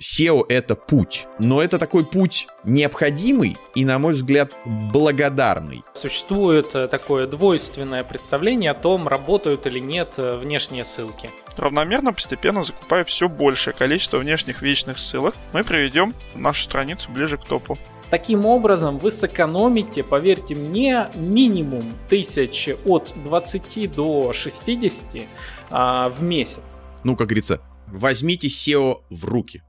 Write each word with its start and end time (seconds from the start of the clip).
SEO— 0.00 0.44
это 0.48 0.74
путь, 0.74 1.26
но 1.38 1.62
это 1.62 1.78
такой 1.78 2.04
путь 2.04 2.48
необходимый 2.64 3.56
и, 3.74 3.84
на 3.84 3.98
мой 3.98 4.12
взгляд, 4.12 4.52
благодарный. 4.66 5.84
Существует 5.94 6.74
э, 6.74 6.86
такое 6.86 7.26
двойственное 7.26 8.04
представление 8.04 8.72
о 8.72 8.74
том, 8.74 9.08
работают 9.08 9.66
или 9.66 9.78
нет 9.78 10.14
э, 10.18 10.36
внешние 10.36 10.84
ссылки. 10.84 11.30
Равномерно, 11.56 12.12
постепенно 12.12 12.62
закупая 12.62 13.04
все 13.04 13.28
большее 13.30 13.72
количество 13.72 14.18
внешних 14.18 14.60
вечных 14.60 14.98
ссылок, 14.98 15.34
мы 15.54 15.64
приведем 15.64 16.12
нашу 16.34 16.64
страницу 16.64 17.10
ближе 17.10 17.38
к 17.38 17.44
топу. 17.44 17.78
Таким 18.10 18.44
образом, 18.44 18.98
вы 18.98 19.10
сэкономите, 19.10 20.04
поверьте 20.04 20.54
мне, 20.54 21.08
минимум 21.14 21.82
тысяч 22.08 22.68
от 22.84 23.14
20 23.24 23.92
до 23.92 24.32
60 24.34 25.22
а, 25.70 26.08
в 26.10 26.22
месяц. 26.22 26.78
Ну, 27.02 27.16
как 27.16 27.28
говорится, 27.28 27.60
возьмите 27.86 28.48
SEO 28.48 28.98
в 29.10 29.24
руки. 29.24 29.62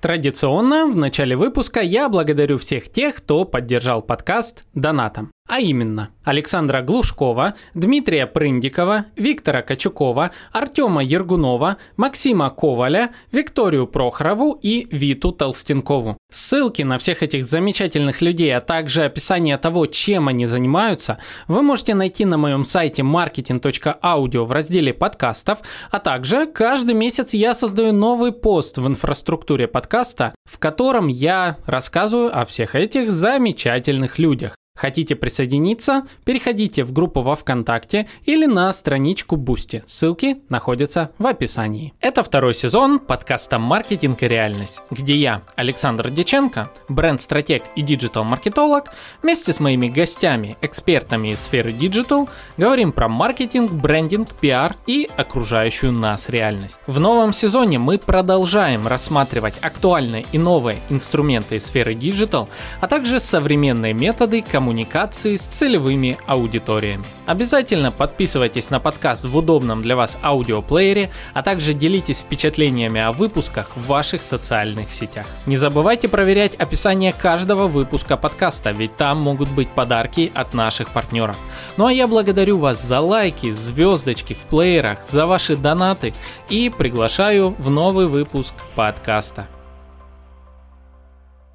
Традиционно 0.00 0.86
в 0.86 0.96
начале 0.96 1.36
выпуска 1.36 1.80
я 1.80 2.08
благодарю 2.08 2.58
всех 2.58 2.90
тех, 2.90 3.16
кто 3.16 3.44
поддержал 3.44 4.02
подкаст 4.02 4.66
донатом. 4.74 5.32
А 5.48 5.60
именно, 5.60 6.10
Александра 6.24 6.82
Глушкова, 6.82 7.54
Дмитрия 7.74 8.26
Прындикова, 8.26 9.04
Виктора 9.14 9.62
Качукова, 9.62 10.32
Артема 10.50 11.04
Ергунова, 11.04 11.76
Максима 11.96 12.50
Коваля, 12.50 13.12
Викторию 13.30 13.86
Прохорову 13.86 14.58
и 14.60 14.88
Виту 14.90 15.30
Толстенкову. 15.30 16.16
Ссылки 16.32 16.82
на 16.82 16.98
всех 16.98 17.22
этих 17.22 17.44
замечательных 17.44 18.22
людей, 18.22 18.54
а 18.56 18.60
также 18.60 19.04
описание 19.04 19.56
того, 19.56 19.86
чем 19.86 20.26
они 20.26 20.46
занимаются, 20.46 21.18
вы 21.46 21.62
можете 21.62 21.94
найти 21.94 22.24
на 22.24 22.38
моем 22.38 22.64
сайте 22.64 23.02
marketing.audio 23.02 24.44
в 24.44 24.50
разделе 24.50 24.92
подкастов, 24.92 25.60
а 25.92 26.00
также 26.00 26.46
каждый 26.46 26.94
месяц 26.94 27.34
я 27.34 27.54
создаю 27.54 27.92
новый 27.92 28.32
пост 28.32 28.78
в 28.78 28.86
инфраструктуре 28.88 29.68
подкаста, 29.68 30.34
в 30.44 30.58
котором 30.58 31.06
я 31.06 31.58
рассказываю 31.66 32.36
о 32.36 32.44
всех 32.44 32.74
этих 32.74 33.12
замечательных 33.12 34.18
людях. 34.18 34.56
Хотите 34.76 35.16
присоединиться? 35.16 36.06
Переходите 36.24 36.84
в 36.84 36.92
группу 36.92 37.22
во 37.22 37.34
ВКонтакте 37.34 38.08
или 38.24 38.44
на 38.44 38.70
страничку 38.74 39.36
Бусти. 39.36 39.82
Ссылки 39.86 40.42
находятся 40.50 41.10
в 41.18 41.26
описании. 41.26 41.94
Это 42.00 42.22
второй 42.22 42.54
сезон 42.54 42.98
подкаста 42.98 43.58
«Маркетинг 43.58 44.22
и 44.22 44.28
реальность», 44.28 44.82
где 44.90 45.16
я, 45.16 45.42
Александр 45.56 46.10
Деченко, 46.10 46.70
бренд-стратег 46.90 47.64
и 47.74 47.80
диджитал-маркетолог, 47.80 48.90
вместе 49.22 49.54
с 49.54 49.60
моими 49.60 49.88
гостями, 49.88 50.58
экспертами 50.60 51.28
из 51.28 51.40
сферы 51.40 51.72
digital, 51.72 52.28
говорим 52.58 52.92
про 52.92 53.08
маркетинг, 53.08 53.72
брендинг, 53.72 54.34
пиар 54.34 54.76
и 54.86 55.08
окружающую 55.16 55.90
нас 55.90 56.28
реальность. 56.28 56.80
В 56.86 57.00
новом 57.00 57.32
сезоне 57.32 57.78
мы 57.78 57.98
продолжаем 57.98 58.86
рассматривать 58.86 59.54
актуальные 59.62 60.26
и 60.32 60.38
новые 60.38 60.80
инструменты 60.90 61.56
из 61.56 61.64
сферы 61.64 61.94
digital, 61.94 62.50
а 62.82 62.88
также 62.88 63.20
современные 63.20 63.94
методы 63.94 64.42
коммуникации 64.42 64.65
коммуникации 64.66 65.36
с 65.36 65.42
целевыми 65.42 66.18
аудиториями. 66.26 67.04
Обязательно 67.24 67.92
подписывайтесь 67.92 68.68
на 68.68 68.80
подкаст 68.80 69.24
в 69.24 69.36
удобном 69.36 69.80
для 69.80 69.94
вас 69.94 70.18
аудиоплеере, 70.22 71.12
а 71.34 71.42
также 71.42 71.72
делитесь 71.72 72.18
впечатлениями 72.18 73.00
о 73.00 73.12
выпусках 73.12 73.70
в 73.76 73.86
ваших 73.86 74.24
социальных 74.24 74.90
сетях. 74.90 75.26
Не 75.46 75.56
забывайте 75.56 76.08
проверять 76.08 76.56
описание 76.56 77.12
каждого 77.12 77.68
выпуска 77.68 78.16
подкаста, 78.16 78.72
ведь 78.72 78.96
там 78.96 79.20
могут 79.20 79.50
быть 79.50 79.68
подарки 79.68 80.32
от 80.34 80.52
наших 80.52 80.90
партнеров. 80.90 81.36
Ну 81.76 81.86
а 81.86 81.92
я 81.92 82.08
благодарю 82.08 82.58
вас 82.58 82.82
за 82.82 82.98
лайки, 82.98 83.52
звездочки 83.52 84.34
в 84.34 84.48
плеерах, 84.50 85.04
за 85.04 85.26
ваши 85.26 85.56
донаты 85.56 86.12
и 86.48 86.72
приглашаю 86.76 87.54
в 87.58 87.70
новый 87.70 88.08
выпуск 88.08 88.54
подкаста. 88.74 89.46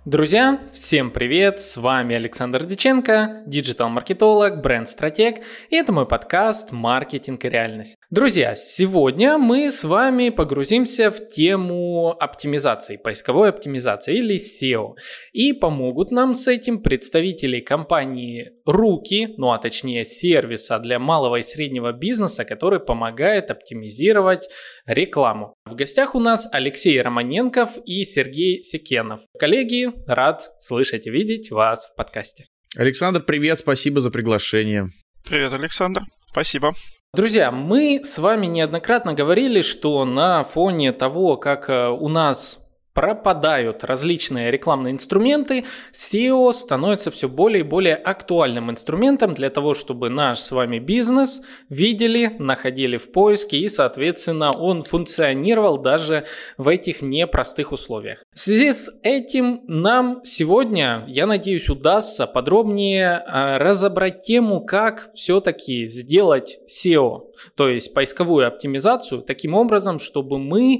Друзья, 0.03 0.59
всем 0.73 1.11
привет! 1.11 1.61
С 1.61 1.77
вами 1.77 2.15
Александр 2.15 2.65
Диченко, 2.65 3.43
диджитал-маркетолог, 3.45 4.59
бренд-стратег, 4.59 5.43
и 5.69 5.75
это 5.75 5.93
мой 5.93 6.07
подкаст 6.07 6.71
«Маркетинг 6.71 7.45
и 7.45 7.49
реальность». 7.49 8.00
Друзья, 8.11 8.55
сегодня 8.55 9.37
мы 9.37 9.71
с 9.71 9.85
вами 9.85 10.31
погрузимся 10.31 11.11
в 11.11 11.29
тему 11.29 12.09
оптимизации, 12.09 12.97
поисковой 12.97 13.47
оптимизации 13.47 14.17
или 14.17 14.35
SEO. 14.35 14.95
И 15.31 15.53
помогут 15.53 16.11
нам 16.11 16.35
с 16.35 16.49
этим 16.49 16.83
представители 16.83 17.61
компании 17.61 18.51
Руки, 18.65 19.33
ну 19.37 19.53
а 19.53 19.59
точнее 19.59 20.03
сервиса 20.03 20.77
для 20.79 20.99
малого 20.99 21.37
и 21.37 21.41
среднего 21.41 21.93
бизнеса, 21.93 22.43
который 22.43 22.81
помогает 22.81 23.49
оптимизировать 23.49 24.49
рекламу. 24.85 25.53
В 25.63 25.75
гостях 25.75 26.13
у 26.13 26.19
нас 26.19 26.49
Алексей 26.51 27.01
Романенков 27.01 27.77
и 27.85 28.03
Сергей 28.03 28.61
Секенов. 28.61 29.21
Коллеги, 29.39 29.89
рад 30.05 30.51
слышать 30.59 31.07
и 31.07 31.11
видеть 31.11 31.49
вас 31.49 31.85
в 31.85 31.95
подкасте. 31.95 32.47
Александр, 32.75 33.21
привет, 33.21 33.59
спасибо 33.59 34.01
за 34.01 34.11
приглашение. 34.11 34.89
Привет, 35.23 35.53
Александр, 35.53 36.01
спасибо. 36.29 36.73
Друзья, 37.13 37.51
мы 37.51 37.99
с 38.05 38.19
вами 38.19 38.45
неоднократно 38.45 39.13
говорили, 39.13 39.61
что 39.63 40.05
на 40.05 40.45
фоне 40.45 40.93
того, 40.93 41.35
как 41.35 41.69
э, 41.69 41.89
у 41.89 42.07
нас 42.07 42.60
пропадают 42.93 43.83
различные 43.83 44.51
рекламные 44.51 44.91
инструменты, 44.93 45.65
SEO 45.93 46.51
становится 46.51 47.09
все 47.09 47.29
более 47.29 47.61
и 47.61 47.67
более 47.67 47.95
актуальным 47.95 48.69
инструментом 48.69 49.33
для 49.33 49.49
того, 49.49 49.73
чтобы 49.73 50.09
наш 50.09 50.39
с 50.39 50.51
вами 50.51 50.79
бизнес 50.79 51.41
видели, 51.69 52.35
находили 52.39 52.97
в 52.97 53.11
поиске 53.11 53.59
и, 53.59 53.69
соответственно, 53.69 54.51
он 54.51 54.83
функционировал 54.83 55.77
даже 55.77 56.25
в 56.57 56.67
этих 56.67 57.01
непростых 57.01 57.71
условиях. 57.71 58.23
В 58.33 58.39
связи 58.39 58.73
с 58.73 58.91
этим 59.03 59.61
нам 59.67 60.21
сегодня, 60.23 61.05
я 61.07 61.27
надеюсь, 61.27 61.69
удастся 61.69 62.27
подробнее 62.27 63.23
а, 63.25 63.57
разобрать 63.57 64.23
тему, 64.23 64.65
как 64.65 65.11
все-таки 65.13 65.87
сделать 65.87 66.59
SEO, 66.69 67.21
то 67.55 67.69
есть 67.69 67.93
поисковую 67.93 68.47
оптимизацию, 68.47 69.21
таким 69.21 69.53
образом, 69.53 69.99
чтобы 69.99 70.37
мы 70.37 70.79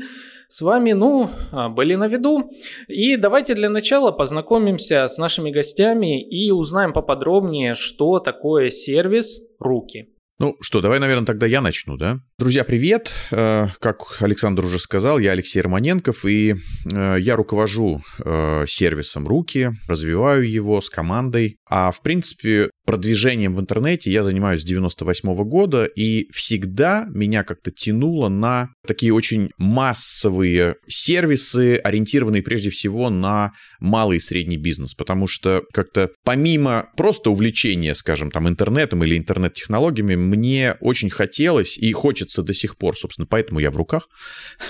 с 0.52 0.62
вами, 0.62 0.92
ну, 0.92 1.32
а, 1.52 1.70
были 1.70 1.96
на 1.96 2.08
виду. 2.08 2.52
И 2.90 3.16
давайте 3.16 3.56
для 3.56 3.70
начала 3.70 4.12
познакомимся 4.12 5.08
с 5.08 5.18
нашими 5.18 5.50
гостями 5.50 6.22
и 6.22 6.52
узнаем 6.52 6.92
поподробнее, 6.92 7.74
что 7.74 8.20
такое 8.20 8.70
сервис 8.70 9.40
«Руки». 9.60 10.08
Ну 10.40 10.58
что, 10.60 10.82
давай, 10.82 11.00
наверное, 11.00 11.26
тогда 11.26 11.46
я 11.46 11.62
начну, 11.62 11.98
да? 11.98 12.20
Друзья, 12.40 12.64
привет! 12.64 13.12
Э, 13.30 13.68
как 13.80 14.18
Александр 14.22 14.66
уже 14.66 14.80
сказал, 14.80 15.20
я 15.20 15.34
Алексей 15.34 15.62
Романенков, 15.62 16.26
и 16.26 16.56
э, 16.92 17.18
я 17.20 17.36
руковожу 17.36 18.02
э, 18.26 18.66
сервисом 18.68 19.28
«Руки», 19.28 19.70
развиваю 19.88 20.50
его 20.50 20.82
с 20.82 20.90
командой. 20.90 21.58
А, 21.70 21.92
в 21.92 22.02
принципе, 22.02 22.72
продвижением 22.92 23.56
в 23.56 23.62
интернете. 23.62 24.12
Я 24.12 24.22
занимаюсь 24.22 24.62
с 24.62 24.66
98 24.66 25.34
года, 25.46 25.86
и 25.86 26.28
всегда 26.34 27.08
меня 27.10 27.46
как-то 27.46 27.72
тянуло 27.72 28.28
на 28.28 28.72
такие 28.86 29.14
очень 29.14 29.50
массовые 29.58 30.76
сервисы, 30.90 31.78
ориентированные 31.78 32.44
прежде 32.44 32.70
всего 32.70 33.10
на 33.10 33.54
малый 33.80 34.18
и 34.18 34.20
средний 34.20 34.58
бизнес, 34.58 34.94
потому 34.94 35.28
что 35.28 35.64
как-то 35.72 36.10
помимо 36.26 36.90
просто 36.98 37.30
увлечения, 37.30 37.96
скажем, 37.96 38.30
там 38.30 38.50
интернетом 38.50 39.06
или 39.06 39.18
интернет-технологиями, 39.18 40.16
мне 40.16 40.76
очень 40.82 41.10
хотелось 41.10 41.78
и 41.78 41.94
хочется 41.94 42.44
до 42.44 42.54
сих 42.54 42.76
пор, 42.76 42.98
собственно, 42.98 43.26
поэтому 43.26 43.62
я 43.62 43.72
в 43.72 43.78
руках, 43.78 44.10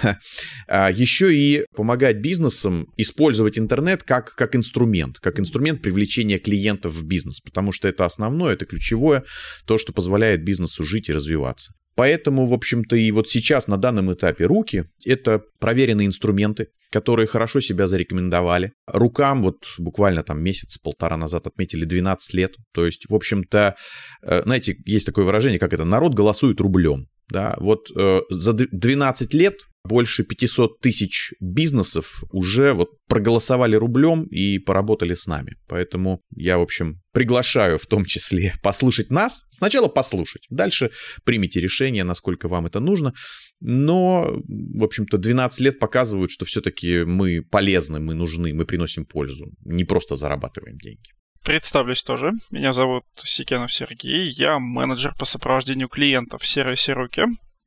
а, 0.67 0.91
еще 0.91 1.35
и 1.35 1.65
помогать 1.75 2.17
бизнесам 2.17 2.85
использовать 2.97 3.57
интернет 3.57 4.03
как, 4.03 4.35
как 4.35 4.55
инструмент, 4.55 5.17
как 5.17 5.39
инструмент 5.39 5.81
привлечения 5.81 6.37
клиентов 6.37 6.93
в 6.93 7.03
бизнес, 7.03 7.39
потому 7.39 7.71
что 7.71 7.87
это 7.87 8.05
основное, 8.11 8.53
это 8.53 8.65
ключевое, 8.65 9.23
то, 9.65 9.77
что 9.77 9.93
позволяет 9.93 10.43
бизнесу 10.43 10.83
жить 10.83 11.09
и 11.09 11.13
развиваться. 11.13 11.73
Поэтому, 11.95 12.45
в 12.45 12.53
общем-то, 12.53 12.95
и 12.95 13.11
вот 13.11 13.27
сейчас 13.27 13.67
на 13.67 13.77
данном 13.77 14.13
этапе 14.13 14.45
руки— 14.45 14.85
это 15.05 15.43
проверенные 15.59 16.07
инструменты, 16.07 16.67
которые 16.89 17.27
хорошо 17.27 17.59
себя 17.59 17.87
зарекомендовали. 17.87 18.73
Рукам 18.87 19.41
вот 19.41 19.65
буквально 19.77 20.23
там 20.23 20.41
месяц-полтора 20.41 21.17
назад 21.17 21.47
отметили 21.47 21.85
12 21.85 22.33
лет. 22.33 22.55
То 22.73 22.85
есть, 22.85 23.09
в 23.09 23.15
общем-то, 23.15 23.75
э, 24.23 24.43
знаете, 24.43 24.77
есть 24.85 25.05
такое 25.05 25.25
выражение, 25.25 25.59
как 25.59 25.73
это, 25.73 25.83
народ 25.83 26.13
голосует 26.13 26.59
рублем. 26.59 27.07
Да, 27.31 27.55
вот 27.59 27.89
э, 27.95 28.21
за 28.29 28.53
12 28.53 29.33
лет 29.33 29.55
больше 29.83 30.23
500 30.23 30.79
тысяч 30.79 31.33
бизнесов 31.39 32.23
уже 32.31 32.73
вот 32.73 32.89
проголосовали 33.07 33.75
рублем 33.75 34.25
и 34.25 34.59
поработали 34.59 35.15
с 35.15 35.27
нами. 35.27 35.55
Поэтому 35.67 36.21
я, 36.35 36.57
в 36.57 36.61
общем, 36.61 37.01
приглашаю 37.13 37.77
в 37.77 37.87
том 37.87 38.05
числе 38.05 38.53
послушать 38.63 39.09
нас. 39.11 39.43
Сначала 39.51 39.87
послушать, 39.87 40.45
дальше 40.49 40.91
примите 41.23 41.61
решение, 41.61 42.03
насколько 42.03 42.47
вам 42.47 42.67
это 42.67 42.79
нужно. 42.79 43.13
Но, 43.61 44.41
в 44.47 44.83
общем-то, 44.83 45.17
12 45.17 45.59
лет 45.61 45.79
показывают, 45.79 46.31
что 46.31 46.45
все-таки 46.45 47.03
мы 47.05 47.41
полезны, 47.41 47.99
мы 47.99 48.13
нужны, 48.13 48.53
мы 48.53 48.65
приносим 48.65 49.05
пользу, 49.05 49.45
не 49.63 49.85
просто 49.85 50.15
зарабатываем 50.15 50.77
деньги. 50.77 51.11
Представлюсь 51.43 52.03
тоже. 52.03 52.33
Меня 52.51 52.71
зовут 52.71 53.03
Сикенов 53.23 53.73
Сергей. 53.73 54.29
Я 54.29 54.59
менеджер 54.59 55.15
по 55.17 55.25
сопровождению 55.25 55.89
клиентов 55.89 56.43
в 56.43 56.47
сервисе 56.47 56.93
Руки. 56.93 57.23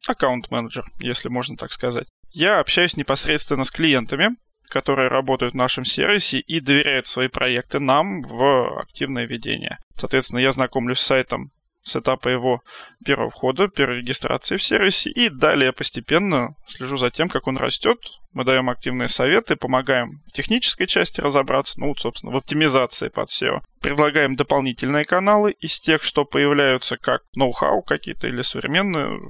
Аккаунт-менеджер, 0.06 0.84
если 1.00 1.28
можно 1.28 1.56
так 1.56 1.72
сказать. 1.72 2.06
Я 2.30 2.60
общаюсь 2.60 2.96
непосредственно 2.96 3.64
с 3.64 3.70
клиентами, 3.70 4.36
которые 4.68 5.08
работают 5.08 5.54
в 5.54 5.56
нашем 5.56 5.84
сервисе 5.84 6.38
и 6.38 6.60
доверяют 6.60 7.06
свои 7.06 7.28
проекты 7.28 7.80
нам 7.80 8.22
в 8.22 8.80
активное 8.80 9.26
ведение. 9.26 9.78
Соответственно, 9.96 10.38
я 10.38 10.52
знакомлюсь 10.52 11.00
с 11.00 11.06
сайтом 11.06 11.50
с 11.84 11.96
этапа 11.96 12.28
его 12.28 12.62
первого 13.04 13.30
входа, 13.30 13.68
первой 13.68 13.98
регистрации 13.98 14.56
в 14.56 14.62
сервисе, 14.62 15.10
и 15.10 15.28
далее 15.28 15.72
постепенно 15.72 16.54
слежу 16.66 16.96
за 16.96 17.10
тем, 17.10 17.28
как 17.28 17.46
он 17.46 17.56
растет. 17.56 17.98
Мы 18.32 18.44
даем 18.44 18.70
активные 18.70 19.08
советы, 19.08 19.56
помогаем 19.56 20.22
в 20.26 20.32
технической 20.32 20.86
части 20.86 21.20
разобраться, 21.20 21.78
ну, 21.78 21.88
вот, 21.88 22.00
собственно, 22.00 22.32
в 22.32 22.36
оптимизации 22.36 23.08
под 23.08 23.28
SEO. 23.28 23.60
Предлагаем 23.80 24.34
дополнительные 24.34 25.04
каналы 25.04 25.52
из 25.52 25.78
тех, 25.78 26.02
что 26.02 26.24
появляются 26.24 26.96
как 26.96 27.20
ноу-хау 27.36 27.82
какие-то 27.82 28.26
или 28.26 28.42
современные 28.42 29.20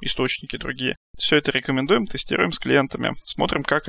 источники 0.00 0.56
другие. 0.56 0.96
Все 1.16 1.36
это 1.36 1.50
рекомендуем, 1.50 2.06
тестируем 2.06 2.52
с 2.52 2.58
клиентами, 2.58 3.14
смотрим, 3.24 3.64
как 3.64 3.84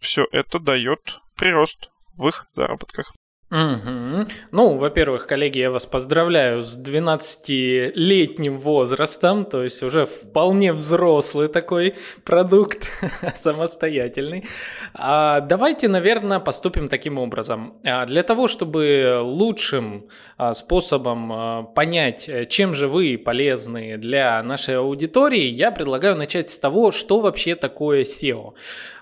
все 0.00 0.26
это 0.30 0.58
дает 0.58 1.00
прирост 1.36 1.88
в 2.14 2.28
их 2.28 2.46
заработках. 2.54 3.12
Угу. 3.48 4.26
Ну, 4.50 4.76
во-первых, 4.76 5.28
коллеги, 5.28 5.58
я 5.60 5.70
вас 5.70 5.86
поздравляю 5.86 6.64
с 6.64 6.76
12-летним 6.76 8.58
возрастом, 8.58 9.44
то 9.44 9.62
есть 9.62 9.84
уже 9.84 10.04
вполне 10.04 10.72
взрослый 10.72 11.46
такой 11.46 11.94
продукт, 12.24 12.90
самостоятельный. 13.36 14.46
А 14.94 15.38
давайте, 15.40 15.86
наверное, 15.86 16.40
поступим 16.40 16.88
таким 16.88 17.18
образом. 17.18 17.74
А 17.84 18.04
для 18.06 18.24
того, 18.24 18.48
чтобы 18.48 19.20
лучшим 19.22 20.08
а, 20.38 20.52
способом 20.52 21.32
а, 21.32 21.62
понять, 21.62 22.28
чем 22.48 22.74
же 22.74 22.88
вы 22.88 23.16
полезны 23.16 23.96
для 23.96 24.42
нашей 24.42 24.78
аудитории, 24.78 25.44
я 25.44 25.70
предлагаю 25.70 26.16
начать 26.16 26.50
с 26.50 26.58
того, 26.58 26.90
что 26.90 27.20
вообще 27.20 27.54
такое 27.54 28.02
SEO. 28.02 28.54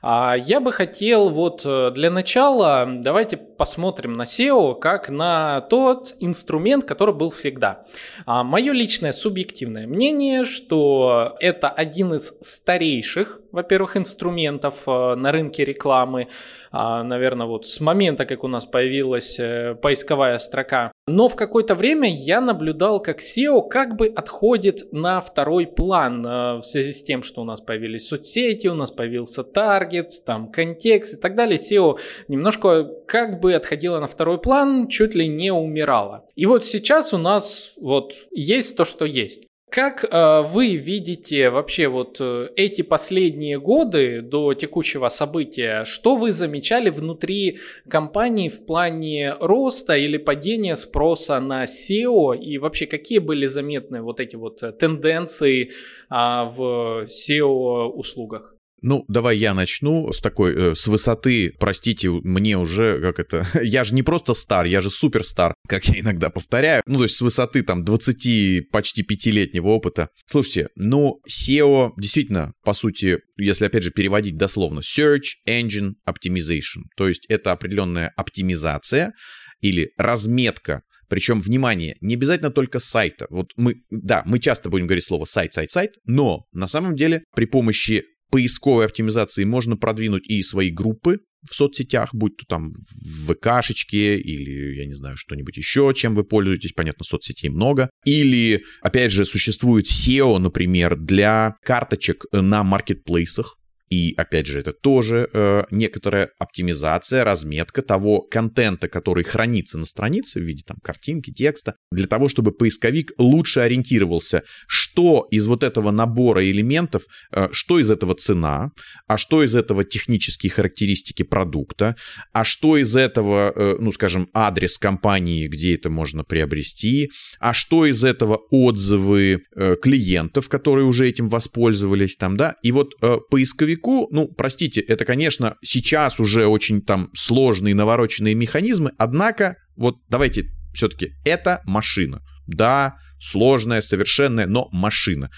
Я 0.03 0.61
бы 0.61 0.71
хотел 0.71 1.31
вот 1.31 1.63
э, 1.65 1.91
для 1.95 2.11
начала, 2.11 2.87
давайте 2.87 3.39
посмотрим 3.39 4.13
на 4.13 4.27
SEO 4.39 4.79
как 4.79 5.09
на 5.09 5.61
тот 5.63 6.17
инструмент, 6.21 6.85
который 6.85 7.15
был 7.15 7.31
всегда. 7.31 7.87
А, 8.27 8.43
мое 8.45 8.73
личное 8.73 9.13
субъективное 9.13 9.87
мнение, 9.87 10.45
что 10.45 11.37
это 11.41 11.69
один 11.69 12.15
из 12.15 12.37
старейших, 12.41 13.41
во-первых, 13.55 13.97
инструментов 13.97 14.83
э, 14.87 15.15
на 15.15 15.31
рынке 15.31 15.65
рекламы, 15.65 16.29
а, 16.73 17.05
наверное, 17.05 17.47
вот 17.47 17.67
с 17.69 17.81
момента, 17.81 18.27
как 18.27 18.43
у 18.43 18.49
нас 18.49 18.67
появилась 18.67 19.39
э, 19.39 19.77
поисковая 19.81 20.39
строка. 20.39 20.91
Но 21.07 21.29
в 21.29 21.37
какое-то 21.37 21.77
время 21.77 22.13
я 22.13 22.41
наблюдал, 22.41 23.01
как 23.01 23.21
SEO 23.21 23.69
как 23.69 23.97
бы 23.97 24.09
отходит 24.09 24.93
на 24.93 25.21
второй 25.21 25.69
план 25.69 26.27
э, 26.27 26.57
в 26.57 26.63
связи 26.63 26.93
с 26.93 27.05
тем, 27.05 27.23
что 27.23 27.43
у 27.43 27.45
нас 27.45 27.61
появились 27.61 28.09
соцсети, 28.09 28.67
у 28.67 28.75
нас 28.75 28.91
появился 28.91 29.45
таргет, 29.45 30.11
там 30.27 30.51
контекст 30.51 31.15
и 31.15 31.21
так 31.21 31.37
далее. 31.37 31.59
SEO 31.59 32.01
немножко 32.27 32.85
как 33.07 33.41
бы 33.41 33.55
отходило 33.55 34.01
на 34.01 34.09
второй 34.09 34.41
план, 34.41 34.89
чуть 34.89 35.15
ли 35.15 35.29
не 35.29 35.53
умирало. 35.53 36.27
И 36.35 36.45
вот 36.45 36.65
сейчас 36.65 37.13
у 37.15 37.19
нас 37.19 37.75
вот 37.81 38.15
есть 38.33 38.77
то, 38.77 38.85
что 38.85 39.05
есть. 39.05 39.45
Как 39.75 40.05
э, 40.05 40.43
вы 40.43 40.77
видите 40.77 41.51
вообще 41.51 41.89
вот 41.89 42.19
э, 42.21 42.49
эти 42.55 42.83
последние 42.83 43.59
годы 43.59 44.21
до 44.21 44.55
текущего 44.55 45.09
события? 45.09 45.85
Что 45.85 46.15
вы 46.15 46.33
замечали 46.33 46.91
внутри 46.91 47.59
компании 47.89 48.49
в 48.49 48.67
плане 48.67 49.35
роста 49.41 49.97
или 49.97 50.17
падения 50.17 50.77
спроса 50.77 51.41
на 51.41 51.65
SEO? 51.65 52.39
И 52.39 52.59
вообще 52.59 52.87
какие 52.87 53.19
были 53.19 53.47
заметны 53.47 54.01
вот 54.01 54.21
эти 54.21 54.37
вот 54.37 54.63
э, 54.63 54.71
тенденции 54.71 55.71
э, 55.71 55.71
в 56.09 57.07
SEO 57.07 57.89
услугах? 57.89 58.54
Ну, 58.87 59.07
давай 59.09 59.39
я 59.39 59.55
начну 59.55 60.13
с 60.13 60.21
такой, 60.21 60.55
э, 60.55 60.75
с 60.75 60.87
высоты, 60.87 61.55
простите, 61.59 62.11
мне 62.11 62.59
уже, 62.59 63.01
как 63.01 63.19
это, 63.19 63.47
я 63.63 63.83
же 63.83 63.95
не 63.95 64.03
просто 64.03 64.35
стар, 64.35 64.67
я 64.67 64.83
же 64.83 64.91
суперстар, 64.91 65.55
как 65.67 65.87
я 65.87 66.01
иногда 66.01 66.29
повторяю, 66.29 66.83
ну, 66.85 66.99
то 66.99 67.05
есть 67.05 67.17
с 67.17 67.23
высоты 67.23 67.63
там 67.63 67.83
20, 67.83 68.69
почти 68.71 69.03
пятилетнего 69.03 69.69
опыта. 69.69 70.11
Слушайте, 70.27 70.69
ну, 70.77 71.23
SEO 71.27 71.93
действительно, 71.97 72.53
по 72.63 72.75
сути, 72.75 73.21
если 73.39 73.65
опять 73.65 73.85
же 73.85 73.91
переводить 73.91 74.37
дословно, 74.37 74.81
Search 74.81 75.39
Engine 75.49 75.93
Optimization, 76.07 76.83
то 76.99 77.09
есть 77.09 77.25
это 77.31 77.53
определенная 77.53 78.13
оптимизация 78.17 79.15
или 79.63 79.93
разметка 79.97 80.83
причем, 81.09 81.41
внимание, 81.41 81.97
не 82.01 82.15
обязательно 82.15 82.51
только 82.51 82.79
сайта. 82.79 83.27
Вот 83.31 83.53
мы, 83.57 83.77
да, 83.91 84.23
мы 84.27 84.39
часто 84.39 84.71
будем 84.71 84.87
говорить 84.87 85.05
слово 85.05 85.27
сайт, 85.27 85.53
сайт, 85.53 85.71
сайт, 85.71 85.93
но 86.07 86.47
на 86.53 86.67
самом 86.67 86.97
деле 86.97 87.23
при 87.37 87.45
помощи 87.45 88.05
поисковой 88.35 88.87
оптимизации 88.87 89.45
можно 89.45 89.77
продвинуть 89.77 90.29
и 90.29 90.43
свои 90.43 90.69
группы 90.69 91.21
в 91.49 91.55
соцсетях, 91.55 92.13
будь 92.13 92.37
то 92.37 92.45
там 92.47 92.73
в 92.73 93.33
ВКшечке 93.33 94.19
или, 94.19 94.75
я 94.77 94.87
не 94.87 94.95
знаю, 94.95 95.17
что-нибудь 95.17 95.57
еще, 95.57 95.93
чем 95.95 96.17
вы 96.17 96.25
пользуетесь, 96.25 96.73
понятно, 96.73 97.05
соцсетей 97.05 97.49
много. 97.49 97.91
Или, 98.05 98.65
опять 98.81 99.13
же, 99.13 99.25
существует 99.25 99.87
SEO, 99.87 100.39
например, 100.39 100.97
для 100.97 101.55
карточек 101.63 102.25
на 102.33 102.65
маркетплейсах, 102.65 103.57
и 103.91 104.15
опять 104.17 104.47
же, 104.47 104.61
это 104.61 104.73
тоже 104.73 105.29
э, 105.33 105.65
некоторая 105.71 106.31
оптимизация, 106.39 107.25
разметка 107.25 107.83
того 107.83 108.23
контента, 108.23 108.89
который 108.89 109.25
хранится 109.25 109.79
на 109.79 109.85
странице 109.85 110.41
в 110.41 110.43
виде 110.43 110.63
там 110.67 110.79
картинки, 110.83 111.33
текста, 111.33 111.75
для 111.91 112.07
того, 112.07 112.29
чтобы 112.29 112.53
поисковик 112.53 113.13
лучше 113.19 113.61
ориентировался, 113.61 114.43
что 114.67 115.27
из 115.31 115.47
вот 115.47 115.63
этого 115.63 115.91
набора 115.91 116.45
элементов, 116.45 117.03
э, 117.33 117.49
что 117.53 117.79
из 117.79 117.91
этого 117.91 118.15
цена, 118.15 118.71
а 119.07 119.19
что 119.19 119.43
из 119.43 119.55
этого 119.55 119.85
технические 119.85 120.51
характеристики 120.51 121.23
продукта, 121.23 121.95
а 122.33 122.45
что 122.45 122.77
из 122.77 122.97
этого, 122.97 123.53
э, 123.55 123.77
ну, 123.79 123.93
скажем, 123.93 124.29
адрес 124.33 124.79
компании, 124.79 125.47
где 125.47 125.75
это 125.75 125.91
можно 125.91 126.25
приобрести, 126.25 127.11
а 127.39 127.53
что 127.53 127.87
из 127.87 128.05
этого 128.05 128.41
отзывы 128.51 129.43
э, 129.55 129.77
клиентов, 129.81 130.49
которые 130.49 130.87
уже 130.87 131.09
этим 131.09 131.29
воспользовались, 131.29 132.17
там, 132.17 132.37
да, 132.37 132.55
и 132.63 132.73
вот 132.73 132.95
э, 133.03 133.19
поисковик 133.31 133.74
поисковику, 133.75 134.09
ну, 134.11 134.29
простите, 134.29 134.81
это, 134.81 135.05
конечно, 135.05 135.57
сейчас 135.63 136.21
уже 136.21 136.47
очень 136.47 136.83
там 136.83 137.11
сложные 137.15 137.75
навороченные 137.75 138.35
механизмы, 138.35 138.93
однако, 138.99 139.57
вот 139.77 139.97
давайте 140.09 140.51
все-таки, 140.73 141.13
это 141.25 141.63
машина. 141.65 142.21
Да, 142.47 142.97
сложная, 143.21 143.81
совершенная, 143.81 144.47
но 144.47 144.69
машина. 144.71 145.31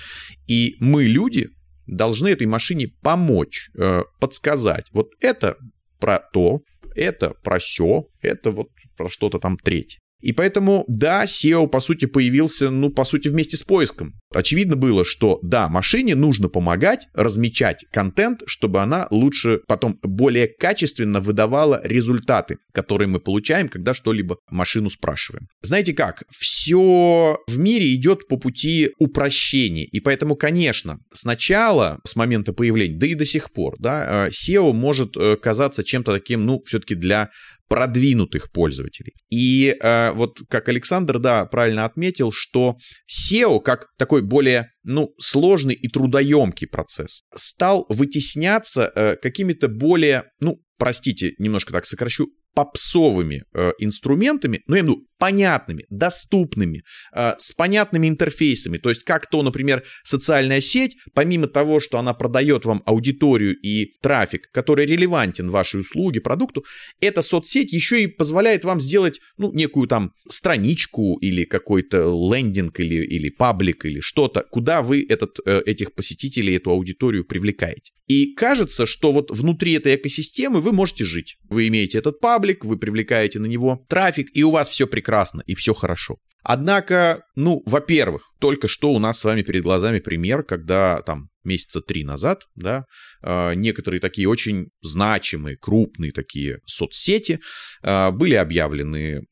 И 0.48 0.74
мы, 0.80 1.04
люди, 1.04 1.48
должны 1.86 2.28
этой 2.28 2.48
машине 2.48 2.88
помочь, 3.02 3.70
э, 3.78 4.02
подсказать. 4.18 4.86
Вот 4.92 5.10
это 5.20 5.56
про 6.00 6.18
то, 6.18 6.62
это 6.96 7.34
про 7.44 7.58
все, 7.60 8.06
это 8.22 8.50
вот 8.50 8.68
про 8.96 9.08
что-то 9.08 9.38
там 9.38 9.56
третье. 9.56 10.00
И 10.20 10.32
поэтому, 10.32 10.84
да, 10.88 11.24
SEO, 11.24 11.68
по 11.68 11.78
сути, 11.80 12.06
появился, 12.06 12.70
ну, 12.70 12.90
по 12.90 13.04
сути, 13.04 13.28
вместе 13.28 13.56
с 13.56 13.62
поиском. 13.62 14.14
Очевидно 14.36 14.76
было, 14.76 15.04
что, 15.04 15.38
да, 15.42 15.68
машине 15.68 16.14
нужно 16.14 16.48
помогать 16.48 17.08
размечать 17.14 17.86
контент, 17.90 18.42
чтобы 18.46 18.82
она 18.82 19.06
лучше, 19.10 19.60
потом 19.66 19.98
более 20.02 20.46
качественно 20.46 21.20
выдавала 21.20 21.80
результаты, 21.82 22.58
которые 22.72 23.08
мы 23.08 23.18
получаем, 23.18 23.68
когда 23.68 23.94
что-либо 23.94 24.36
машину 24.50 24.90
спрашиваем. 24.90 25.48
Знаете 25.62 25.94
как? 25.94 26.24
Все 26.30 27.38
в 27.46 27.58
мире 27.58 27.94
идет 27.94 28.28
по 28.28 28.36
пути 28.36 28.90
упрощения. 28.98 29.86
И 29.86 30.00
поэтому, 30.00 30.36
конечно, 30.36 30.98
сначала, 31.12 32.00
с 32.06 32.14
момента 32.14 32.52
появления, 32.52 32.98
да 32.98 33.06
и 33.06 33.14
до 33.14 33.24
сих 33.24 33.50
пор, 33.52 33.76
да, 33.78 34.26
э, 34.26 34.30
SEO 34.30 34.72
может 34.72 35.16
э, 35.16 35.36
казаться 35.36 35.82
чем-то 35.82 36.12
таким, 36.12 36.44
ну, 36.44 36.62
все-таки 36.66 36.94
для 36.94 37.30
продвинутых 37.68 38.52
пользователей. 38.52 39.14
И 39.30 39.76
э, 39.80 40.12
вот 40.12 40.38
как 40.48 40.68
Александр, 40.68 41.18
да, 41.18 41.46
правильно 41.46 41.84
отметил, 41.84 42.30
что 42.32 42.76
SEO, 43.10 43.60
как 43.60 43.88
такой 43.98 44.22
более, 44.26 44.70
ну, 44.82 45.14
сложный 45.18 45.74
и 45.74 45.88
трудоемкий 45.88 46.66
процесс, 46.66 47.22
стал 47.34 47.86
вытесняться 47.88 48.90
э, 48.94 49.16
какими-то 49.16 49.68
более, 49.68 50.24
ну, 50.40 50.62
простите, 50.78 51.34
немножко 51.38 51.72
так 51.72 51.86
сокращу, 51.86 52.28
попсовыми 52.56 53.44
э, 53.52 53.72
инструментами, 53.78 54.62
ну, 54.66 54.76
я 54.76 54.80
имею 54.80 54.94
в 54.94 54.96
виду 54.96 55.06
понятными, 55.18 55.84
доступными, 55.90 56.82
э, 57.14 57.34
с 57.36 57.52
понятными 57.52 58.08
интерфейсами. 58.08 58.78
То 58.78 58.88
есть 58.88 59.04
как 59.04 59.28
то, 59.28 59.42
например, 59.42 59.84
социальная 60.04 60.62
сеть, 60.62 60.96
помимо 61.14 61.48
того, 61.48 61.80
что 61.80 61.98
она 61.98 62.14
продает 62.14 62.64
вам 62.64 62.82
аудиторию 62.86 63.54
и 63.54 63.98
трафик, 64.00 64.50
который 64.52 64.86
релевантен 64.86 65.50
вашей 65.50 65.80
услуге, 65.80 66.22
продукту, 66.22 66.64
эта 67.00 67.22
соцсеть 67.22 67.74
еще 67.74 68.02
и 68.02 68.06
позволяет 68.06 68.64
вам 68.64 68.80
сделать, 68.80 69.20
ну, 69.36 69.52
некую 69.52 69.86
там 69.86 70.12
страничку 70.26 71.18
или 71.20 71.44
какой-то 71.44 71.98
лендинг 72.32 72.80
или, 72.80 73.04
или 73.04 73.28
паблик 73.28 73.84
или 73.84 74.00
что-то, 74.00 74.46
куда 74.50 74.80
вы 74.80 75.04
этот, 75.06 75.40
э, 75.44 75.60
этих 75.66 75.92
посетителей, 75.92 76.56
эту 76.56 76.70
аудиторию 76.70 77.26
привлекаете. 77.26 77.92
И 78.06 78.34
кажется, 78.34 78.86
что 78.86 79.12
вот 79.12 79.30
внутри 79.30 79.72
этой 79.72 79.96
экосистемы 79.96 80.60
вы 80.60 80.72
можете 80.72 81.04
жить. 81.04 81.36
Вы 81.48 81.66
имеете 81.68 81.98
этот 81.98 82.20
паблик, 82.20 82.45
паблик, 82.46 82.64
вы 82.64 82.76
привлекаете 82.76 83.38
на 83.38 83.46
него 83.46 83.84
трафик, 83.88 84.28
и 84.34 84.44
у 84.44 84.50
вас 84.50 84.68
все 84.68 84.86
прекрасно, 84.86 85.42
и 85.46 85.54
все 85.54 85.74
хорошо. 85.74 86.16
Однако, 86.42 87.24
ну, 87.34 87.62
во-первых, 87.66 88.30
только 88.38 88.68
что 88.68 88.92
у 88.92 89.00
нас 89.00 89.18
с 89.18 89.24
вами 89.24 89.42
перед 89.42 89.64
глазами 89.64 89.98
пример, 89.98 90.44
когда 90.44 91.02
там 91.02 91.28
месяца 91.42 91.80
три 91.80 92.04
назад, 92.04 92.44
да, 92.54 92.84
а, 93.22 93.54
некоторые 93.54 94.00
такие 94.00 94.28
очень 94.28 94.68
значимые, 94.80 95.56
крупные 95.56 96.12
такие 96.12 96.60
соцсети 96.66 97.40
а, 97.82 98.12
были 98.12 98.34
объявлены 98.34 99.22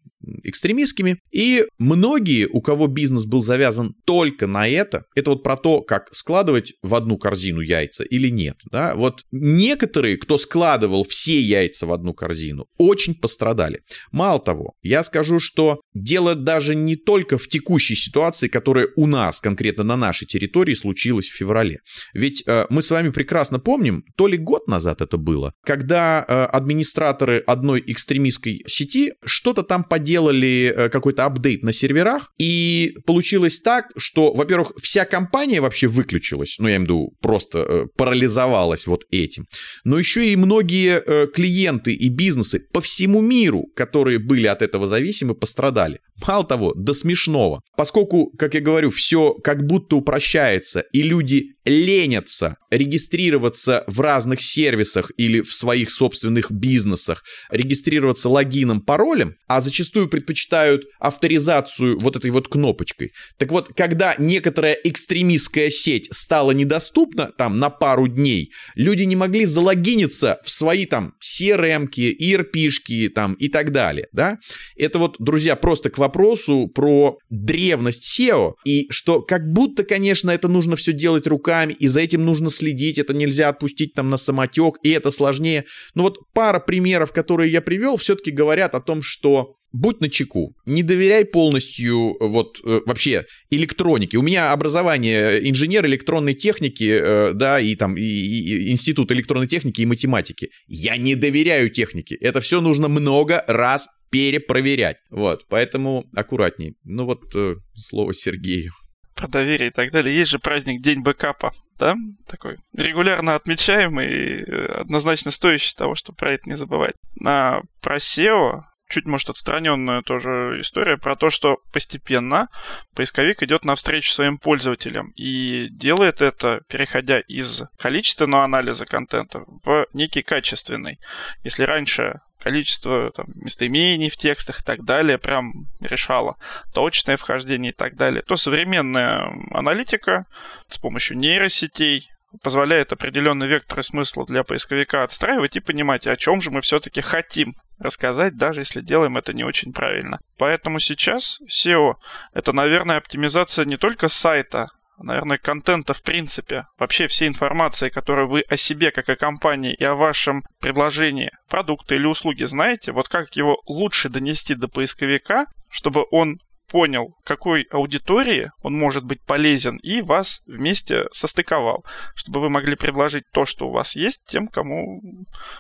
экстремистскими, 0.42 1.18
и 1.32 1.64
многие, 1.78 2.46
у 2.46 2.60
кого 2.60 2.86
бизнес 2.86 3.24
был 3.24 3.42
завязан 3.42 3.94
только 4.04 4.46
на 4.46 4.68
это, 4.68 5.04
это 5.14 5.30
вот 5.30 5.42
про 5.42 5.56
то, 5.56 5.82
как 5.82 6.08
складывать 6.14 6.74
в 6.82 6.94
одну 6.94 7.18
корзину 7.18 7.60
яйца 7.60 8.04
или 8.04 8.28
нет, 8.28 8.56
да, 8.70 8.94
вот 8.94 9.22
некоторые, 9.32 10.16
кто 10.16 10.38
складывал 10.38 11.04
все 11.04 11.40
яйца 11.40 11.86
в 11.86 11.92
одну 11.92 12.14
корзину, 12.14 12.66
очень 12.78 13.14
пострадали. 13.14 13.80
Мало 14.12 14.40
того, 14.40 14.74
я 14.82 15.04
скажу, 15.04 15.40
что 15.40 15.80
дело 15.94 16.34
даже 16.34 16.74
не 16.74 16.96
только 16.96 17.38
в 17.38 17.48
текущей 17.48 17.94
ситуации, 17.94 18.48
которая 18.48 18.88
у 18.96 19.06
нас, 19.06 19.40
конкретно 19.40 19.84
на 19.84 19.96
нашей 19.96 20.26
территории, 20.26 20.74
случилась 20.74 21.28
в 21.28 21.36
феврале. 21.36 21.78
Ведь 22.12 22.42
э, 22.46 22.66
мы 22.70 22.82
с 22.82 22.90
вами 22.90 23.10
прекрасно 23.10 23.58
помним, 23.58 24.04
то 24.16 24.26
ли 24.26 24.36
год 24.36 24.68
назад 24.68 25.00
это 25.00 25.16
было, 25.16 25.52
когда 25.64 26.24
э, 26.26 26.44
администраторы 26.44 27.38
одной 27.38 27.82
экстремистской 27.86 28.62
сети 28.66 29.12
что-то 29.24 29.62
там 29.62 29.84
поделали, 29.84 30.13
э, 30.16 30.88
какой-то 30.88 31.24
апдейт 31.24 31.62
на 31.62 31.72
серверах, 31.72 32.32
и 32.38 32.96
получилось 33.06 33.60
так, 33.60 33.86
что, 33.96 34.32
во-первых, 34.32 34.72
вся 34.80 35.04
компания 35.04 35.60
вообще 35.60 35.86
выключилась, 35.86 36.56
ну, 36.58 36.68
я 36.68 36.76
имею 36.76 36.80
в 36.80 36.84
виду, 36.84 37.12
просто 37.20 37.58
э, 37.58 37.84
парализовалась 37.96 38.86
вот 38.86 39.04
этим, 39.10 39.46
но 39.84 39.98
еще 39.98 40.32
и 40.32 40.36
многие 40.36 41.02
э, 41.04 41.26
клиенты 41.26 41.92
и 41.92 42.08
бизнесы 42.08 42.60
по 42.72 42.80
всему 42.80 43.20
миру, 43.20 43.66
которые 43.74 44.18
были 44.18 44.46
от 44.46 44.62
этого 44.62 44.86
зависимы, 44.86 45.34
пострадали. 45.34 46.00
Мало 46.26 46.44
того, 46.44 46.72
до 46.74 46.94
смешного. 46.94 47.60
Поскольку, 47.76 48.30
как 48.38 48.54
я 48.54 48.60
говорю, 48.60 48.90
все 48.90 49.34
как 49.34 49.66
будто 49.66 49.96
упрощается, 49.96 50.84
и 50.92 51.02
люди 51.02 51.54
ленятся 51.64 52.56
регистрироваться 52.70 53.84
в 53.86 54.00
разных 54.00 54.42
сервисах 54.42 55.10
или 55.16 55.40
в 55.40 55.52
своих 55.52 55.90
собственных 55.90 56.50
бизнесах, 56.50 57.22
регистрироваться 57.50 58.28
логином, 58.28 58.80
паролем, 58.80 59.34
а 59.48 59.60
зачастую 59.60 60.03
предпочитают 60.08 60.84
авторизацию 60.98 61.98
вот 62.00 62.16
этой 62.16 62.30
вот 62.30 62.48
кнопочкой. 62.48 63.12
Так 63.38 63.50
вот, 63.50 63.68
когда 63.74 64.14
некоторая 64.18 64.74
экстремистская 64.74 65.70
сеть 65.70 66.08
стала 66.12 66.52
недоступна 66.52 67.30
там 67.36 67.58
на 67.58 67.70
пару 67.70 68.08
дней, 68.08 68.50
люди 68.74 69.04
не 69.04 69.16
могли 69.16 69.44
залогиниться 69.44 70.38
в 70.44 70.50
свои 70.50 70.86
там 70.86 71.14
CRM-ки, 71.22 72.16
ERP-шки 72.20 73.08
там 73.08 73.34
и 73.34 73.48
так 73.48 73.72
далее, 73.72 74.08
да? 74.12 74.38
Это 74.76 74.98
вот, 74.98 75.16
друзья, 75.18 75.56
просто 75.56 75.90
к 75.90 75.98
вопросу 75.98 76.68
про 76.68 77.18
древность 77.30 78.20
SEO 78.20 78.54
и 78.64 78.86
что 78.90 79.22
как 79.22 79.50
будто, 79.50 79.84
конечно, 79.84 80.30
это 80.30 80.48
нужно 80.48 80.76
все 80.76 80.92
делать 80.92 81.26
руками 81.26 81.72
и 81.72 81.88
за 81.88 82.00
этим 82.00 82.24
нужно 82.24 82.50
следить, 82.50 82.98
это 82.98 83.14
нельзя 83.14 83.48
отпустить 83.48 83.94
там 83.94 84.10
на 84.10 84.16
самотек, 84.16 84.76
и 84.82 84.90
это 84.90 85.10
сложнее. 85.10 85.64
Но 85.94 86.02
вот 86.04 86.18
пара 86.32 86.60
примеров, 86.60 87.12
которые 87.12 87.50
я 87.50 87.60
привел, 87.60 87.96
все-таки 87.96 88.30
говорят 88.30 88.74
о 88.74 88.80
том, 88.80 89.02
что 89.02 89.56
будь 89.74 90.00
на 90.00 90.08
чеку, 90.08 90.54
не 90.66 90.84
доверяй 90.84 91.24
полностью 91.24 92.16
вот 92.20 92.60
э, 92.64 92.80
вообще 92.86 93.26
электронике. 93.50 94.18
У 94.18 94.22
меня 94.22 94.52
образование 94.52 95.50
инженер 95.50 95.84
электронной 95.84 96.34
техники, 96.34 96.88
э, 96.88 97.32
да, 97.34 97.58
и 97.58 97.74
там 97.74 97.96
и, 97.96 98.02
и, 98.02 98.70
институт 98.70 99.10
электронной 99.10 99.48
техники 99.48 99.80
и 99.80 99.86
математики. 99.86 100.50
Я 100.68 100.96
не 100.96 101.16
доверяю 101.16 101.70
технике. 101.70 102.14
Это 102.14 102.40
все 102.40 102.60
нужно 102.60 102.86
много 102.86 103.42
раз 103.48 103.88
перепроверять. 104.10 104.98
Вот, 105.10 105.44
поэтому 105.48 106.04
аккуратней. 106.14 106.76
Ну 106.84 107.04
вот 107.04 107.34
э, 107.34 107.56
слово 107.74 108.14
Сергею. 108.14 108.72
Про 109.16 109.26
доверие 109.26 109.70
и 109.70 109.72
так 109.72 109.90
далее. 109.90 110.16
Есть 110.16 110.30
же 110.30 110.38
праздник 110.38 110.82
День 110.82 111.02
бэкапа, 111.02 111.52
да? 111.80 111.96
Такой 112.28 112.58
регулярно 112.76 113.34
отмечаемый 113.34 114.06
и 114.06 114.44
э, 114.44 114.66
однозначно 114.82 115.32
стоящий 115.32 115.74
того, 115.74 115.96
чтобы 115.96 116.16
про 116.16 116.34
это 116.34 116.48
не 116.48 116.56
забывать. 116.56 116.94
А 117.24 117.62
про 117.80 117.96
SEO 117.96 118.62
чуть, 118.94 119.06
может, 119.06 119.30
отстраненная 119.30 120.02
тоже 120.02 120.60
история 120.60 120.96
про 120.96 121.16
то, 121.16 121.28
что 121.28 121.58
постепенно 121.72 122.48
поисковик 122.94 123.42
идет 123.42 123.64
навстречу 123.64 124.12
своим 124.12 124.38
пользователям 124.38 125.12
и 125.16 125.68
делает 125.68 126.22
это, 126.22 126.60
переходя 126.68 127.18
из 127.18 127.64
количественного 127.76 128.44
анализа 128.44 128.86
контента 128.86 129.42
в 129.64 129.86
некий 129.92 130.22
качественный. 130.22 131.00
Если 131.42 131.64
раньше 131.64 132.20
количество 132.38 133.10
там, 133.10 133.26
местоимений 133.34 134.10
в 134.10 134.16
текстах 134.16 134.60
и 134.60 134.62
так 134.62 134.84
далее 134.84 135.18
прям 135.18 135.66
решало 135.80 136.36
точное 136.72 137.16
вхождение 137.16 137.72
и 137.72 137.74
так 137.74 137.96
далее, 137.96 138.22
то 138.22 138.36
современная 138.36 139.28
аналитика 139.50 140.26
с 140.68 140.78
помощью 140.78 141.18
нейросетей 141.18 142.10
позволяет 142.42 142.92
определенный 142.92 143.46
вектор 143.46 143.82
смысла 143.82 144.26
для 144.26 144.44
поисковика 144.44 145.02
отстраивать 145.02 145.56
и 145.56 145.60
понимать, 145.60 146.06
о 146.06 146.16
чем 146.16 146.40
же 146.40 146.50
мы 146.50 146.60
все-таки 146.60 147.00
хотим 147.00 147.54
рассказать, 147.78 148.36
даже 148.36 148.60
если 148.60 148.80
делаем 148.80 149.16
это 149.16 149.32
не 149.32 149.44
очень 149.44 149.72
правильно. 149.72 150.18
Поэтому 150.38 150.78
сейчас 150.78 151.40
SEO— 151.48 151.94
это, 152.34 152.52
наверное, 152.52 152.96
оптимизация 152.96 153.64
не 153.64 153.76
только 153.76 154.08
сайта, 154.08 154.68
наверное, 154.98 155.38
контента 155.38 155.92
в 155.94 156.02
принципе, 156.02 156.66
вообще 156.78 157.08
всей 157.08 157.28
информации, 157.28 157.88
которую 157.88 158.28
вы 158.28 158.42
о 158.42 158.56
себе, 158.56 158.90
как 158.90 159.08
о 159.08 159.16
компании 159.16 159.74
и 159.74 159.84
о 159.84 159.94
вашем 159.94 160.44
предложении 160.60 161.32
продукта 161.48 161.94
или 161.94 162.06
услуги 162.06 162.44
знаете, 162.44 162.92
вот 162.92 163.08
как 163.08 163.34
его 163.36 163.60
лучше 163.66 164.08
донести 164.08 164.54
до 164.54 164.68
поисковика, 164.68 165.46
чтобы 165.70 166.04
он 166.10 166.38
понял, 166.74 167.14
какой 167.22 167.68
аудитории 167.70 168.50
он 168.64 168.76
может 168.76 169.04
быть 169.04 169.24
полезен, 169.24 169.76
и 169.76 170.02
вас 170.02 170.42
вместе 170.44 171.04
состыковал, 171.12 171.84
чтобы 172.16 172.40
вы 172.40 172.50
могли 172.50 172.74
предложить 172.74 173.22
то, 173.32 173.46
что 173.46 173.68
у 173.68 173.70
вас 173.70 173.94
есть, 173.94 174.22
тем, 174.26 174.48
кому, 174.48 175.00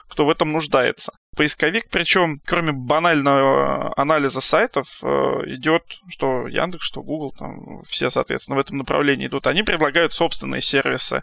кто 0.08 0.26
в 0.26 0.28
этом 0.28 0.50
нуждается. 0.50 1.12
Поисковик, 1.34 1.88
причем, 1.90 2.40
кроме 2.44 2.72
банального 2.72 3.92
анализа 3.96 4.40
сайтов, 4.40 4.86
э, 5.02 5.06
идет, 5.46 5.82
что 6.08 6.46
Яндекс, 6.48 6.86
что 6.86 7.02
Google, 7.02 7.32
там 7.38 7.82
все, 7.88 8.10
соответственно, 8.10 8.56
в 8.56 8.60
этом 8.60 8.78
направлении 8.78 9.26
идут. 9.26 9.46
Они 9.46 9.62
предлагают 9.62 10.12
собственные 10.12 10.60
сервисы 10.60 11.22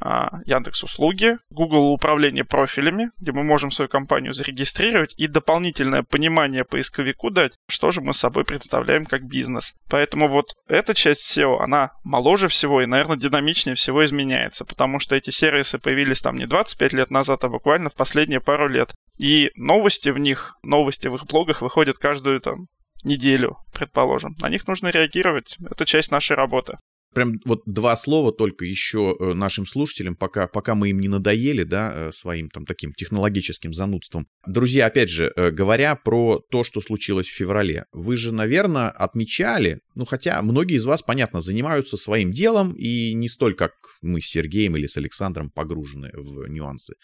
а, 0.00 0.40
Яндекс 0.46 0.84
услуги, 0.84 1.38
Google 1.50 1.92
управление 1.92 2.44
профилями, 2.44 3.10
где 3.18 3.32
мы 3.32 3.42
можем 3.42 3.70
свою 3.70 3.88
компанию 3.88 4.32
зарегистрировать 4.32 5.14
и 5.16 5.26
дополнительное 5.26 6.04
понимание 6.04 6.64
поисковику 6.64 7.30
дать, 7.30 7.54
что 7.68 7.90
же 7.90 8.00
мы 8.00 8.14
собой 8.14 8.44
представляем 8.44 9.04
как 9.04 9.24
бизнес. 9.24 9.74
Поэтому 9.90 10.28
вот 10.28 10.54
эта 10.68 10.94
часть 10.94 11.36
SEO, 11.36 11.58
она 11.60 11.92
моложе 12.04 12.48
всего 12.48 12.82
и, 12.82 12.86
наверное, 12.86 13.16
динамичнее 13.16 13.74
всего 13.74 14.04
изменяется, 14.04 14.64
потому 14.64 15.00
что 15.00 15.16
эти 15.16 15.30
сервисы 15.30 15.78
появились 15.78 16.20
там 16.20 16.36
не 16.36 16.46
25 16.46 16.92
лет 16.92 17.10
назад, 17.10 17.42
а 17.44 17.48
буквально 17.48 17.90
в 17.90 17.94
последние 17.94 18.40
пару 18.40 18.68
лет. 18.68 18.94
И 19.18 19.47
новости 19.54 20.08
в 20.10 20.18
них, 20.18 20.54
новости 20.62 21.08
в 21.08 21.14
их 21.14 21.26
блогах 21.26 21.62
выходят 21.62 21.98
каждую 21.98 22.40
там 22.40 22.66
неделю, 23.04 23.56
предположим. 23.72 24.34
На 24.40 24.48
них 24.48 24.66
нужно 24.66 24.88
реагировать. 24.88 25.56
Это 25.70 25.86
часть 25.86 26.10
нашей 26.10 26.36
работы. 26.36 26.76
Прям 27.14 27.40
вот 27.44 27.62
два 27.64 27.96
слова 27.96 28.32
только 28.32 28.64
еще 28.64 29.16
э, 29.18 29.32
нашим 29.32 29.64
слушателям, 29.64 30.14
пока, 30.14 30.46
пока 30.46 30.74
мы 30.74 30.90
им 30.90 31.00
не 31.00 31.08
надоели, 31.08 31.62
да, 31.62 31.92
э, 31.94 32.12
своим 32.12 32.50
там 32.50 32.66
таким 32.66 32.92
технологическим 32.92 33.72
занудством. 33.72 34.28
Друзья, 34.46 34.86
опять 34.86 35.08
же, 35.08 35.32
э, 35.34 35.50
говоря 35.50 35.96
про 35.96 36.40
то, 36.50 36.64
что 36.64 36.80
случилось 36.80 37.26
в 37.26 37.34
феврале, 37.34 37.86
вы 37.92 38.16
же, 38.16 38.32
наверное, 38.32 38.90
отмечали, 38.90 39.80
ну, 39.94 40.04
хотя 40.04 40.40
многие 40.42 40.76
из 40.76 40.84
вас, 40.84 41.02
понятно, 41.02 41.40
занимаются 41.40 41.96
своим 41.96 42.30
делом 42.30 42.74
и 42.74 43.14
не 43.14 43.28
столь, 43.28 43.54
как 43.54 43.72
мы 44.02 44.20
с 44.20 44.26
Сергеем 44.26 44.76
или 44.76 44.86
с 44.86 44.96
Александром 44.98 45.50
погружены 45.50 46.10
в 46.12 46.46
нюансы. 46.48 46.94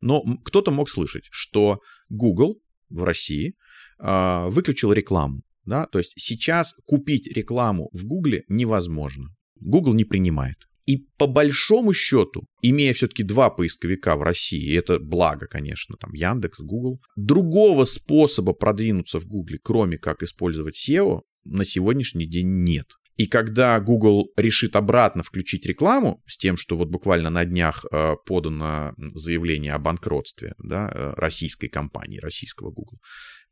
Но 0.00 0.22
кто-то 0.44 0.72
мог 0.72 0.90
слышать, 0.90 1.28
что 1.30 1.78
Google 2.08 2.60
в 2.90 3.04
России 3.04 3.54
э, 4.00 4.48
выключил 4.48 4.92
рекламу. 4.92 5.42
Да? 5.64 5.86
То 5.86 5.98
есть 5.98 6.14
сейчас 6.16 6.74
купить 6.84 7.28
рекламу 7.32 7.88
в 7.92 8.04
Гугле 8.04 8.44
невозможно. 8.48 9.28
Google 9.64 9.94
не 9.94 10.04
принимает. 10.04 10.56
И 10.86 11.06
по 11.16 11.26
большому 11.26 11.92
счету, 11.94 12.46
имея 12.60 12.92
все-таки 12.92 13.22
два 13.22 13.50
поисковика 13.50 14.16
в 14.16 14.22
России, 14.22 14.64
и 14.64 14.74
это 14.74 14.98
благо, 14.98 15.46
конечно, 15.46 15.96
там 15.96 16.12
Яндекс, 16.12 16.58
Google, 16.60 17.00
другого 17.14 17.84
способа 17.84 18.52
продвинуться 18.52 19.20
в 19.20 19.26
Гугле, 19.26 19.58
кроме 19.62 19.98
как 19.98 20.22
использовать 20.22 20.76
SEO, 20.76 21.20
на 21.44 21.64
сегодняшний 21.64 22.26
день 22.26 22.64
нет. 22.64 22.86
И 23.16 23.26
когда 23.26 23.78
Google 23.78 24.32
решит 24.36 24.74
обратно 24.74 25.22
включить 25.22 25.66
рекламу 25.66 26.22
с 26.26 26.36
тем, 26.36 26.56
что 26.56 26.76
вот 26.76 26.88
буквально 26.88 27.30
на 27.30 27.44
днях 27.44 27.84
э, 27.92 28.14
подано 28.26 28.94
заявление 28.96 29.74
о 29.74 29.78
банкротстве 29.78 30.54
да, 30.58 30.90
э, 30.92 31.12
российской 31.16 31.68
компании, 31.68 32.18
российского 32.18 32.70
Google, 32.70 32.98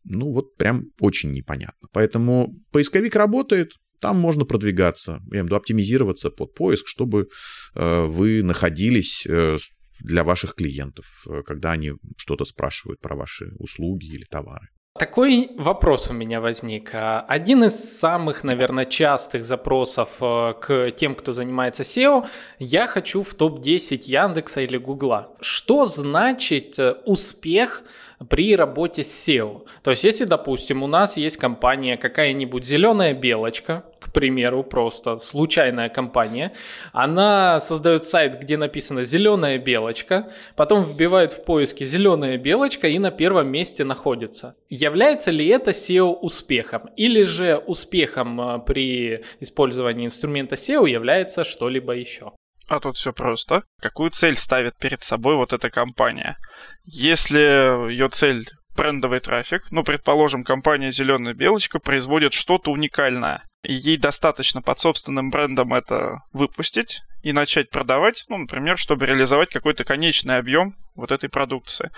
ну 0.02 0.32
вот 0.32 0.56
прям 0.56 0.86
очень 0.98 1.30
непонятно. 1.32 1.88
Поэтому 1.92 2.56
поисковик 2.72 3.14
работает, 3.14 3.72
там 4.00 4.18
можно 4.18 4.44
продвигаться, 4.44 5.12
я 5.12 5.18
имею 5.30 5.44
в 5.44 5.46
виду 5.46 5.56
оптимизироваться 5.56 6.30
под 6.30 6.54
поиск, 6.54 6.88
чтобы 6.88 7.28
э, 7.74 8.04
вы 8.04 8.42
находились 8.42 9.26
э, 9.26 9.58
для 10.00 10.24
ваших 10.24 10.54
клиентов, 10.54 11.06
э, 11.28 11.42
когда 11.42 11.72
они 11.72 11.92
что-то 12.16 12.44
спрашивают 12.44 13.00
про 13.00 13.16
ваши 13.16 13.52
услуги 13.58 14.06
или 14.06 14.24
товары. 14.24 14.68
Такой 14.98 15.50
вопрос 15.56 16.10
у 16.10 16.12
меня 16.12 16.40
возник. 16.40 16.90
А, 16.94 17.20
один 17.20 17.64
из 17.64 17.98
самых, 17.98 18.42
наверное, 18.42 18.86
частых 18.86 19.44
запросов 19.44 20.10
к 20.18 20.90
тем, 20.96 21.14
кто 21.14 21.32
занимается 21.32 21.84
SEO, 21.84 22.26
я 22.58 22.88
хочу 22.88 23.22
в 23.22 23.34
топ-10 23.34 24.02
Яндекса 24.06 24.62
или 24.62 24.78
Гугла. 24.78 25.36
Что 25.40 25.86
значит 25.86 26.78
успех 27.04 27.84
при 28.28 28.54
работе 28.54 29.02
с 29.02 29.28
SEO. 29.28 29.62
То 29.82 29.90
есть, 29.90 30.04
если, 30.04 30.24
допустим, 30.24 30.82
у 30.82 30.86
нас 30.86 31.16
есть 31.16 31.36
компания 31.36 31.96
какая-нибудь 31.96 32.64
зеленая 32.64 33.14
белочка, 33.14 33.84
к 33.98 34.12
примеру, 34.12 34.62
просто 34.62 35.18
случайная 35.18 35.88
компания, 35.88 36.52
она 36.92 37.60
создает 37.60 38.04
сайт, 38.04 38.40
где 38.40 38.56
написано 38.56 39.04
зеленая 39.04 39.58
белочка, 39.58 40.32
потом 40.56 40.84
вбивает 40.84 41.32
в 41.32 41.44
поиске 41.44 41.86
зеленая 41.86 42.36
белочка 42.38 42.88
и 42.88 42.98
на 42.98 43.10
первом 43.10 43.48
месте 43.48 43.84
находится. 43.84 44.56
Является 44.68 45.30
ли 45.30 45.46
это 45.46 45.70
SEO 45.70 46.12
успехом? 46.12 46.90
Или 46.96 47.22
же 47.22 47.56
успехом 47.56 48.40
э, 48.40 48.58
при 48.60 49.24
использовании 49.40 50.06
инструмента 50.06 50.56
SEO 50.56 50.88
является 50.88 51.44
что-либо 51.44 51.92
еще? 51.92 52.32
А 52.70 52.78
тут 52.78 52.96
все 52.96 53.12
просто. 53.12 53.64
Какую 53.80 54.10
цель 54.12 54.38
ставит 54.38 54.78
перед 54.78 55.02
собой 55.02 55.34
вот 55.34 55.52
эта 55.52 55.70
компания? 55.70 56.36
Если 56.84 57.90
ее 57.90 58.08
цель 58.08 58.48
брендовый 58.76 59.18
трафик, 59.18 59.62
ну, 59.72 59.82
предположим, 59.82 60.44
компания 60.44 60.92
«Зеленая 60.92 61.34
белочка» 61.34 61.80
производит 61.80 62.32
что-то 62.32 62.70
уникальное, 62.70 63.42
и 63.62 63.74
ей 63.74 63.96
достаточно 63.96 64.62
под 64.62 64.78
собственным 64.78 65.30
брендом 65.30 65.74
это 65.74 66.22
выпустить 66.32 67.02
и 67.22 67.32
начать 67.32 67.70
продавать, 67.70 68.24
ну, 68.28 68.38
например, 68.38 68.78
чтобы 68.78 69.06
реализовать 69.06 69.50
какой-то 69.50 69.84
конечный 69.84 70.38
объем 70.38 70.74
вот 70.94 71.10
этой 71.10 71.28
продукции, 71.28 71.90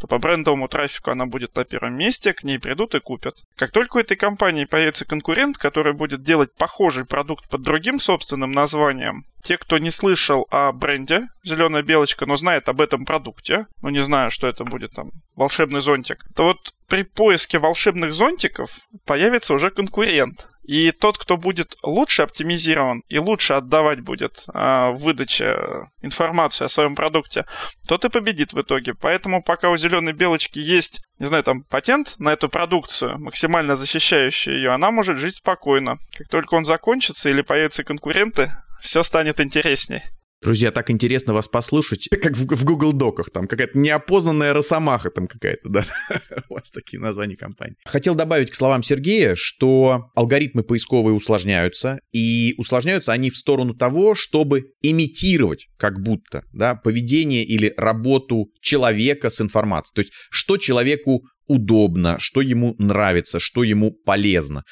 то 0.00 0.06
по 0.06 0.18
брендовому 0.18 0.68
трафику 0.68 1.10
она 1.10 1.26
будет 1.26 1.54
на 1.56 1.64
первом 1.64 1.94
месте, 1.94 2.32
к 2.32 2.42
ней 2.44 2.58
придут 2.58 2.94
и 2.94 3.00
купят. 3.00 3.34
Как 3.56 3.72
только 3.72 3.96
у 3.96 4.00
этой 4.00 4.16
компании 4.16 4.64
появится 4.64 5.04
конкурент, 5.04 5.58
который 5.58 5.92
будет 5.92 6.22
делать 6.22 6.54
похожий 6.54 7.04
продукт 7.04 7.48
под 7.48 7.62
другим 7.62 7.98
собственным 7.98 8.52
названием, 8.52 9.24
те, 9.42 9.56
кто 9.56 9.78
не 9.78 9.90
слышал 9.90 10.46
о 10.50 10.72
бренде 10.72 11.28
«Зеленая 11.44 11.82
белочка», 11.82 12.26
но 12.26 12.36
знает 12.36 12.68
об 12.68 12.80
этом 12.80 13.04
продукте, 13.04 13.66
но 13.82 13.90
не 13.90 14.02
знаю, 14.02 14.30
что 14.30 14.46
это 14.46 14.64
будет 14.64 14.92
там 14.92 15.10
волшебный 15.34 15.80
зонтик, 15.80 16.24
то 16.34 16.44
вот 16.44 16.74
при 16.88 17.04
поиске 17.04 17.58
волшебных 17.58 18.12
зонтиков 18.12 18.70
появится 19.06 19.54
уже 19.54 19.70
конкурент. 19.70 20.46
И 20.70 20.92
тот, 20.92 21.18
кто 21.18 21.36
будет 21.36 21.74
лучше 21.82 22.22
оптимизирован 22.22 23.02
и 23.08 23.18
лучше 23.18 23.54
отдавать 23.54 24.02
будет 24.02 24.44
э, 24.46 24.90
в 24.92 24.98
выдаче 24.98 25.56
информацию 26.00 26.66
о 26.66 26.68
своем 26.68 26.94
продукте, 26.94 27.44
тот 27.88 28.04
и 28.04 28.08
победит 28.08 28.52
в 28.52 28.60
итоге. 28.60 28.94
Поэтому 28.94 29.42
пока 29.42 29.70
у 29.70 29.76
зеленой 29.76 30.12
белочки 30.12 30.60
есть, 30.60 31.00
не 31.18 31.26
знаю, 31.26 31.42
там 31.42 31.64
патент 31.64 32.14
на 32.20 32.32
эту 32.32 32.48
продукцию, 32.48 33.18
максимально 33.18 33.74
защищающий 33.74 34.54
ее, 34.54 34.70
она 34.70 34.92
может 34.92 35.18
жить 35.18 35.38
спокойно. 35.38 35.98
Как 36.16 36.28
только 36.28 36.54
он 36.54 36.64
закончится 36.64 37.30
или 37.30 37.42
появятся 37.42 37.82
конкуренты, 37.82 38.52
все 38.80 39.02
станет 39.02 39.40
интереснее. 39.40 40.04
Друзья, 40.42 40.72
так 40.72 40.90
интересно 40.90 41.34
вас 41.34 41.48
послушать, 41.48 42.08
как 42.08 42.34
в, 42.34 42.56
в 42.56 42.64
Google 42.64 42.94
Доках, 42.94 43.30
там 43.30 43.46
какая-то 43.46 43.76
неопознанная 43.76 44.54
росомаха 44.54 45.10
там 45.10 45.26
какая-то, 45.26 45.68
да, 45.68 45.84
у 46.48 46.54
вас 46.54 46.70
такие 46.70 46.98
названия 46.98 47.36
компаний. 47.36 47.74
Хотел 47.84 48.14
добавить 48.14 48.50
к 48.50 48.54
словам 48.54 48.82
Сергея, 48.82 49.34
что 49.36 50.10
алгоритмы 50.14 50.62
поисковые 50.62 51.14
усложняются, 51.14 52.00
и 52.12 52.54
усложняются 52.56 53.12
они 53.12 53.28
в 53.28 53.36
сторону 53.36 53.74
того, 53.74 54.14
чтобы 54.14 54.72
имитировать 54.80 55.68
как 55.76 56.00
будто, 56.00 56.44
да, 56.54 56.74
поведение 56.74 57.44
или 57.44 57.74
работу 57.76 58.50
человека 58.62 59.28
с 59.28 59.42
информацией. 59.42 59.94
То 59.94 60.00
есть, 60.00 60.12
что 60.30 60.56
человеку 60.56 61.22
удобно, 61.50 62.16
что 62.18 62.40
ему 62.40 62.74
нравится, 62.78 63.40
что 63.40 63.64
ему 63.64 63.90
полезно. 64.06 64.62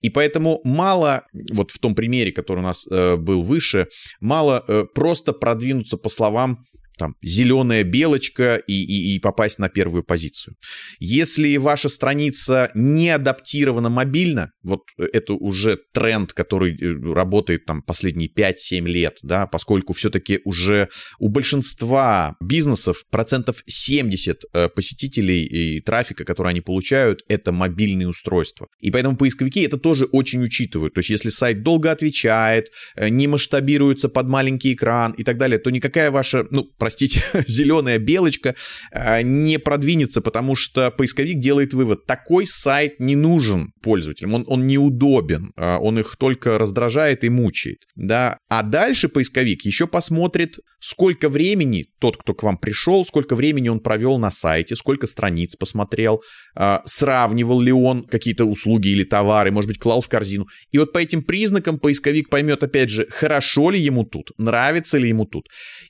И 0.00 0.10
поэтому 0.10 0.60
мало, 0.64 1.22
вот 1.52 1.72
в 1.72 1.78
том 1.78 1.94
примере, 1.94 2.30
который 2.30 2.60
у 2.60 2.62
нас 2.62 2.86
э, 2.90 3.16
был 3.16 3.42
выше, 3.42 3.88
мало 4.20 4.64
э, 4.68 4.84
просто 4.94 5.32
продвинуться 5.32 5.96
по 5.96 6.08
словам 6.08 6.64
там, 6.98 7.16
зеленая 7.22 7.84
белочка 7.84 8.56
и, 8.56 8.72
и, 8.72 9.14
и 9.14 9.18
попасть 9.18 9.58
на 9.58 9.68
первую 9.68 10.02
позицию. 10.02 10.56
Если 10.98 11.56
ваша 11.56 11.88
страница 11.88 12.70
не 12.74 13.10
адаптирована 13.10 13.88
мобильно, 13.88 14.50
вот 14.62 14.82
это 14.98 15.34
уже 15.34 15.78
тренд, 15.92 16.32
который 16.32 16.76
э, 16.76 17.14
работает 17.14 17.64
там 17.64 17.82
последние 17.82 18.28
5-7 18.28 18.80
лет, 18.86 19.18
да, 19.22 19.46
поскольку 19.46 19.92
все-таки 19.92 20.40
уже 20.44 20.88
у 21.18 21.28
большинства 21.28 22.36
бизнесов 22.40 23.04
процентов 23.10 23.62
70 23.66 24.42
э, 24.52 24.68
посетителей 24.68 25.44
и 25.44 25.80
трафика, 25.80 26.24
который 26.24 26.50
они 26.50 26.60
получают, 26.60 27.22
это 27.28 27.52
мобильные 27.52 28.08
устройства. 28.08 28.68
И 28.80 28.90
поэтому 28.90 29.16
поисковики 29.16 29.62
это 29.62 29.78
тоже 29.78 30.06
очень 30.06 30.42
учитывают. 30.42 30.94
То 30.94 30.98
есть 31.00 31.10
если 31.10 31.30
сайт 31.30 31.62
долго 31.62 31.90
отвечает, 31.90 32.70
э, 32.96 33.08
не 33.08 33.26
масштабируется 33.26 34.08
под 34.08 34.26
маленький 34.28 34.74
экран 34.74 35.12
и 35.12 35.24
так 35.24 35.38
далее, 35.38 35.58
то 35.58 35.70
никакая 35.70 36.10
ваша, 36.10 36.46
ну, 36.50 36.64
простите, 36.88 37.22
зеленая 37.46 37.98
белочка 37.98 38.54
а, 38.90 39.20
не 39.20 39.58
продвинется, 39.58 40.22
потому 40.22 40.56
что 40.56 40.90
поисковик 40.90 41.38
делает 41.38 41.74
вывод, 41.74 42.06
такой 42.06 42.46
сайт 42.46 42.98
не 42.98 43.14
нужен 43.14 43.72
пользователям, 43.82 44.32
он, 44.32 44.44
он 44.46 44.66
неудобен, 44.66 45.52
а, 45.56 45.78
он 45.78 45.98
их 45.98 46.16
только 46.16 46.58
раздражает 46.58 47.24
и 47.24 47.28
мучает, 47.28 47.80
да, 47.94 48.38
а 48.48 48.62
дальше 48.62 49.08
поисковик 49.08 49.66
еще 49.66 49.86
посмотрит, 49.86 50.56
сколько 50.80 51.28
времени 51.28 51.86
тот, 52.00 52.16
кто 52.16 52.32
к 52.32 52.42
вам 52.42 52.56
пришел, 52.56 53.04
сколько 53.04 53.34
времени 53.34 53.68
он 53.68 53.80
провел 53.80 54.16
на 54.18 54.30
сайте, 54.30 54.74
сколько 54.74 55.06
страниц 55.06 55.54
посмотрел, 55.56 56.22
а, 56.56 56.80
сравнивал 56.86 57.60
ли 57.60 57.72
он 57.72 58.04
какие-то 58.04 58.46
услуги 58.46 58.88
или 58.88 59.04
товары, 59.04 59.50
может 59.50 59.68
быть, 59.68 59.78
клал 59.78 60.00
в 60.00 60.08
корзину, 60.08 60.46
и 60.72 60.78
вот 60.78 60.94
по 60.94 60.98
этим 60.98 61.22
признакам 61.22 61.78
поисковик 61.78 62.30
поймет, 62.30 62.62
опять 62.62 62.88
же, 62.88 63.06
хорошо 63.10 63.68
ли 63.68 63.78
ему 63.78 64.04
тут, 64.04 64.30
нравится 64.38 64.96
ли 64.96 65.10
ему 65.10 65.26
тут, 65.26 65.48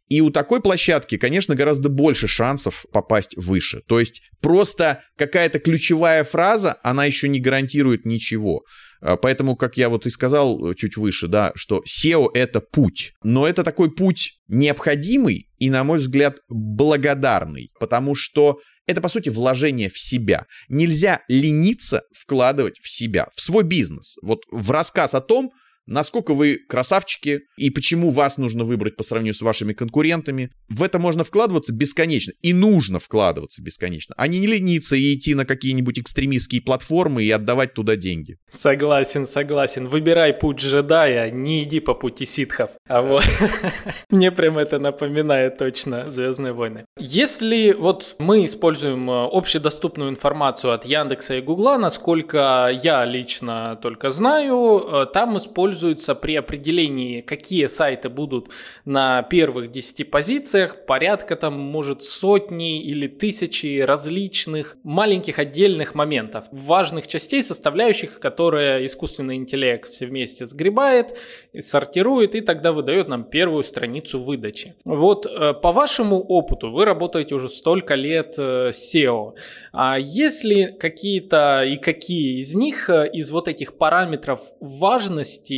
и 0.09 0.21
у 0.21 0.31
такой 0.31 0.61
площадки, 0.61 0.88
конечно, 1.19 1.55
гораздо 1.55 1.89
больше 1.89 2.29
шансов 2.29 2.87
попасть 2.93 3.37
выше. 3.37 3.83
То 3.87 4.01
есть 4.01 4.23
просто 4.41 5.03
какая-то 5.17 5.59
ключевая 5.59 6.25
фраза, 6.25 6.79
она 6.83 7.05
еще 7.05 7.29
не 7.29 7.41
гарантирует 7.41 8.05
ничего. 8.05 8.63
А, 9.01 9.17
поэтому, 9.17 9.57
как 9.57 9.77
я 9.77 9.89
вот 9.89 10.07
и 10.07 10.11
сказал 10.11 10.75
чуть 10.75 10.97
выше, 10.97 11.29
да, 11.29 11.53
что 11.55 11.83
SEO— 11.87 12.29
это 12.35 12.61
путь. 12.61 13.13
Но 13.23 13.47
это 13.47 13.65
такой 13.65 13.95
путь 13.95 14.39
необходимый 14.49 15.49
и, 15.59 15.71
на 15.71 15.85
мой 15.85 15.99
взгляд, 15.99 16.39
благодарный. 16.49 17.71
Потому 17.79 18.15
что 18.15 18.59
это, 18.87 19.01
по 19.01 19.09
сути, 19.09 19.29
вложение 19.29 19.91
в 19.91 19.99
себя. 19.99 20.47
Нельзя 20.69 21.21
лениться 21.29 22.03
вкладывать 22.13 22.79
в 22.81 22.89
себя, 22.89 23.29
в 23.35 23.41
свой 23.41 23.63
бизнес. 23.63 24.17
Вот 24.23 24.41
в 24.51 24.71
рассказ 24.71 25.15
о 25.15 25.21
том, 25.21 25.53
насколько 25.89 26.35
вы 26.35 26.59
красавчики 26.69 27.41
и 27.57 27.71
почему 27.71 28.11
вас 28.11 28.39
нужно 28.39 28.65
выбрать 28.65 28.97
по 28.97 29.03
сравнению 29.03 29.35
с 29.35 29.41
вашими 29.41 29.73
конкурентами. 29.73 30.51
В 30.69 30.83
это 30.83 30.99
можно 30.99 31.25
вкладываться 31.25 31.73
бесконечно 31.73 32.33
и 32.43 32.53
нужно 32.53 32.99
вкладываться 32.99 33.63
бесконечно, 33.63 34.15
а 34.19 34.29
не 34.29 34.47
лениться 34.47 34.97
и 34.97 35.15
идти 35.15 35.35
на 35.35 35.45
какие-нибудь 35.45 35.99
экстремистские 35.99 36.61
платформы 36.63 37.25
и 37.25 37.31
отдавать 37.31 37.75
туда 37.75 37.97
деньги. 37.97 38.37
Согласен, 38.51 39.27
согласен. 39.27 39.89
Выбирай 39.89 40.35
путь 40.35 40.59
джедая, 40.61 41.31
не 41.31 41.65
иди 41.65 41.81
по 41.81 41.95
пути 41.95 42.27
ситхов. 42.27 42.71
А 42.87 43.01
вот 43.03 43.25
мне 44.11 44.31
прям 44.31 44.59
это 44.59 44.79
напоминает 44.79 45.57
точно 45.57 46.11
Звездные 46.11 46.53
войны. 46.53 46.85
Если 46.99 47.73
вот 47.73 48.17
мы 48.19 48.45
используем 48.45 49.11
э, 49.11 49.29
общедоступную 49.33 50.11
информацию 50.11 50.73
от 50.73 50.85
Яндекса 50.85 51.37
и 51.37 51.41
Гугла, 51.41 51.79
насколько 51.79 52.71
я 52.83 53.05
лично 53.05 53.79
только 53.81 54.11
знаю, 54.11 54.81
э, 54.81 55.07
там 55.13 55.39
используют 55.39 55.78
используется 55.79 56.15
при 56.15 56.37
определении, 56.37 57.21
какие 57.21 57.67
сайты 57.67 58.09
будут 58.09 58.49
на 58.85 59.23
первых 59.23 59.71
10 59.71 60.11
позициях, 60.11 60.87
порядка 60.87 61.37
там 61.37 61.59
может 61.59 62.03
сотни 62.03 62.83
или 62.83 63.07
тысячи 63.07 63.81
различных 63.81 64.77
маленьких 64.83 65.39
отдельных 65.39 65.95
моментов, 65.95 66.47
важных 66.51 67.07
частей, 67.07 67.45
составляющих, 67.45 68.19
которые 68.21 68.87
искусственный 68.87 69.37
интеллект 69.37 69.89
все 69.89 70.07
вместе 70.07 70.47
сгребает, 70.47 71.17
сортирует 71.61 72.35
и 72.35 72.41
тогда 72.41 72.73
выдает 72.73 73.09
нам 73.09 73.25
первую 73.25 73.63
страницу 73.63 74.21
выдачи. 74.21 74.75
Вот 74.85 75.27
э, 75.27 75.55
по 75.55 75.73
вашему 75.73 76.21
опыту, 76.21 76.71
вы 76.71 76.85
работаете 76.85 77.35
уже 77.35 77.49
столько 77.49 77.95
лет 77.95 78.35
э, 78.39 78.71
SEO, 78.71 79.35
а 79.73 79.99
если 79.99 80.77
какие-то 80.79 81.65
и 81.65 81.77
какие 81.77 82.41
из 82.41 82.55
них, 82.55 82.91
э, 82.91 83.09
из 83.13 83.31
вот 83.31 83.49
этих 83.49 83.79
параметров 83.79 84.41
важности 84.61 85.53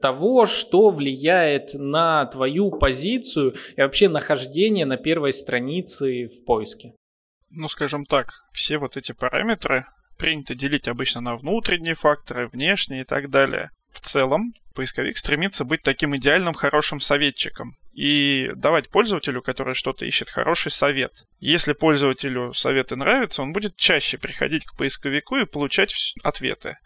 того, 0.00 0.46
что 0.46 0.90
влияет 0.90 1.74
на 1.74 2.26
твою 2.26 2.70
позицию 2.70 3.54
и 3.76 3.80
вообще 3.80 4.08
нахождение 4.08 4.86
на 4.86 4.96
первой 4.96 5.32
странице 5.32 6.28
в 6.28 6.44
поиске? 6.44 6.94
Ну, 7.50 7.68
скажем 7.68 8.04
так, 8.04 8.28
все 8.52 8.78
вот 8.78 8.96
эти 8.96 9.12
параметры 9.12 9.86
принято 10.18 10.54
делить 10.54 10.88
обычно 10.88 11.20
на 11.20 11.36
внутренние 11.36 11.94
факторы, 11.94 12.48
внешние 12.48 13.02
и 13.02 13.04
так 13.04 13.30
далее. 13.30 13.70
В 13.92 14.00
целом, 14.00 14.52
поисковик 14.76 15.18
стремится 15.18 15.64
быть 15.64 15.82
таким 15.82 16.14
идеальным 16.14 16.54
хорошим 16.54 17.00
советчиком 17.00 17.76
и 17.94 18.50
давать 18.54 18.90
пользователю, 18.90 19.40
который 19.40 19.74
что-то 19.74 20.04
ищет, 20.04 20.28
хороший 20.28 20.70
совет. 20.70 21.12
Если 21.40 21.72
пользователю 21.72 22.52
советы 22.52 22.94
нравятся, 22.94 23.42
он 23.42 23.52
будет 23.52 23.76
чаще 23.76 24.18
приходить 24.18 24.66
к 24.66 24.76
поисковику 24.76 25.36
и 25.38 25.46
получать 25.46 25.94
ответы. 26.22 26.76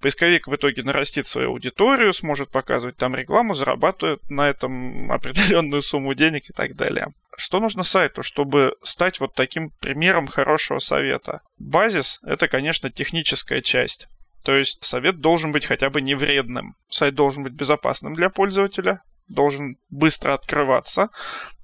Поисковик 0.00 0.46
в 0.46 0.54
итоге 0.54 0.84
нарастит 0.84 1.26
свою 1.26 1.50
аудиторию, 1.50 2.12
сможет 2.12 2.50
показывать 2.50 2.96
там 2.96 3.16
рекламу, 3.16 3.54
зарабатывает 3.54 4.22
на 4.30 4.48
этом 4.48 5.10
определенную 5.12 5.82
сумму 5.82 6.14
денег 6.14 6.48
и 6.48 6.52
так 6.52 6.76
далее. 6.76 7.08
Что 7.36 7.58
нужно 7.58 7.82
сайту, 7.82 8.22
чтобы 8.22 8.76
стать 8.82 9.18
вот 9.18 9.34
таким 9.34 9.70
примером 9.80 10.28
хорошего 10.28 10.78
совета? 10.78 11.40
Базис— 11.58 12.20
это, 12.22 12.46
конечно, 12.46 12.90
техническая 12.90 13.60
часть. 13.60 14.06
То 14.42 14.56
есть 14.56 14.82
совет 14.82 15.20
должен 15.20 15.52
быть 15.52 15.66
хотя 15.66 15.90
бы 15.90 16.00
не 16.00 16.14
вредным. 16.14 16.74
Сайт 16.88 17.14
должен 17.14 17.42
быть 17.42 17.52
безопасным 17.52 18.14
для 18.14 18.30
пользователя, 18.30 19.02
должен 19.28 19.76
быстро 19.90 20.34
открываться, 20.34 21.10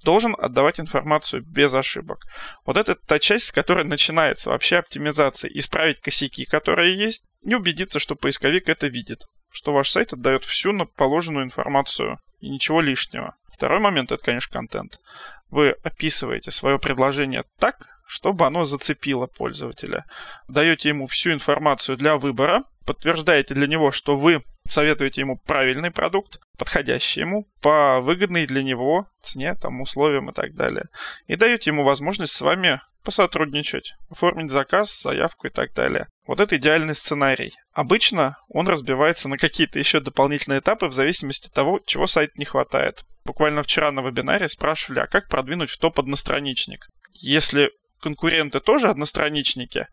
должен 0.05 0.37
отдавать 0.39 0.79
информацию 0.79 1.43
без 1.43 1.75
ошибок. 1.75 2.25
Вот 2.65 2.77
это 2.77 2.95
та 2.95 3.19
часть, 3.19 3.47
с 3.47 3.53
которой 3.53 3.85
начинается 3.85 4.51
вообще 4.51 4.77
оптимизация. 4.77 5.51
Исправить 5.51 6.01
косяки, 6.01 6.45
которые 6.45 6.97
есть, 6.97 7.25
и 7.43 7.55
убедиться, 7.55 7.99
что 7.99 8.15
поисковик 8.15 8.69
это 8.69 8.87
видит, 8.87 9.25
что 9.51 9.73
ваш 9.73 9.91
сайт 9.91 10.13
отдает 10.13 10.45
всю 10.45 10.73
положенную 10.97 11.45
информацию 11.45 12.19
и 12.41 12.49
ничего 12.49 12.81
лишнего. 12.81 13.37
Второй 13.53 13.81
момент 13.81 14.13
это, 14.13 14.23
конечно, 14.23 14.53
контент. 14.53 15.01
Вы 15.49 15.71
описываете 15.83 16.51
свое 16.51 16.79
предложение 16.79 17.45
так, 17.59 17.77
чтобы 18.07 18.47
оно 18.47 18.65
зацепило 18.65 19.27
пользователя. 19.27 20.05
Даете 20.49 20.91
ему 20.91 21.07
всю 21.07 21.33
информацию 21.33 21.97
для 21.97 22.17
выбора, 22.17 22.65
подтверждаете 22.87 23.55
для 23.55 23.67
него, 23.67 23.93
что 23.93 24.17
вы 24.17 24.45
советуете 24.67 25.21
ему 25.21 25.39
правильный 25.39 25.91
продукт, 25.91 26.39
подходящий 26.59 27.21
ему, 27.21 27.49
по 27.61 28.01
выгодной 28.01 28.47
для 28.47 28.63
него 28.63 29.09
цене, 29.23 29.55
там, 29.55 29.81
условиям 29.81 30.31
и 30.31 30.35
так 30.35 30.55
далее. 30.55 30.87
И 31.27 31.37
даете 31.37 31.71
ему 31.71 31.85
возможность 31.85 32.33
с 32.33 32.41
вами 32.41 32.81
посотрудничать, 33.05 33.95
оформить 34.11 34.51
заказ, 34.51 35.01
заявку 35.01 35.47
и 35.47 35.51
так 35.51 35.73
далее. 35.75 36.09
Вот 36.27 36.41
это 36.41 36.57
идеальный 36.57 36.97
сценарий. 36.97 37.55
Обычно 37.73 38.37
он 38.49 38.67
разбивается 38.67 39.29
на 39.29 39.39
какие-то 39.39 39.79
еще 39.79 40.01
дополнительные 40.01 40.59
этапы 40.59 40.89
в 40.89 40.93
зависимости 40.93 41.47
от 41.47 41.53
того, 41.53 41.81
чего 41.87 42.09
сайту 42.09 42.33
не 42.37 42.45
хватает. 42.45 43.05
Буквально 43.25 43.63
вчера 43.63 43.93
на 43.93 44.01
вебинаре 44.01 44.49
спрашивали, 44.49 45.01
а 45.01 45.07
как 45.07 45.29
продвинуть 45.29 45.71
в 45.71 45.79
топ 45.79 46.01
одностраничник? 46.01 46.89
Если 47.13 47.71
конкуренты 48.01 48.61
тоже 48.61 48.89
одностраничники, 48.89 49.89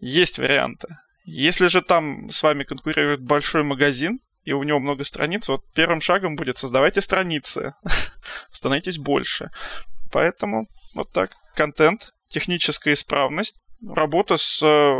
есть 0.00 0.38
варианты. 0.38 0.96
Если 1.24 1.68
же 1.68 1.82
там 1.82 2.30
с 2.30 2.42
вами 2.42 2.64
конкурирует 2.64 3.22
большой 3.22 3.62
магазин, 3.62 4.20
и 4.44 4.52
у 4.52 4.62
него 4.64 4.80
много 4.80 5.04
страниц, 5.04 5.48
вот 5.48 5.62
первым 5.72 6.00
шагом 6.00 6.34
будет 6.34 6.58
создавайте 6.58 7.00
страницы, 7.00 7.74
становитесь 8.50 8.98
больше. 8.98 9.50
Поэтому 10.10 10.66
вот 10.94 11.12
так. 11.12 11.32
Контент, 11.54 12.12
техническая 12.28 12.94
исправность, 12.94 13.60
работа 13.86 14.36
с 14.36 14.62
э, 14.62 14.94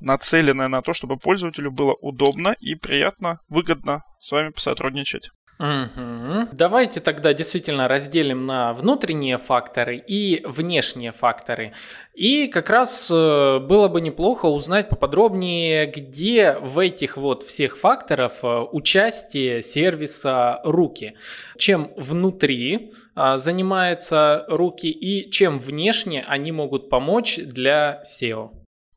нацеленная 0.00 0.68
на 0.68 0.82
то, 0.82 0.92
чтобы 0.92 1.16
пользователю 1.16 1.70
было 1.70 1.94
удобно 1.94 2.56
и 2.60 2.74
приятно, 2.74 3.40
выгодно 3.48 4.02
с 4.20 4.32
вами 4.32 4.50
посотрудничать. 4.50 5.30
Угу. 5.60 6.48
Давайте 6.52 7.00
тогда 7.00 7.34
действительно 7.34 7.86
разделим 7.86 8.46
на 8.46 8.72
внутренние 8.72 9.36
факторы 9.36 9.98
и 9.98 10.42
внешние 10.46 11.12
факторы. 11.12 11.74
И 12.14 12.48
как 12.48 12.70
раз 12.70 13.10
э, 13.12 13.58
было 13.58 13.88
бы 13.88 14.00
неплохо 14.00 14.46
узнать 14.46 14.88
поподробнее, 14.88 15.84
где 15.84 16.56
в 16.62 16.78
этих 16.78 17.18
вот 17.18 17.42
всех 17.42 17.76
факторов 17.76 18.42
э, 18.42 18.60
участие 18.72 19.62
сервиса 19.62 20.62
руки. 20.64 21.12
Чем 21.58 21.92
внутри 21.94 22.94
а, 23.14 23.36
занимаются 23.36 24.46
руки 24.48 24.90
и 24.90 25.30
чем 25.30 25.58
внешне 25.58 26.24
они 26.26 26.52
могут 26.52 26.88
помочь 26.88 27.36
для 27.36 28.00
SEO. 28.02 28.50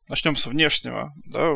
Начнем 0.08 0.36
с 0.36 0.46
внешнего. 0.46 1.12
Да? 1.26 1.46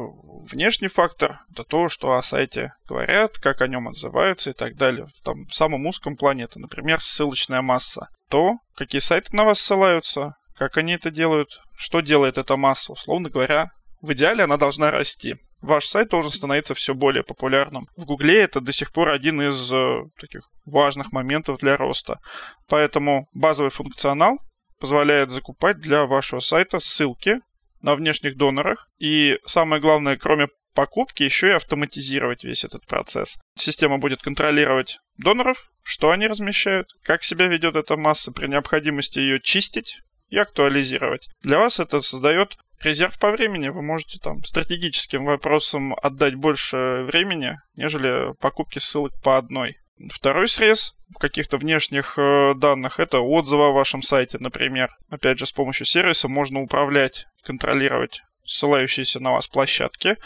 Внешний 0.51 0.89
фактор– 0.89 1.41
это 1.53 1.63
то, 1.63 1.91
что 1.91 2.15
о 2.15 2.23
сайте 2.23 2.73
говорят, 2.89 3.39
как 3.39 3.61
о 3.61 3.69
нем 3.69 3.89
отзываются 3.89 4.51
и 4.51 4.53
так 4.55 4.77
далее. 4.77 5.07
В 5.07 5.23
том 5.23 5.45
в 5.45 5.55
самом 5.55 5.87
узком 5.87 6.17
плане 6.17 6.45
это, 6.45 6.59
например, 6.59 7.03
ссылочная 7.03 7.61
масса. 7.61 8.09
То, 8.31 8.55
какие 8.75 9.01
сайты 9.01 9.37
на 9.37 9.45
вас 9.45 9.61
ссылаются, 9.61 10.37
как 10.57 10.79
они 10.79 10.95
это 10.95 11.11
делают, 11.11 11.61
что 11.77 12.01
делает 12.01 12.39
эта 12.39 12.57
масса. 12.57 12.93
Условно 12.93 13.29
говоря, 13.29 13.73
в 14.01 14.13
идеале 14.15 14.45
она 14.45 14.57
должна 14.57 14.91
расти. 14.91 15.37
Ваш 15.61 15.87
сайт 15.87 16.09
должен 16.09 16.33
становиться 16.33 16.75
все 16.75 16.95
более 16.95 17.25
популярным. 17.25 17.89
В 17.97 18.07
Гугле 18.07 18.41
это 18.41 18.63
до 18.63 18.73
сих 18.73 18.93
пор 18.93 19.11
один 19.11 19.43
из 19.43 19.71
э, 19.71 20.03
таких 20.19 20.49
важных 20.65 21.13
моментов 21.13 21.59
для 21.59 21.77
роста. 21.77 22.21
Поэтому 22.69 23.29
базовый 23.35 23.71
функционал 23.71 24.39
позволяет 24.81 25.31
закупать 25.31 25.79
для 25.79 26.07
вашего 26.07 26.41
сайта 26.41 26.79
ссылки 26.79 27.41
на 27.83 27.95
внешних 27.95 28.37
донорах. 28.37 28.89
И 28.99 29.39
самое 29.47 29.81
главное, 29.81 30.17
кроме 30.17 30.49
покупки, 30.75 31.23
еще 31.23 31.49
и 31.49 31.53
автоматизировать 31.53 32.45
весь 32.45 32.65
этот 32.65 32.87
процесс. 32.87 33.39
Система 33.57 33.99
будет 33.99 34.23
контролировать 34.23 34.99
доноров, 35.17 35.71
что 35.83 36.11
они 36.11 36.27
размещают, 36.27 36.89
как 37.03 37.25
себя 37.25 37.47
ведет 37.47 37.75
эта 37.75 37.97
масса, 37.97 38.31
при 38.31 38.47
необходимости 38.47 39.19
ее 39.19 39.41
чистить 39.41 39.99
и 40.29 40.37
актуализировать. 40.37 41.29
Для 41.43 41.59
вас 41.59 41.81
это 41.81 42.01
создает 42.01 42.57
резерв 42.81 43.19
по 43.19 43.31
времени. 43.31 43.69
Вы 43.69 43.83
можете 43.83 44.19
там 44.19 44.45
стратегическим 44.45 45.25
вопросам 45.25 45.95
отдать 45.95 46.35
больше 46.35 47.05
времени, 47.11 47.59
нежели 47.75 48.35
покупки 48.41 48.79
ссылок 48.79 49.13
по 49.23 49.37
одной. 49.37 49.79
Второй 50.13 50.49
срез 50.49 50.95
каких-то 51.19 51.59
внешних 51.59 52.19
э, 52.19 52.55
данных 52.55 53.01
это 53.01 53.21
отзывы 53.21 53.67
о 53.67 53.73
вашем 53.73 54.03
сайте, 54.03 54.39
например. 54.39 54.91
Опять 55.11 55.39
же, 55.39 55.47
с 55.47 55.53
помощью 55.53 55.87
сервиса 55.87 56.29
можно 56.29 56.61
управлять, 56.61 57.27
контролировать 57.45 58.23
ссылающиеся 58.45 59.21
на 59.21 59.33
вас 59.33 59.47
площадки, 59.47 60.17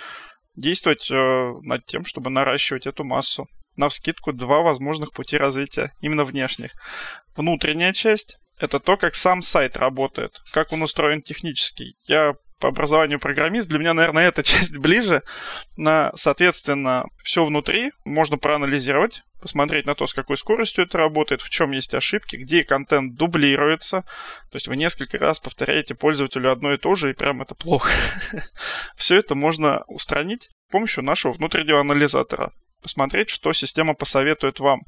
действовать 0.54 1.10
э, 1.10 1.52
над 1.62 1.86
тем, 1.86 2.04
чтобы 2.04 2.30
наращивать 2.30 2.86
эту 2.86 3.04
массу. 3.04 3.48
На 3.76 3.88
вскидку 3.88 4.32
два 4.32 4.60
возможных 4.60 5.12
пути 5.12 5.36
развития, 5.36 5.92
именно 6.00 6.24
внешних. 6.24 6.72
Внутренняя 7.34 7.92
часть 7.92 8.38
это 8.58 8.78
то, 8.78 8.96
как 8.96 9.14
сам 9.14 9.42
сайт 9.42 9.76
работает, 9.76 10.40
как 10.52 10.72
он 10.72 10.82
устроен 10.82 11.22
технически. 11.22 11.96
Я 12.04 12.34
по 12.62 12.68
образованию 12.68 13.18
программист, 13.18 13.68
для 13.68 13.80
меня, 13.80 13.92
наверное, 13.92 14.28
эта 14.28 14.42
часть 14.44 14.76
ближе. 14.78 15.22
На, 15.76 16.12
соответственно, 16.14 17.06
все 17.24 17.44
внутри 17.44 17.90
можно 18.04 18.38
проанализировать, 18.38 19.24
посмотреть 19.40 19.84
на 19.84 19.96
то, 19.96 20.06
с 20.06 20.14
какой 20.14 20.36
скоростью 20.36 20.84
это 20.84 20.96
работает, 20.96 21.42
в 21.42 21.50
чем 21.50 21.72
есть 21.72 21.92
ошибки, 21.92 22.36
где 22.36 22.62
контент 22.62 23.16
дублируется. 23.16 24.02
То 24.52 24.56
есть 24.56 24.68
вы 24.68 24.76
несколько 24.76 25.18
раз 25.18 25.40
повторяете 25.40 25.96
пользователю 25.96 26.52
одно 26.52 26.72
и 26.72 26.78
то 26.78 26.94
же, 26.94 27.10
и 27.10 27.14
прям 27.14 27.42
это 27.42 27.56
плохо. 27.56 27.90
Все 28.96 29.16
это 29.16 29.34
можно 29.34 29.82
устранить 29.88 30.44
с 30.68 30.70
помощью 30.70 31.02
нашего 31.02 31.32
внутреннего 31.32 31.80
анализатора 31.80 32.52
посмотреть, 32.82 33.30
что 33.30 33.52
система 33.52 33.94
посоветует 33.94 34.60
вам. 34.60 34.82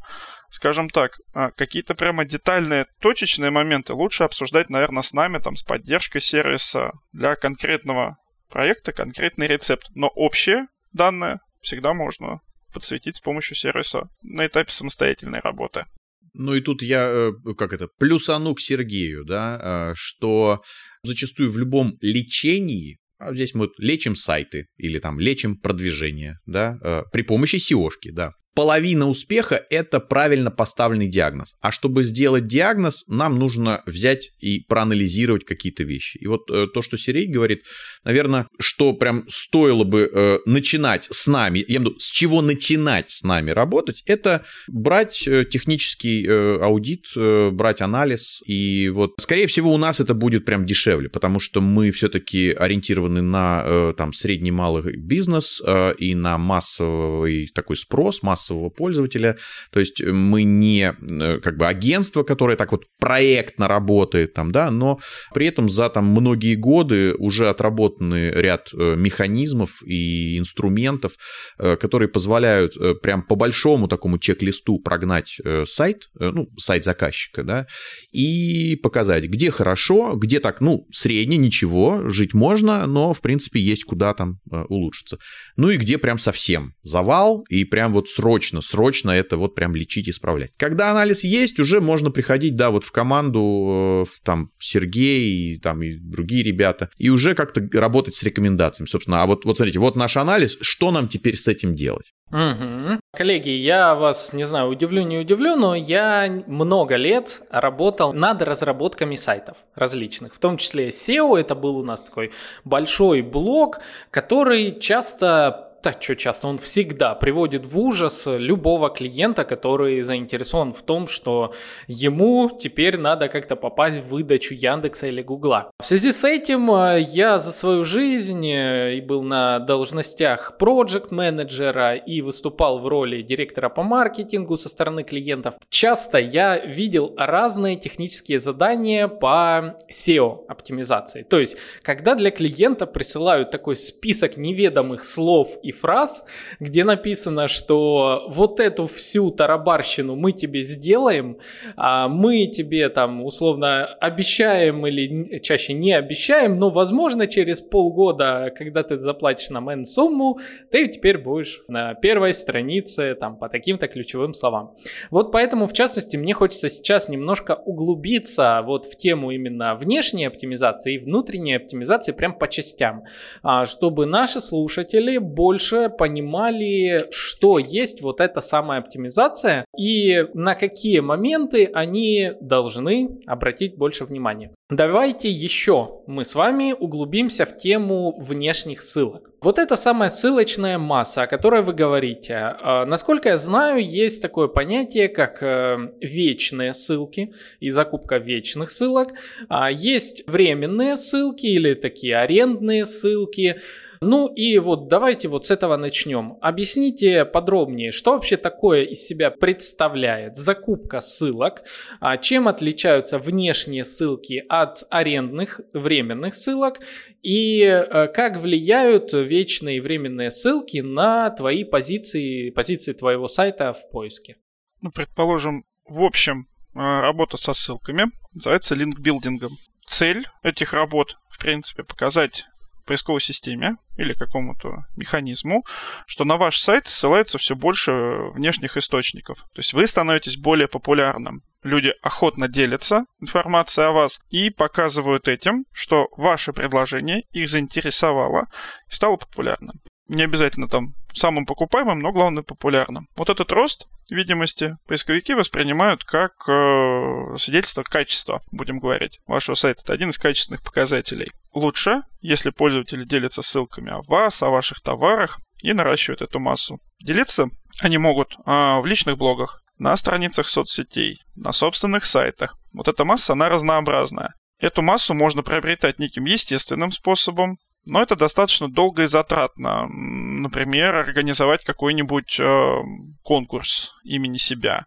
Скажем 0.50 0.90
так, 0.90 1.12
а, 1.32 1.50
какие-то 1.50 1.94
прямо 1.94 2.24
детальные, 2.24 2.86
точечные 3.00 3.50
моменты 3.50 3.94
лучше 3.94 4.24
обсуждать, 4.24 4.70
наверное, 4.70 5.02
с 5.02 5.12
нами, 5.12 5.38
там, 5.38 5.56
с 5.56 5.62
поддержкой 5.62 6.20
сервиса 6.20 6.92
для 7.12 7.36
конкретного 7.36 8.16
проекта, 8.50 8.92
конкретный 8.92 9.46
рецепт. 9.46 9.86
Но 9.94 10.08
общие 10.08 10.66
данные 10.92 11.40
всегда 11.60 11.94
можно 11.94 12.40
подсветить 12.72 13.16
с 13.16 13.20
помощью 13.20 13.56
сервиса 13.56 14.08
на 14.22 14.46
этапе 14.46 14.72
самостоятельной 14.72 15.40
работы. 15.40 15.86
Ну 16.34 16.54
и 16.54 16.60
тут 16.60 16.82
я, 16.82 17.08
э, 17.08 17.32
как 17.56 17.72
это, 17.72 17.88
плюсану 17.98 18.54
к 18.54 18.60
Сергею, 18.60 19.24
да, 19.24 19.58
а, 19.62 19.92
что 19.94 20.62
зачастую 21.04 21.50
в 21.50 21.58
любом 21.58 21.96
лечении 22.00 22.98
здесь 23.32 23.54
мы 23.54 23.68
лечим 23.78 24.16
сайты 24.16 24.66
или 24.76 24.98
там 24.98 25.20
лечим 25.20 25.56
продвижение, 25.56 26.38
да, 26.46 26.78
э, 26.82 27.02
при 27.12 27.22
помощи 27.22 27.56
SEO-шки, 27.56 28.10
да 28.12 28.32
половина 28.54 29.08
успеха– 29.08 29.64
это 29.70 30.00
правильно 30.00 30.50
поставленный 30.50 31.08
диагноз. 31.08 31.54
А 31.60 31.72
чтобы 31.72 32.04
сделать 32.04 32.46
диагноз, 32.46 33.04
нам 33.08 33.38
нужно 33.38 33.82
взять 33.86 34.30
и 34.40 34.60
проанализировать 34.60 35.44
какие-то 35.44 35.82
вещи. 35.82 36.18
И 36.18 36.26
вот 36.26 36.50
э, 36.50 36.66
то, 36.72 36.82
что 36.82 36.96
Сергей 36.96 37.26
говорит, 37.26 37.64
наверное, 38.04 38.46
что 38.58 38.92
прям 38.92 39.24
стоило 39.28 39.84
бы 39.84 40.10
э, 40.12 40.38
начинать 40.46 41.08
с 41.10 41.26
нами, 41.26 41.58
я 41.58 41.76
имею 41.76 41.80
в 41.80 41.84
виду, 41.84 42.00
с 42.00 42.10
чего 42.10 42.42
начинать 42.42 43.10
с 43.10 43.22
нами 43.22 43.50
работать, 43.50 44.02
это 44.06 44.44
брать 44.68 45.26
э, 45.26 45.44
технический 45.44 46.24
э, 46.26 46.58
аудит, 46.62 47.06
э, 47.16 47.50
брать 47.50 47.80
анализ. 47.80 48.40
И 48.46 48.88
вот, 48.90 49.14
скорее 49.18 49.46
всего, 49.46 49.72
у 49.72 49.78
нас 49.78 50.00
это 50.00 50.14
будет 50.14 50.44
прям 50.44 50.64
дешевле, 50.64 51.08
потому 51.08 51.40
что 51.40 51.60
мы 51.60 51.90
все-таки 51.90 52.52
ориентированы 52.52 53.20
на 53.22 53.62
э, 53.66 53.94
там 53.96 54.12
средний-малый 54.12 54.96
бизнес 54.96 55.60
э, 55.66 55.94
и 55.98 56.14
на 56.14 56.38
массовый 56.38 57.48
такой 57.48 57.76
спрос, 57.76 58.22
массовый 58.22 58.43
массового 58.44 58.70
пользователя. 58.70 59.36
То 59.70 59.80
есть 59.80 60.02
мы 60.02 60.42
не 60.42 60.92
э, 60.92 61.38
как 61.40 61.56
бы 61.56 61.66
агентство, 61.66 62.22
которое 62.22 62.56
так 62.56 62.72
вот 62.72 62.84
проектно 62.98 63.68
работает 63.68 64.34
там, 64.34 64.52
да, 64.52 64.70
но 64.70 64.98
при 65.32 65.46
этом 65.46 65.68
за 65.68 65.88
там 65.88 66.06
многие 66.06 66.54
годы 66.54 67.14
уже 67.14 67.48
отработаны 67.48 68.30
ряд 68.30 68.70
э, 68.72 68.96
механизмов 68.96 69.82
и 69.86 70.38
инструментов, 70.38 71.12
э, 71.58 71.76
которые 71.76 72.08
позволяют 72.08 72.74
прям 73.02 73.22
по 73.22 73.34
большому 73.34 73.88
такому 73.88 74.18
чек-листу 74.18 74.78
прогнать 74.78 75.38
сайт, 75.66 76.08
ну, 76.18 76.48
сайт 76.58 76.84
заказчика, 76.84 77.42
да, 77.42 77.66
и 78.12 78.76
показать, 78.82 79.24
где 79.24 79.50
хорошо, 79.50 80.14
где 80.16 80.40
так, 80.40 80.60
ну, 80.60 80.86
средне, 80.92 81.36
ничего, 81.36 82.08
жить 82.08 82.34
можно, 82.34 82.86
но, 82.86 83.12
в 83.12 83.20
принципе, 83.20 83.60
есть 83.60 83.84
куда 83.84 84.14
там 84.14 84.40
улучшиться. 84.68 85.18
Ну 85.56 85.70
и 85.70 85.76
где 85.76 85.98
прям 85.98 86.18
совсем 86.18 86.74
завал, 86.82 87.44
и 87.48 87.64
прям 87.64 87.92
вот 87.92 88.08
срочно, 88.08 88.33
срочно 88.42 89.10
это 89.10 89.36
вот 89.36 89.54
прям 89.54 89.74
лечить, 89.74 90.08
исправлять. 90.08 90.52
Когда 90.56 90.90
анализ 90.90 91.24
есть, 91.24 91.60
уже 91.60 91.80
можно 91.80 92.10
приходить, 92.10 92.56
да, 92.56 92.70
вот 92.70 92.84
в 92.84 92.92
команду, 92.92 94.04
э, 94.06 94.10
там, 94.24 94.50
Сергей, 94.58 95.58
там, 95.58 95.82
и 95.82 95.96
другие 95.96 96.42
ребята, 96.42 96.90
и 96.98 97.10
уже 97.10 97.34
как-то 97.34 97.66
работать 97.78 98.14
с 98.16 98.22
рекомендациями, 98.22 98.88
собственно. 98.88 99.22
А 99.22 99.26
вот, 99.26 99.44
вот 99.44 99.56
смотрите, 99.56 99.78
вот 99.78 99.96
наш 99.96 100.16
анализ, 100.16 100.56
что 100.60 100.90
нам 100.90 101.08
теперь 101.08 101.36
с 101.36 101.48
этим 101.48 101.74
делать? 101.74 102.12
Угу. 102.30 103.00
Коллеги, 103.16 103.50
я 103.50 103.94
вас, 103.94 104.32
не 104.32 104.46
знаю, 104.46 104.68
удивлю, 104.68 105.02
не 105.02 105.18
удивлю, 105.18 105.56
но 105.56 105.74
я 105.74 106.42
много 106.46 106.96
лет 106.96 107.42
работал 107.50 108.12
над 108.12 108.42
разработками 108.42 109.14
сайтов 109.16 109.58
различных, 109.74 110.34
в 110.34 110.38
том 110.38 110.56
числе 110.56 110.88
SEO, 110.88 111.38
это 111.38 111.54
был 111.54 111.76
у 111.76 111.84
нас 111.84 112.02
такой 112.02 112.32
большой 112.64 113.22
блок, 113.22 113.80
который 114.10 114.78
часто 114.80 115.73
так 115.84 116.02
что 116.02 116.16
часто, 116.16 116.48
он 116.48 116.56
всегда 116.56 117.14
приводит 117.14 117.66
в 117.66 117.78
ужас 117.78 118.26
любого 118.26 118.88
клиента, 118.88 119.44
который 119.44 120.00
заинтересован 120.00 120.72
в 120.72 120.80
том, 120.80 121.06
что 121.06 121.52
ему 121.88 122.50
теперь 122.58 122.96
надо 122.96 123.28
как-то 123.28 123.54
попасть 123.54 123.98
в 123.98 124.08
выдачу 124.08 124.54
Яндекса 124.54 125.08
или 125.08 125.20
Гугла. 125.20 125.70
В 125.78 125.84
связи 125.84 126.12
с 126.12 126.24
этим 126.24 126.70
э, 126.70 127.02
я 127.02 127.38
за 127.38 127.52
свою 127.52 127.84
жизнь 127.84 128.46
э, 128.46 128.94
и 128.94 129.02
был 129.02 129.22
на 129.22 129.58
должностях 129.58 130.56
проект 130.56 131.10
менеджера 131.10 131.96
и 131.96 132.22
выступал 132.22 132.78
в 132.78 132.88
роли 132.88 133.20
директора 133.20 133.68
по 133.68 133.82
маркетингу 133.82 134.56
со 134.56 134.70
стороны 134.70 135.04
клиентов. 135.04 135.56
Часто 135.68 136.16
я 136.16 136.56
видел 136.56 137.12
разные 137.18 137.76
технические 137.76 138.40
задания 138.40 139.06
по 139.06 139.76
SEO 139.92 140.46
оптимизации. 140.48 141.24
То 141.24 141.38
есть, 141.38 141.58
когда 141.82 142.14
для 142.14 142.30
клиента 142.30 142.86
присылают 142.86 143.50
такой 143.50 143.76
список 143.76 144.38
неведомых 144.38 145.04
слов 145.04 145.58
и 145.62 145.73
фраз, 145.74 146.24
где 146.60 146.84
написано, 146.84 147.48
что 147.48 148.24
вот 148.28 148.60
эту 148.60 148.86
всю 148.86 149.30
тарабарщину 149.30 150.16
мы 150.16 150.32
тебе 150.32 150.62
сделаем, 150.64 151.38
а 151.76 152.08
мы 152.08 152.46
тебе 152.46 152.88
там 152.88 153.22
условно 153.24 153.86
обещаем 154.00 154.86
или 154.86 155.38
чаще 155.40 155.74
не 155.74 155.92
обещаем, 155.92 156.56
но 156.56 156.70
возможно 156.70 157.26
через 157.26 157.60
полгода, 157.60 158.52
когда 158.56 158.82
ты 158.82 158.98
заплатишь 158.98 159.50
нам 159.50 159.68
N 159.68 159.84
сумму, 159.84 160.38
ты 160.70 160.88
теперь 160.88 161.18
будешь 161.18 161.60
на 161.68 161.94
первой 161.94 162.32
странице 162.34 163.14
там 163.14 163.36
по 163.36 163.48
таким-то 163.48 163.88
ключевым 163.88 164.34
словам. 164.34 164.76
Вот 165.10 165.32
поэтому 165.32 165.66
в 165.66 165.72
частности 165.72 166.16
мне 166.16 166.32
хочется 166.32 166.70
сейчас 166.70 167.08
немножко 167.08 167.54
углубиться 167.54 168.62
вот 168.64 168.86
в 168.86 168.96
тему 168.96 169.30
именно 169.30 169.74
внешней 169.74 170.26
оптимизации 170.26 170.94
и 170.94 170.98
внутренней 170.98 171.54
оптимизации 171.54 172.12
прям 172.12 172.38
по 172.38 172.48
частям, 172.48 173.04
а, 173.42 173.64
чтобы 173.64 174.06
наши 174.06 174.40
слушатели 174.40 175.18
больше 175.18 175.63
больше 175.64 175.88
понимали, 175.88 177.06
что 177.10 177.58
есть 177.58 178.02
вот 178.02 178.20
эта 178.20 178.40
самая 178.40 178.80
оптимизация 178.80 179.64
и 179.76 180.26
на 180.34 180.54
какие 180.54 181.00
моменты 181.00 181.70
они 181.72 182.32
должны 182.40 183.18
обратить 183.26 183.76
больше 183.76 184.04
внимания. 184.04 184.50
Давайте 184.70 185.30
еще 185.30 186.00
мы 186.06 186.24
с 186.24 186.34
вами 186.34 186.74
углубимся 186.78 187.44
в 187.44 187.56
тему 187.56 188.18
внешних 188.18 188.82
ссылок. 188.82 189.30
Вот 189.42 189.58
эта 189.58 189.76
самая 189.76 190.08
ссылочная 190.08 190.78
масса, 190.78 191.22
о 191.22 191.26
которой 191.26 191.62
вы 191.62 191.74
говорите. 191.74 192.34
А, 192.34 192.86
насколько 192.86 193.28
я 193.28 193.36
знаю, 193.36 193.86
есть 193.86 194.22
такое 194.22 194.48
понятие, 194.48 195.08
как 195.08 195.42
э, 195.42 195.76
вечные 196.00 196.72
ссылки 196.72 197.34
и 197.60 197.68
закупка 197.68 198.16
вечных 198.16 198.70
ссылок. 198.70 199.10
А, 199.50 199.70
есть 199.70 200.24
временные 200.26 200.96
ссылки 200.96 201.44
или 201.44 201.74
такие 201.74 202.16
арендные 202.16 202.86
ссылки. 202.86 203.60
Ну 204.06 204.26
и 204.26 204.58
вот 204.58 204.88
давайте 204.88 205.28
вот 205.28 205.46
с 205.46 205.50
этого 205.50 205.78
начнем. 205.78 206.36
Объясните 206.42 207.24
подробнее, 207.24 207.90
что 207.90 208.12
вообще 208.12 208.36
такое 208.36 208.82
из 208.82 209.06
себя 209.06 209.30
представляет 209.30 210.36
закупка 210.36 211.00
ссылок, 211.00 211.62
а 212.00 212.18
чем 212.18 212.46
отличаются 212.46 213.18
внешние 213.18 213.86
ссылки 213.86 214.44
от 214.46 214.84
арендных 214.90 215.62
временных 215.72 216.34
ссылок 216.34 216.80
и 217.22 217.62
э, 217.62 218.08
как 218.08 218.36
влияют 218.36 219.14
вечные 219.14 219.78
и 219.78 219.80
временные 219.80 220.30
ссылки 220.30 220.78
на 220.78 221.30
твои 221.30 221.64
позиции, 221.64 222.50
позиции 222.50 222.92
твоего 222.92 223.26
сайта 223.26 223.72
в 223.72 223.90
поиске. 223.90 224.36
Ну, 224.82 224.90
предположим, 224.90 225.64
в 225.86 226.02
общем, 226.02 226.46
э, 226.74 226.78
работа 226.78 227.38
со 227.38 227.54
ссылками 227.54 228.10
называется 228.34 228.74
линкбилдингом. 228.74 229.52
Цель 229.86 230.26
этих 230.42 230.74
работ, 230.74 231.16
в 231.30 231.38
принципе, 231.38 231.84
показать 231.84 232.44
поисковой 232.84 233.20
системе 233.20 233.76
или 233.96 234.12
какому-то 234.12 234.84
механизму, 234.96 235.64
что 236.06 236.24
на 236.24 236.36
ваш 236.36 236.58
сайт 236.58 236.88
ссылается 236.88 237.38
все 237.38 237.54
больше 237.54 237.92
внешних 238.34 238.76
источников. 238.76 239.38
То 239.52 239.60
есть 239.60 239.72
вы 239.72 239.86
становитесь 239.86 240.36
более 240.36 240.68
популярным. 240.68 241.42
Люди 241.62 241.92
охотно 242.02 242.46
делятся 242.48 243.06
информацией 243.20 243.86
о 243.86 243.92
вас 243.92 244.20
и 244.28 244.50
показывают 244.50 245.28
этим, 245.28 245.64
что 245.72 246.08
ваше 246.16 246.52
предложение 246.52 247.22
их 247.32 247.48
заинтересовало 247.48 248.48
и 248.90 248.94
стало 248.94 249.16
популярным. 249.16 249.80
Не 250.14 250.22
обязательно 250.22 250.68
там 250.68 250.94
самым 251.12 251.44
покупаемым, 251.44 251.98
но 251.98 252.12
главное 252.12 252.44
популярным. 252.44 253.08
Вот 253.16 253.30
этот 253.30 253.50
рост 253.50 253.88
видимости 254.08 254.76
поисковики 254.86 255.34
воспринимают 255.34 256.04
как 256.04 256.48
э, 256.48 257.36
свидетельство 257.36 257.82
качества, 257.82 258.40
будем 258.52 258.78
говорить, 258.78 259.18
вашего 259.26 259.56
сайта. 259.56 259.82
Это 259.82 259.92
один 259.92 260.10
из 260.10 260.18
качественных 260.18 260.62
показателей. 260.62 261.32
Лучше, 261.52 262.02
если 262.20 262.50
пользователи 262.50 263.04
делятся 263.04 263.42
ссылками 263.42 263.90
о 263.90 264.02
вас, 264.02 264.40
о 264.40 264.50
ваших 264.50 264.80
товарах 264.82 265.40
и 265.62 265.72
наращивают 265.72 266.22
эту 266.22 266.38
массу. 266.38 266.78
Делиться 267.00 267.48
они 267.80 267.98
могут 267.98 268.34
э, 268.34 268.40
в 268.44 268.86
личных 268.86 269.18
блогах, 269.18 269.62
на 269.78 269.96
страницах 269.96 270.48
соцсетей, 270.48 271.18
на 271.34 271.50
собственных 271.50 272.04
сайтах. 272.04 272.56
Вот 272.72 272.86
эта 272.86 273.04
масса, 273.04 273.32
она 273.32 273.48
разнообразная. 273.48 274.34
Эту 274.60 274.80
массу 274.82 275.12
можно 275.12 275.42
приобретать 275.42 275.98
неким 275.98 276.24
естественным 276.26 276.92
способом, 276.92 277.58
но 277.86 278.02
это 278.02 278.16
достаточно 278.16 278.68
долго 278.68 279.02
и 279.02 279.06
затратно. 279.06 279.86
Например, 279.88 280.94
организовать 280.94 281.64
какой-нибудь 281.64 282.38
э, 282.40 282.76
конкурс 283.22 283.92
имени 284.04 284.38
себя. 284.38 284.86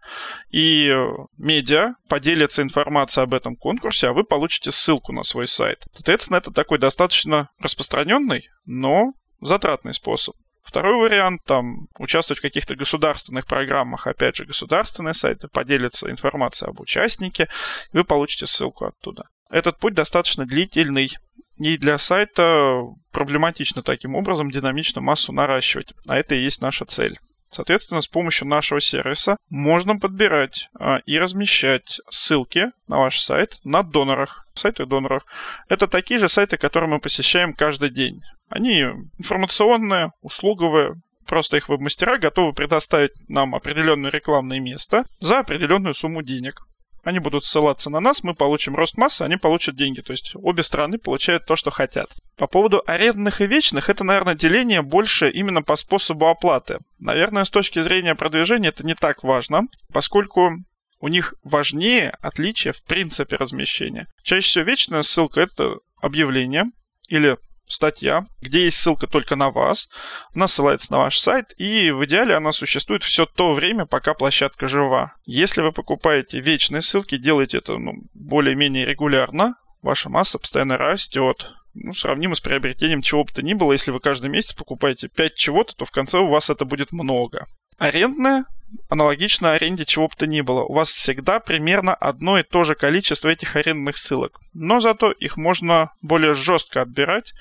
И 0.51 0.93
медиа 1.37 1.93
поделятся 2.09 2.61
информацией 2.61 3.23
об 3.23 3.33
этом 3.33 3.55
конкурсе, 3.55 4.07
а 4.07 4.13
вы 4.13 4.23
получите 4.23 4.71
ссылку 4.71 5.13
на 5.13 5.23
свой 5.23 5.47
сайт. 5.47 5.85
Соответственно, 5.93 6.37
это 6.37 6.51
такой 6.51 6.79
достаточно 6.79 7.49
распространенный, 7.59 8.49
но 8.65 9.13
затратный 9.41 9.93
способ. 9.93 10.35
Второй 10.67 10.97
вариант, 10.97 11.43
там, 11.45 11.87
участвовать 11.97 12.39
в 12.39 12.41
каких-то 12.41 12.75
государственных 12.75 13.45
программах, 13.45 14.05
опять 14.05 14.35
же, 14.35 14.43
государственные 14.45 15.13
сайты, 15.13 15.47
поделиться 15.47 16.11
информацией 16.11 16.69
об 16.69 16.81
участнике, 16.81 17.47
и 17.93 17.97
вы 17.97 18.03
получите 18.03 18.47
ссылку 18.47 18.83
оттуда. 18.83 19.29
Этот 19.49 19.79
путь 19.79 19.93
достаточно 19.93 20.45
длительный, 20.45 21.11
и 21.57 21.77
для 21.77 21.97
сайта 21.97 22.83
проблематично 23.11 23.83
таким 23.83 24.15
образом 24.15 24.51
динамично 24.51 25.01
массу 25.01 25.31
наращивать. 25.31 25.93
А 26.07 26.17
это 26.17 26.35
и 26.35 26.43
есть 26.43 26.61
наша 26.61 26.85
цель. 26.85 27.19
Соответственно, 27.49 28.01
с 28.01 28.07
помощью 28.07 28.47
нашего 28.47 28.81
сервиса 28.81 29.37
можно 29.49 29.97
подбирать 29.97 30.69
а, 30.77 30.97
и 31.05 31.17
размещать 31.17 32.01
ссылки 32.09 32.71
на 32.87 32.99
ваш 32.99 33.19
сайт 33.19 33.59
на 33.63 33.83
донорах, 33.83 34.45
сайты 34.53 34.85
доноров. 34.85 35.23
Это 35.69 35.87
такие 35.87 36.19
же 36.19 36.27
сайты, 36.27 36.57
которые 36.57 36.89
мы 36.89 36.99
посещаем 36.99 37.53
каждый 37.53 37.89
день. 37.89 38.21
Они 38.49 38.81
информационные, 39.17 40.11
услуговые, 40.21 41.01
просто 41.25 41.57
их 41.57 41.69
веб-мастера 41.69 42.17
готовы 42.17 42.53
предоставить 42.53 43.11
нам 43.29 43.55
определенное 43.55 44.11
рекламное 44.11 44.59
место 44.59 45.05
за 45.19 45.39
определенную 45.39 45.93
сумму 45.93 46.21
денег 46.21 46.61
они 47.07 47.19
будут 47.19 47.45
ссылаться 47.45 47.89
на 47.89 48.01
нас, 48.01 48.21
мы 48.21 48.35
получим 48.35 48.75
рост 48.75 48.97
массы, 48.97 49.21
они 49.21 49.37
получат 49.37 49.77
деньги. 49.77 50.01
То 50.01 50.11
есть 50.11 50.33
обе 50.35 50.61
стороны 50.61 50.97
получают 50.97 51.45
то, 51.45 51.55
что 51.55 51.71
хотят. 51.71 52.09
По 52.35 52.47
поводу 52.47 52.83
арендных 52.85 53.39
и 53.39 53.47
вечных, 53.47 53.89
это, 53.89 54.03
наверное, 54.03 54.35
деление 54.35 54.81
больше 54.81 55.29
именно 55.29 55.61
по 55.61 55.77
способу 55.77 56.27
оплаты. 56.27 56.79
Наверное, 56.99 57.45
с 57.45 57.49
точки 57.49 57.81
зрения 57.81 58.13
продвижения 58.13 58.69
это 58.69 58.85
не 58.85 58.93
так 58.93 59.23
важно, 59.23 59.61
поскольку 59.93 60.51
у 60.99 61.07
них 61.07 61.33
важнее 61.43 62.09
отличие 62.19 62.73
в 62.73 62.83
принципе 62.83 63.37
размещения. 63.37 64.07
Чаще 64.23 64.47
всего 64.49 64.65
вечная 64.65 65.01
ссылка— 65.01 65.39
это 65.41 65.77
объявление 66.01 66.65
или 67.07 67.37
статья, 67.67 68.25
где 68.41 68.63
есть 68.63 68.77
ссылка 68.77 69.07
только 69.07 69.35
на 69.35 69.49
вас, 69.51 69.89
она 70.33 70.47
ссылается 70.47 70.91
на 70.91 70.99
ваш 70.99 71.17
сайт, 71.17 71.53
и 71.57 71.91
в 71.91 72.05
идеале 72.05 72.35
она 72.35 72.51
существует 72.51 73.03
все 73.03 73.25
то 73.25 73.53
время, 73.53 73.85
пока 73.85 74.13
площадка 74.13 74.67
жива. 74.67 75.13
Если 75.25 75.61
вы 75.61 75.71
покупаете 75.71 76.39
вечные 76.39 76.81
ссылки, 76.81 77.17
делаете 77.17 77.57
это 77.57 77.77
ну, 77.77 77.93
более-менее 78.13 78.85
регулярно, 78.85 79.55
ваша 79.81 80.09
масса 80.09 80.39
постоянно 80.39 80.77
растет. 80.77 81.51
Ну, 81.73 81.93
сравнимо 81.93 82.33
с 82.33 82.39
приобретением 82.39 83.03
чего 83.03 83.23
бы 83.23 83.31
то 83.31 83.43
ни 83.43 83.53
было. 83.53 83.71
Если 83.71 83.91
вы 83.91 83.99
каждый 83.99 84.29
месяц 84.29 84.53
покупаете 84.53 85.09
5 85.09 85.35
чего-то, 85.35 85.75
то 85.75 85.85
в 85.85 85.91
конце 85.91 86.17
у 86.17 86.27
вас 86.27 86.49
это 86.49 86.65
будет 86.65 86.91
много. 86.91 87.45
Арендная 87.77 88.45
аналогично 88.89 89.53
аренде 89.53 89.85
чего 89.85 90.07
бы 90.07 90.15
то 90.15 90.27
ни 90.27 90.41
было. 90.41 90.63
У 90.63 90.73
вас 90.73 90.89
всегда 90.89 91.39
примерно 91.39 91.93
одно 91.93 92.37
и 92.37 92.43
то 92.43 92.63
же 92.63 92.75
количество 92.75 93.29
этих 93.29 93.55
арендных 93.55 93.97
ссылок. 93.97 94.39
Но 94.53 94.79
зато 94.79 95.11
их 95.11 95.37
можно 95.37 95.91
более 96.01 96.33
жестко 96.33 96.81
отбирать 96.81 97.33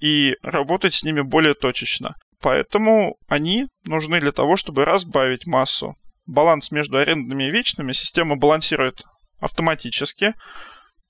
и 0.00 0.34
работать 0.42 0.94
с 0.94 1.02
ними 1.02 1.20
более 1.20 1.54
точечно. 1.54 2.16
Поэтому 2.40 3.16
они 3.28 3.66
нужны 3.84 4.20
для 4.20 4.32
того, 4.32 4.56
чтобы 4.56 4.84
разбавить 4.84 5.46
массу. 5.46 5.96
Баланс 6.26 6.70
между 6.70 6.98
арендными 6.98 7.44
и 7.44 7.50
вечными 7.50 7.92
система 7.92 8.36
балансирует 8.36 9.02
автоматически, 9.38 10.34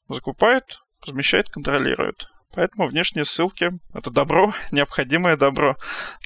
закупает, 0.08 0.64
размещает, 1.04 1.48
контролирует. 1.48 2.28
Поэтому 2.54 2.88
внешние 2.88 3.24
ссылки— 3.24 3.70
это 3.94 4.10
добро, 4.10 4.54
необходимое 4.70 5.36
добро 5.36 5.76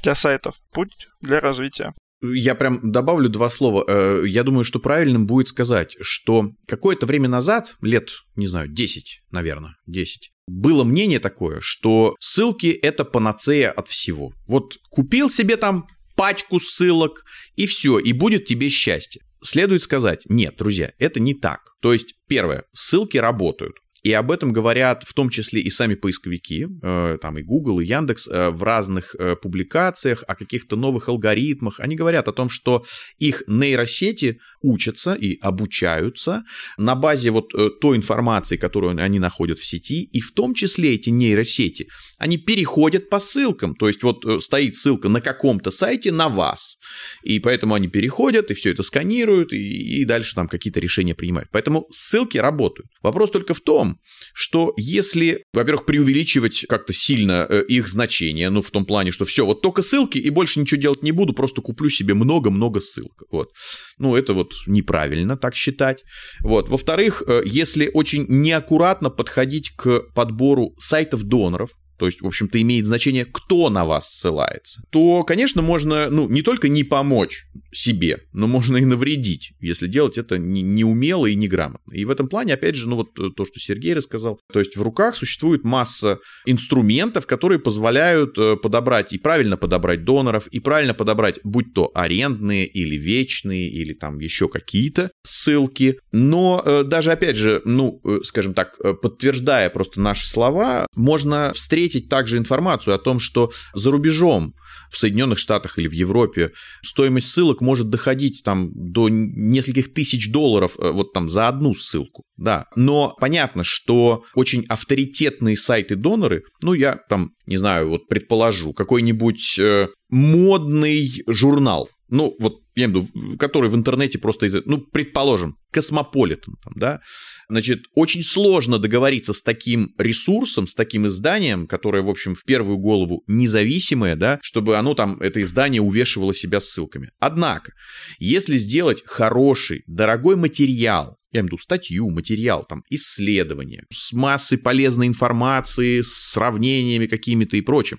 для 0.02 0.14
сайтов, 0.14 0.56
путь 0.72 1.08
для 1.20 1.40
развития. 1.40 1.94
Я 2.22 2.54
прям 2.54 2.92
добавлю 2.92 3.28
два 3.28 3.50
слова. 3.50 3.84
Э, 3.86 4.22
я 4.26 4.44
думаю, 4.44 4.64
что 4.64 4.78
правильным 4.78 5.26
будет 5.26 5.48
сказать, 5.48 5.96
что 6.00 6.50
какое-то 6.66 7.06
время 7.06 7.28
назад, 7.28 7.76
лет, 7.80 8.10
не 8.36 8.46
знаю, 8.46 8.68
10, 8.68 9.22
наверное, 9.30 9.76
10, 9.86 10.30
было 10.46 10.84
мнение 10.84 11.20
такое, 11.20 11.60
что 11.60 12.16
ссылки— 12.20 12.66
это 12.82 13.04
панацея 13.04 13.70
от 13.70 13.88
всего. 13.88 14.32
Вот 14.46 14.78
купил 14.90 15.30
себе 15.30 15.56
там 15.56 15.86
пачку 16.16 16.60
ссылок, 16.60 17.24
и 17.56 17.66
все, 17.66 17.98
и 17.98 18.12
будет 18.12 18.44
тебе 18.44 18.68
счастье. 18.68 19.22
Следует 19.42 19.82
сказать, 19.82 20.22
нет, 20.26 20.56
друзья, 20.58 20.92
это 20.98 21.18
не 21.18 21.32
так. 21.32 21.60
То 21.80 21.94
есть, 21.94 22.14
первое, 22.28 22.64
ссылки 22.74 23.16
работают. 23.16 23.76
И 24.02 24.12
об 24.12 24.30
этом 24.30 24.52
говорят 24.52 25.04
в 25.06 25.12
том 25.12 25.28
числе 25.28 25.60
и 25.60 25.70
сами 25.70 25.94
поисковики, 25.94 26.66
э, 26.82 27.18
там 27.20 27.38
и 27.38 27.42
Google, 27.42 27.80
и 27.80 27.86
Яндекс 27.86 28.28
э, 28.28 28.50
в 28.50 28.62
разных 28.62 29.14
э, 29.18 29.36
публикациях 29.36 30.24
о 30.26 30.34
каких-то 30.34 30.76
новых 30.76 31.08
алгоритмах. 31.08 31.80
Они 31.80 31.96
говорят 31.96 32.28
о 32.28 32.32
том, 32.32 32.48
что 32.48 32.84
их 33.18 33.42
нейросети 33.46 34.40
учатся 34.62 35.14
и 35.14 35.38
обучаются 35.40 36.44
на 36.78 36.94
базе 36.94 37.30
вот 37.30 37.50
той 37.80 37.96
информации, 37.96 38.56
которую 38.56 39.02
они 39.02 39.18
находят 39.18 39.58
в 39.58 39.66
сети, 39.66 40.02
и 40.02 40.20
в 40.20 40.32
том 40.32 40.54
числе 40.54 40.94
эти 40.94 41.10
нейросети, 41.10 41.88
они 42.18 42.38
переходят 42.38 43.10
по 43.10 43.20
ссылкам, 43.20 43.74
то 43.74 43.88
есть 43.88 44.02
вот 44.02 44.24
стоит 44.42 44.76
ссылка 44.76 45.08
на 45.08 45.20
каком-то 45.20 45.70
сайте 45.70 46.12
на 46.12 46.28
вас, 46.28 46.76
и 47.22 47.38
поэтому 47.38 47.74
они 47.74 47.88
переходят 47.88 48.50
и 48.50 48.54
все 48.54 48.70
это 48.70 48.82
сканируют, 48.82 49.52
и, 49.52 50.00
и 50.00 50.04
дальше 50.04 50.34
там 50.34 50.48
какие-то 50.48 50.80
решения 50.80 51.14
принимают. 51.14 51.48
Поэтому 51.52 51.86
ссылки 51.90 52.38
работают. 52.38 52.90
Вопрос 53.02 53.30
только 53.30 53.54
в 53.54 53.60
том, 53.60 53.89
что 54.32 54.72
если, 54.76 55.44
во-первых, 55.52 55.86
преувеличивать 55.86 56.66
как-то 56.68 56.92
сильно 56.92 57.46
э, 57.48 57.64
их 57.68 57.88
значение, 57.88 58.50
ну, 58.50 58.62
в 58.62 58.70
том 58.70 58.84
плане, 58.84 59.10
что 59.10 59.24
все, 59.24 59.46
вот 59.46 59.62
только 59.62 59.82
ссылки 59.82 60.18
и 60.18 60.30
больше 60.30 60.60
ничего 60.60 60.80
делать 60.80 61.02
не 61.02 61.12
буду, 61.12 61.32
просто 61.32 61.62
куплю 61.62 61.88
себе 61.88 62.14
много-много 62.14 62.80
ссылок. 62.80 63.22
Вот. 63.30 63.50
Ну, 63.98 64.16
это 64.16 64.34
вот 64.34 64.52
неправильно 64.66 65.36
так 65.36 65.54
считать. 65.54 66.02
Вот. 66.40 66.68
Во-вторых, 66.68 67.22
э, 67.26 67.42
если 67.44 67.90
очень 67.92 68.26
неаккуратно 68.28 69.10
подходить 69.10 69.70
к 69.76 70.12
подбору 70.14 70.74
сайтов 70.78 71.24
доноров, 71.24 71.70
то 72.00 72.06
есть, 72.06 72.22
в 72.22 72.26
общем-то, 72.26 72.60
имеет 72.62 72.86
значение, 72.86 73.26
кто 73.26 73.68
на 73.68 73.84
вас 73.84 74.08
ссылается, 74.08 74.80
то, 74.90 75.22
конечно, 75.22 75.60
можно, 75.60 76.08
ну, 76.08 76.30
не 76.30 76.40
только 76.40 76.70
не 76.70 76.82
помочь 76.82 77.44
себе, 77.72 78.24
но 78.32 78.46
можно 78.46 78.76
и 78.76 78.84
навредить, 78.84 79.52
если 79.60 79.86
делать 79.86 80.18
это 80.18 80.38
неумело 80.38 81.26
и 81.26 81.34
неграмотно. 81.34 81.92
И 81.92 82.04
в 82.04 82.10
этом 82.10 82.28
плане, 82.28 82.54
опять 82.54 82.74
же, 82.74 82.88
ну, 82.88 82.96
вот 82.96 83.14
то, 83.14 83.44
что 83.44 83.60
Сергей 83.60 83.94
рассказал, 83.94 84.40
то 84.52 84.58
есть 84.58 84.76
в 84.76 84.82
руках 84.82 85.16
существует 85.16 85.64
масса 85.64 86.18
инструментов, 86.46 87.26
которые 87.26 87.58
позволяют 87.58 88.38
э, 88.38 88.56
подобрать 88.56 89.12
и 89.12 89.18
правильно 89.18 89.56
подобрать 89.56 90.04
доноров, 90.04 90.46
и 90.48 90.60
правильно 90.60 90.94
подобрать, 90.94 91.38
будь 91.44 91.72
то 91.74 91.90
арендные 91.94 92.66
или 92.66 92.96
вечные, 92.96 93.70
или 93.70 93.92
там 93.92 94.18
еще 94.18 94.48
какие-то 94.48 95.10
ссылки. 95.22 95.98
Но 96.12 96.62
э, 96.64 96.84
даже, 96.84 97.12
опять 97.12 97.36
же, 97.36 97.62
ну, 97.64 98.00
э, 98.04 98.20
скажем 98.24 98.54
так, 98.54 98.76
подтверждая 99.00 99.70
просто 99.70 100.00
наши 100.00 100.28
слова, 100.28 100.86
можно 100.94 101.52
встретить 101.54 102.08
также 102.08 102.38
информацию 102.38 102.94
о 102.94 102.98
том, 102.98 103.18
что 103.18 103.50
за 103.74 103.90
рубежом 103.90 104.54
в 104.90 104.98
Соединенных 104.98 105.38
Штатах 105.38 105.78
или 105.78 105.88
в 105.88 105.92
Европе 105.92 106.52
стоимость 106.82 107.30
ссылок 107.30 107.59
может 107.60 107.90
доходить 107.90 108.42
там 108.44 108.70
до 108.74 109.08
нескольких 109.08 109.92
тысяч 109.92 110.30
долларов 110.30 110.76
э, 110.78 110.90
вот 110.90 111.12
там 111.12 111.28
за 111.28 111.48
одну 111.48 111.74
ссылку, 111.74 112.24
да. 112.36 112.66
Но 112.76 113.16
понятно, 113.20 113.64
что 113.64 114.24
очень 114.34 114.64
авторитетные 114.68 115.56
сайты-доноры, 115.56 116.44
ну 116.62 116.72
я 116.74 116.98
там, 117.08 117.32
не 117.50 117.56
знаю, 117.56 117.90
вот 117.90 118.06
предположу, 118.08 118.72
какой-нибудь 118.72 119.58
э, 119.58 119.88
модный 120.08 121.10
журнал, 121.26 121.90
ну, 122.08 122.36
вот 122.40 122.60
я 122.76 122.86
имею 122.86 123.02
в 123.02 123.14
виду, 123.14 123.36
который 123.38 123.68
в 123.70 123.74
интернете 123.74 124.18
просто, 124.18 124.46
из, 124.46 124.54
ну, 124.64 124.78
предположим, 124.78 125.56
Космополитен, 125.72 126.54
там, 126.62 126.72
да, 126.76 127.00
значит, 127.48 127.82
очень 127.94 128.22
сложно 128.22 128.78
договориться 128.78 129.32
с 129.32 129.42
таким 129.42 129.94
ресурсом, 129.98 130.66
с 130.68 130.74
таким 130.74 131.08
изданием, 131.08 131.66
которое, 131.66 132.02
в 132.02 132.08
общем, 132.08 132.34
в 132.36 132.44
первую 132.44 132.78
голову 132.78 133.24
независимое, 133.26 134.14
да, 134.14 134.38
чтобы 134.42 134.76
оно 134.76 134.94
там, 134.94 135.20
это 135.20 135.42
издание 135.42 135.82
увешивало 135.82 136.32
себя 136.32 136.60
ссылками. 136.60 137.10
Однако, 137.18 137.72
если 138.20 138.58
сделать 138.58 139.02
хороший, 139.04 139.82
дорогой 139.86 140.36
материал, 140.36 141.19
я 141.32 141.40
имею 141.40 141.48
в 141.48 141.52
виду 141.52 141.58
статью, 141.58 142.10
материал, 142.10 142.64
там, 142.68 142.82
исследование, 142.90 143.84
с 143.92 144.12
массой 144.12 144.58
полезной 144.58 145.06
информации, 145.06 146.00
с 146.00 146.30
сравнениями 146.32 147.06
какими-то 147.06 147.56
и 147.56 147.60
прочим, 147.60 147.98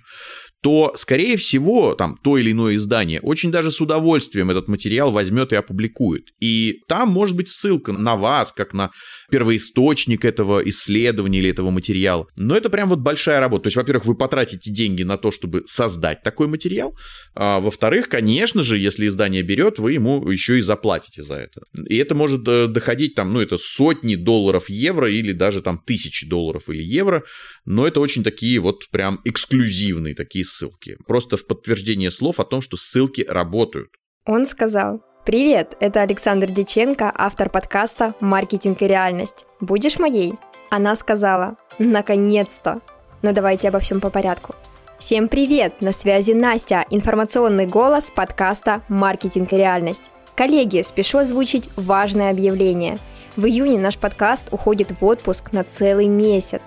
то, 0.62 0.92
скорее 0.96 1.36
всего, 1.36 1.94
там, 1.94 2.16
то 2.22 2.38
или 2.38 2.52
иное 2.52 2.76
издание 2.76 3.20
очень 3.20 3.50
даже 3.50 3.72
с 3.72 3.80
удовольствием 3.80 4.48
этот 4.50 4.68
материал 4.68 5.10
возьмет 5.10 5.52
и 5.52 5.56
опубликует. 5.56 6.28
И 6.40 6.82
там 6.86 7.08
может 7.08 7.36
быть 7.36 7.48
ссылка 7.48 7.92
на 7.92 8.14
вас, 8.14 8.52
как 8.52 8.72
на 8.72 8.92
первоисточник 9.30 10.24
этого 10.24 10.60
исследования 10.68 11.40
или 11.40 11.50
этого 11.50 11.70
материала. 11.70 12.26
Но 12.38 12.56
это 12.56 12.70
прям 12.70 12.88
вот 12.88 13.00
большая 13.00 13.40
работа. 13.40 13.64
То 13.64 13.66
есть, 13.68 13.76
во-первых, 13.76 14.04
вы 14.04 14.14
потратите 14.14 14.70
деньги 14.70 15.02
на 15.02 15.18
то, 15.18 15.32
чтобы 15.32 15.62
создать 15.66 16.22
такой 16.22 16.46
материал. 16.46 16.96
А 17.34 17.58
во-вторых, 17.58 18.08
конечно 18.08 18.62
же, 18.62 18.78
если 18.78 19.08
издание 19.08 19.42
берет, 19.42 19.80
вы 19.80 19.94
ему 19.94 20.30
еще 20.30 20.58
и 20.58 20.60
заплатите 20.60 21.24
за 21.24 21.34
это. 21.34 21.62
И 21.88 21.96
это 21.96 22.14
может 22.14 22.46
э, 22.46 22.68
доходить 22.68 23.16
там, 23.16 23.32
ну, 23.32 23.40
это 23.40 23.56
сотни 23.58 24.14
долларов, 24.14 24.68
евро 24.68 25.10
или 25.10 25.32
даже 25.32 25.60
там 25.60 25.82
тысячи 25.84 26.24
долларов 26.28 26.68
или 26.68 26.84
евро. 26.84 27.24
Но 27.64 27.84
это 27.88 27.98
очень 27.98 28.22
такие 28.22 28.60
вот 28.60 28.88
прям 28.92 29.20
эксклюзивные 29.24 30.14
такие 30.14 30.44
ссылки. 30.52 30.96
Просто 31.06 31.36
в 31.36 31.46
подтверждение 31.46 32.10
слов 32.10 32.40
о 32.40 32.44
том, 32.44 32.60
что 32.60 32.76
ссылки 32.76 33.24
работают. 33.28 33.90
Он 34.26 34.46
сказал, 34.46 35.02
Привет, 35.24 35.76
это 35.78 36.00
Александр 36.00 36.50
Диченко, 36.50 37.12
автор 37.14 37.48
подкаста 37.48 38.16
«Маркетинг 38.18 38.82
и 38.82 38.88
реальность». 38.88 39.46
Будешь 39.60 40.00
моей? 40.00 40.34
Она 40.68 40.96
сказала, 40.96 41.54
наконец-то. 41.78 42.80
Но 43.22 43.32
давайте 43.32 43.68
обо 43.68 43.78
всем 43.78 44.00
по 44.00 44.10
порядку. 44.10 44.56
Всем 44.98 45.28
привет! 45.28 45.80
На 45.80 45.92
связи 45.92 46.32
Настя, 46.32 46.84
информационный 46.90 47.66
голос 47.66 48.10
подкаста 48.10 48.82
«Маркетинг 48.88 49.52
и 49.52 49.56
реальность». 49.56 50.02
Коллеги, 50.34 50.82
спешу 50.82 51.18
озвучить 51.18 51.70
важное 51.76 52.30
объявление. 52.30 52.98
В 53.36 53.46
июне 53.46 53.78
наш 53.78 53.98
подкаст 53.98 54.48
уходит 54.50 54.90
в 55.00 55.04
отпуск 55.04 55.52
на 55.52 55.62
целый 55.62 56.08
месяц. 56.08 56.62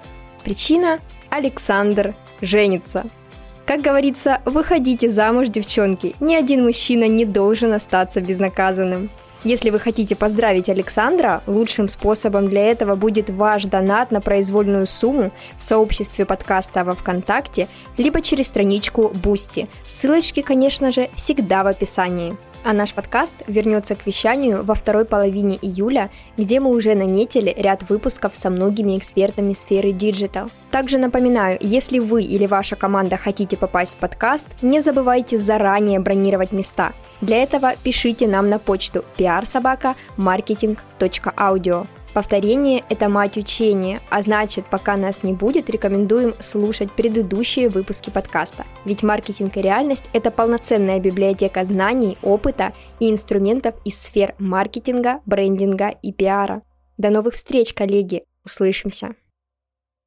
Причина– 0.45 1.02
Александр 1.30 2.15
женится– 2.39 3.04
как 3.65 3.82
говорится, 3.82 4.41
выходите 4.45 5.10
замуж, 5.10 5.47
девчонки. 5.47 6.15
Ни 6.19 6.36
один 6.36 6.63
мужчина 6.63 7.08
не 7.08 7.25
должен 7.25 7.73
остаться 7.73 8.21
безнаказанным. 8.21 9.10
Если 9.43 9.69
вы 9.69 9.80
хотите 9.80 10.15
поздравить 10.15 10.69
Александра, 10.69 11.43
лучшим 11.45 11.88
способом 11.88 12.47
для 12.47 12.65
этого 12.65 12.95
будет 12.95 13.30
ваш 13.30 13.65
донат 13.65 14.12
на 14.12 14.21
произвольную 14.21 14.88
сумму 14.88 15.32
в 15.58 15.62
сообществе 15.62 16.25
подкаста 16.25 16.84
во 16.84 16.95
ВКонтакте, 16.95 17.67
либо 17.97 18.21
через 18.21 18.47
страничку 18.47 19.10
Boosty. 19.10 19.67
Ссылочки, 19.86 20.41
конечно 20.41 20.91
же, 20.91 21.10
всегда 21.15 21.63
в 21.63 21.67
описании. 21.67 22.38
А 22.67 22.73
наш 22.73 22.95
подкаст 22.95 23.36
вернется 23.45 23.95
к 23.95 24.08
вещанию 24.08 24.63
во 24.63 24.73
второй 24.73 25.06
половине 25.06 25.56
июля, 25.62 26.10
где 26.36 26.60
мы 26.60 26.71
уже 26.71 26.95
наметили 26.95 27.54
ряд 27.56 27.88
выпусков 27.88 28.34
со 28.34 28.49
многими 28.49 28.97
экспертами 28.97 29.54
сферы 29.54 29.91
digital. 29.91 30.50
Также 30.71 30.97
напоминаю, 30.97 31.60
если 31.62 31.99
вы 31.99 32.23
или 32.23 32.47
ваша 32.47 32.75
команда 32.75 33.17
хотите 33.17 33.56
попасть 33.56 33.93
в 33.93 33.97
подкаст, 33.97 34.47
не 34.63 34.82
забывайте 34.82 35.38
заранее 35.38 35.99
бронировать 35.99 36.51
места. 36.51 36.93
Для 37.21 37.43
этого 37.43 37.75
пишите 37.84 38.28
нам 38.28 38.49
на 38.49 38.58
почту 38.58 39.06
pr 39.15 39.38
собака 39.38 40.06
marketing.audio. 40.06 41.86
Повторение– 42.16 42.82
это 42.90 43.10
мать 43.10 43.36
учения, 43.36 44.00
а 44.10 44.22
значит, 44.22 44.66
пока 44.68 44.96
нас 44.96 45.22
не 45.22 45.34
будет, 45.34 45.70
рекомендуем 45.70 46.34
слушать 46.40 46.90
предыдущие 46.94 47.68
выпуски 47.68 48.10
подкаста. 48.10 48.63
Ведь 48.86 49.04
маркетинг 49.04 49.58
и 49.58 49.62
реальность– 49.62 50.10
это 50.13 50.32
полноценная 50.32 51.02
библиотека 51.02 51.66
знаний, 51.66 52.18
опыта 52.24 52.72
и 53.02 53.12
инструментов 53.12 53.76
из 53.84 54.02
сфер 54.02 54.34
маркетинга, 54.40 55.20
брендинга 55.26 55.90
и 55.90 56.13
пиара. 56.13 56.62
До 56.98 57.10
новых 57.10 57.34
встреч, 57.34 57.74
коллеги! 57.74 58.24
Услышимся! 58.46 59.16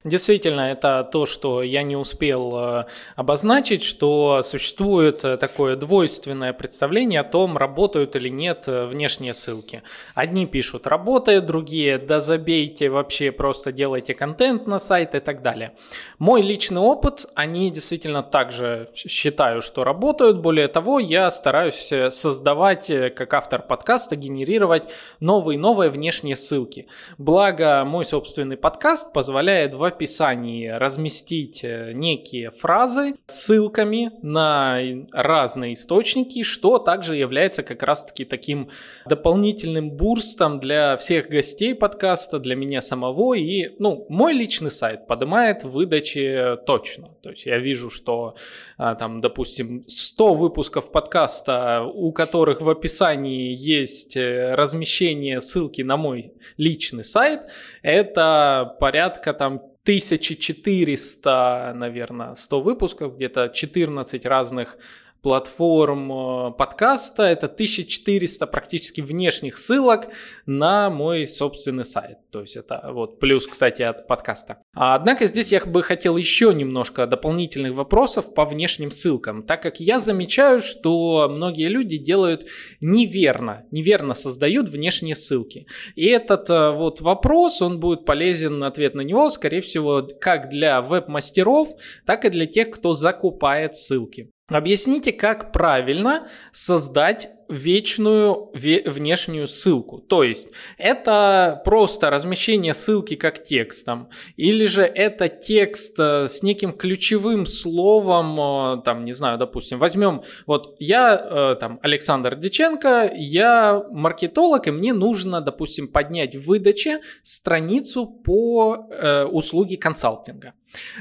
Действительно, 0.05 0.61
это 0.61 1.03
то, 1.03 1.27
что 1.27 1.61
я 1.61 1.83
не 1.83 1.97
успел 1.97 2.57
э, 2.57 2.85
обозначить, 3.17 3.83
что 3.83 4.43
существует 4.45 5.25
э, 5.25 5.37
такое 5.37 5.75
двойственное 5.75 6.53
представление 6.53 7.19
о 7.19 7.25
том, 7.25 7.57
работают 7.57 8.15
или 8.15 8.29
нет 8.29 8.69
э, 8.69 8.85
внешние 8.85 9.35
ссылки. 9.35 9.83
Одни 10.15 10.47
пишут 10.47 10.87
«работает», 10.87 11.47
другие 11.47 11.99
«да 11.99 12.21
забейте, 12.21 12.91
вообще 12.91 13.33
просто 13.33 13.73
делайте 13.73 14.15
контент 14.15 14.69
на 14.69 14.79
сайт» 14.79 15.17
и 15.17 15.19
так 15.19 15.43
далее. 15.43 15.73
Мой 16.21 16.43
личный 16.43 16.81
опыт, 16.81 17.27
они 17.35 17.69
действительно 17.73 18.23
также 18.23 18.91
считаю, 18.95 19.63
что 19.63 19.83
работают. 19.83 20.39
Более 20.39 20.69
того, 20.69 21.01
я 21.01 21.29
стараюсь 21.33 21.93
создавать, 22.15 22.87
как 23.17 23.35
автор 23.35 23.63
подкаста, 23.63 24.15
генерировать 24.15 24.85
новые-новые 25.19 25.91
внешние 25.91 26.37
ссылки. 26.37 26.87
Благо, 27.19 27.85
мой 27.85 28.05
собственный 28.05 28.57
подкаст 28.57 29.13
позволяет 29.13 29.75
в 29.75 29.88
описании 29.89 30.69
разместить 30.69 31.65
э, 31.65 31.93
некие 31.93 32.51
фразы 32.51 33.17
с 33.27 33.49
ссылками 33.49 34.11
на 34.23 34.79
разные 35.13 35.73
источники, 35.73 36.43
что 36.43 36.79
также 36.79 37.17
является 37.17 37.63
как 37.63 37.83
раз-таки 37.83 38.25
таким 38.27 38.69
дополнительным 39.07 39.91
бурстом 39.91 40.61
для 40.61 40.97
всех 40.99 41.29
гостей 41.29 41.75
подкаста, 41.75 42.39
для 42.39 42.55
меня 42.57 42.83
самого. 42.83 43.35
И, 43.35 43.71
ну, 43.79 44.05
мой 44.11 44.35
личный 44.35 44.71
сайт 44.71 45.07
поднимает 45.07 45.65
выдачи 45.65 46.57
точно. 46.67 47.09
То 47.23 47.31
есть 47.31 47.47
я 47.47 47.59
вижу, 47.59 47.91
что 47.91 48.35
там, 48.79 49.21
допустим, 49.21 49.85
100 49.89 50.35
выпусков 50.35 50.93
подкаста, 50.93 51.83
у 51.83 52.13
которых 52.13 52.61
в 52.61 52.71
описании 52.71 53.53
есть 53.53 54.17
э, 54.17 54.55
размещение 54.55 55.41
ссылки 55.41 55.83
на 55.83 55.97
мой 55.97 56.33
личный 56.57 57.05
сайт, 57.05 57.41
это 57.83 58.77
порядка 58.79 59.35
там 59.35 59.57
1400, 59.83 61.73
наверное, 61.75 62.35
100 62.35 62.61
выпусков, 62.61 63.17
где-то 63.17 63.49
14 63.49 64.27
разных 64.27 64.77
платформ 65.23 66.13
э, 66.13 66.51
подкаста. 66.53 67.25
Это 67.25 67.47
1400 67.47 68.47
практически 68.47 69.01
внешних 69.01 69.59
ссылок 69.59 70.09
на 70.47 70.91
мой 70.91 71.27
собственный 71.27 71.85
сайт. 71.85 72.19
То 72.31 72.43
есть 72.43 72.57
это 72.57 72.91
вот 72.93 73.19
плюс, 73.21 73.47
кстати, 73.47 73.83
от 73.83 74.07
подкаста. 74.07 74.59
А, 74.75 74.95
однако 74.95 75.27
здесь 75.27 75.53
я 75.53 75.65
бы 75.65 75.83
хотел 75.83 76.17
еще 76.17 76.55
немножко 76.55 77.07
дополнительных 77.07 77.75
вопросов 77.75 78.35
по 78.35 78.45
внешним 78.45 78.91
ссылкам, 78.91 79.43
так 79.43 79.63
как 79.63 79.81
я 79.81 79.99
замечаю, 79.99 80.61
что 80.61 81.29
многие 81.29 81.69
люди 81.69 81.99
делают 81.99 82.47
неверно, 82.81 83.67
неверно 83.71 84.15
создают 84.15 84.69
внешние 84.69 85.17
ссылки. 85.17 85.67
И 85.95 86.07
этот 86.07 86.49
э, 86.51 86.71
вот 86.71 87.01
вопрос, 87.01 87.61
он 87.63 87.81
будет 87.81 88.05
полезен, 88.05 88.63
ответ 88.63 88.95
на 88.95 89.03
него, 89.03 89.31
скорее 89.31 89.61
всего, 89.61 90.07
как 90.21 90.49
для 90.49 90.81
веб-мастеров, 90.81 91.71
так 92.07 92.25
и 92.25 92.31
для 92.31 92.47
тех, 92.47 92.71
кто 92.71 92.95
закупает 92.95 93.77
ссылки. 93.77 94.31
Объясните, 94.49 95.13
как 95.13 95.53
правильно 95.53 96.27
создать 96.53 97.31
вечную 97.49 98.51
внешнюю 98.55 99.49
ссылку. 99.49 99.99
То 99.99 100.23
есть 100.23 100.49
это 100.77 101.63
просто 101.65 102.11
размещение 102.11 102.75
ссылки 102.75 103.17
как 103.17 103.43
текстом, 103.43 104.09
или 104.37 104.65
же 104.65 104.83
это 104.83 105.29
текст 105.29 105.99
э, 105.99 106.29
с 106.29 106.43
неким 106.43 106.73
ключевым 106.73 107.47
словом, 107.47 108.79
э, 108.79 108.83
там, 108.85 109.05
не 109.05 109.15
знаю, 109.15 109.39
допустим, 109.39 109.79
возьмем, 109.79 110.23
вот 110.47 110.77
я, 110.79 111.15
э, 111.15 111.57
там, 111.61 111.79
Александр 111.83 112.37
Диченко, 112.37 113.13
я 113.15 113.83
маркетолог, 113.91 114.67
и 114.67 114.71
мне 114.71 114.93
нужно, 114.93 115.41
допустим, 115.41 115.89
поднять 115.89 116.37
в 116.37 116.47
выдаче 116.47 117.01
страницу 117.23 118.07
по 118.07 118.89
э, 118.91 119.25
услуге 119.25 119.77
консалтинга. 119.77 120.53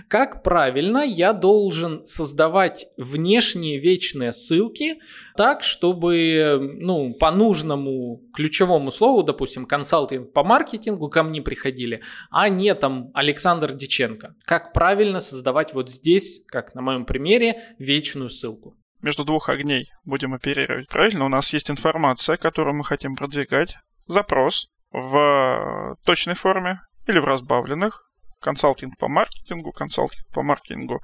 Как 0.07 0.43
правильно 0.43 0.99
я 0.99 1.33
должен 1.33 2.05
создавать 2.05 2.87
внешние 2.97 3.79
вечные 3.79 4.31
ссылки 4.31 4.99
так, 5.35 5.63
чтобы 5.63 6.36
ну, 6.59 7.13
по 7.13 7.31
нужному 7.31 8.21
ключевому 8.33 8.91
слову, 8.91 9.23
допустим, 9.23 9.65
консалтинг 9.65 10.33
по 10.33 10.43
маркетингу 10.43 11.09
ко 11.09 11.23
мне 11.23 11.41
приходили, 11.41 12.01
а 12.29 12.49
не 12.49 12.73
там 12.75 13.11
Александр 13.13 13.73
Диченко. 13.73 14.35
Как 14.45 14.73
правильно 14.73 15.19
создавать 15.19 15.73
вот 15.73 15.89
здесь, 15.89 16.41
как 16.47 16.75
на 16.75 16.81
моем 16.81 17.05
примере, 17.05 17.61
вечную 17.79 18.29
ссылку 18.29 18.75
между 19.01 19.23
двух 19.23 19.49
огней 19.49 19.91
будем 20.05 20.33
оперировать. 20.33 20.87
Правильно, 20.87 21.25
у 21.25 21.29
нас 21.29 21.53
есть 21.53 21.69
информация, 21.69 22.37
которую 22.37 22.75
мы 22.75 22.83
хотим 22.83 23.15
продвигать, 23.15 23.77
запрос 24.07 24.67
в 24.91 25.95
точной 26.03 26.35
форме 26.35 26.81
или 27.05 27.19
в 27.19 27.25
разбавленных, 27.25 28.09
консалтинг 28.41 28.97
по 28.97 29.07
маркетингу, 29.07 29.71
консалтинг 29.71 30.27
по 30.33 30.41
маркетингу, 30.41 31.01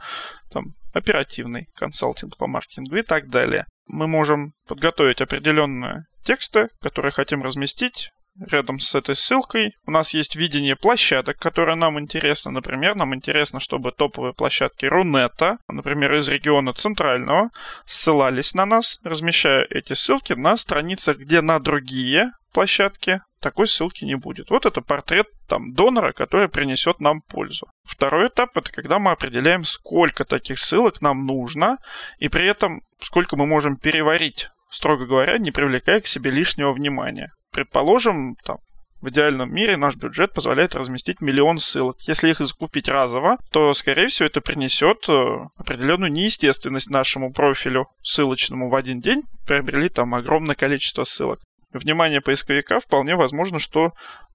там, 0.51 0.75
оперативный 0.93 1.69
консалтинг 1.75 2.37
по 2.37 2.47
маркетингу 2.47 2.95
и 2.95 3.01
так 3.03 3.29
далее. 3.29 3.65
Мы 3.87 4.07
можем 4.07 4.53
подготовить 4.67 5.21
определенные 5.21 6.05
тексты, 6.23 6.69
которые 6.81 7.11
хотим 7.11 7.43
разместить 7.43 8.11
рядом 8.39 8.79
с 8.79 8.95
этой 8.95 9.15
ссылкой. 9.15 9.75
У 9.85 9.91
нас 9.91 10.13
есть 10.13 10.35
видение 10.35 10.75
площадок, 10.75 11.37
которые 11.37 11.75
нам 11.75 11.99
интересны. 11.99 12.51
Например, 12.51 12.95
нам 12.95 13.13
интересно, 13.13 13.59
чтобы 13.59 13.91
топовые 13.91 14.33
площадки 14.33 14.85
Рунета, 14.85 15.57
например, 15.67 16.15
из 16.15 16.27
региона 16.27 16.73
Центрального, 16.73 17.49
ссылались 17.85 18.53
на 18.53 18.65
нас, 18.65 18.99
размещая 19.03 19.65
эти 19.69 19.93
ссылки 19.93 20.33
на 20.33 20.57
страницах, 20.57 21.17
где 21.17 21.41
на 21.41 21.59
другие 21.59 22.31
площадки 22.53 23.21
такой 23.43 23.67
ссылки 23.67 24.05
не 24.05 24.15
будет. 24.15 24.49
Вот 24.49 24.65
это 24.65 24.81
портрет 24.81 25.27
там 25.47 25.73
донора, 25.73 26.13
который 26.13 26.47
принесет 26.47 27.01
нам 27.01 27.21
пользу. 27.21 27.67
Второй 27.83 28.29
этап 28.29 28.57
это 28.57 28.71
когда 28.71 28.97
мы 28.99 29.11
определяем, 29.11 29.65
сколько 29.65 30.23
таких 30.23 30.59
ссылок 30.59 31.01
нам 31.01 31.25
нужно, 31.25 31.77
и 32.19 32.29
при 32.29 32.47
этом 32.47 32.81
сколько 33.01 33.35
мы 33.35 33.45
можем 33.45 33.75
переварить, 33.75 34.49
строго 34.71 35.05
говоря, 35.05 35.37
не 35.37 35.51
привлекая 35.51 35.99
к 35.99 36.07
себе 36.07 36.31
лишнего 36.31 36.71
внимания. 36.71 37.33
Предположим, 37.51 38.35
там, 38.45 38.57
в 39.01 39.09
идеальном 39.09 39.53
мире 39.53 39.75
наш 39.75 39.97
бюджет 39.97 40.33
позволяет 40.33 40.73
разместить 40.75 41.19
миллион 41.19 41.59
ссылок. 41.59 41.97
Если 42.07 42.29
их 42.29 42.39
закупить 42.39 42.87
разово, 42.87 43.37
то, 43.51 43.73
скорее 43.73 44.07
всего, 44.07 44.27
это 44.27 44.39
принесет 44.39 45.09
э, 45.09 45.13
определенную 45.57 46.09
неестественность 46.09 46.89
нашему 46.89 47.33
профилю 47.33 47.87
ссылочному 48.01 48.69
в 48.69 48.75
один 48.75 49.01
день. 49.01 49.23
Приобрели 49.45 49.89
там 49.89 50.15
огромное 50.15 50.55
количество 50.55 51.03
ссылок 51.03 51.41
внимание 51.79 52.21
поисковика 52.21 52.79
вполне 52.79 53.15
возможно, 53.15 53.59
что 53.59 53.93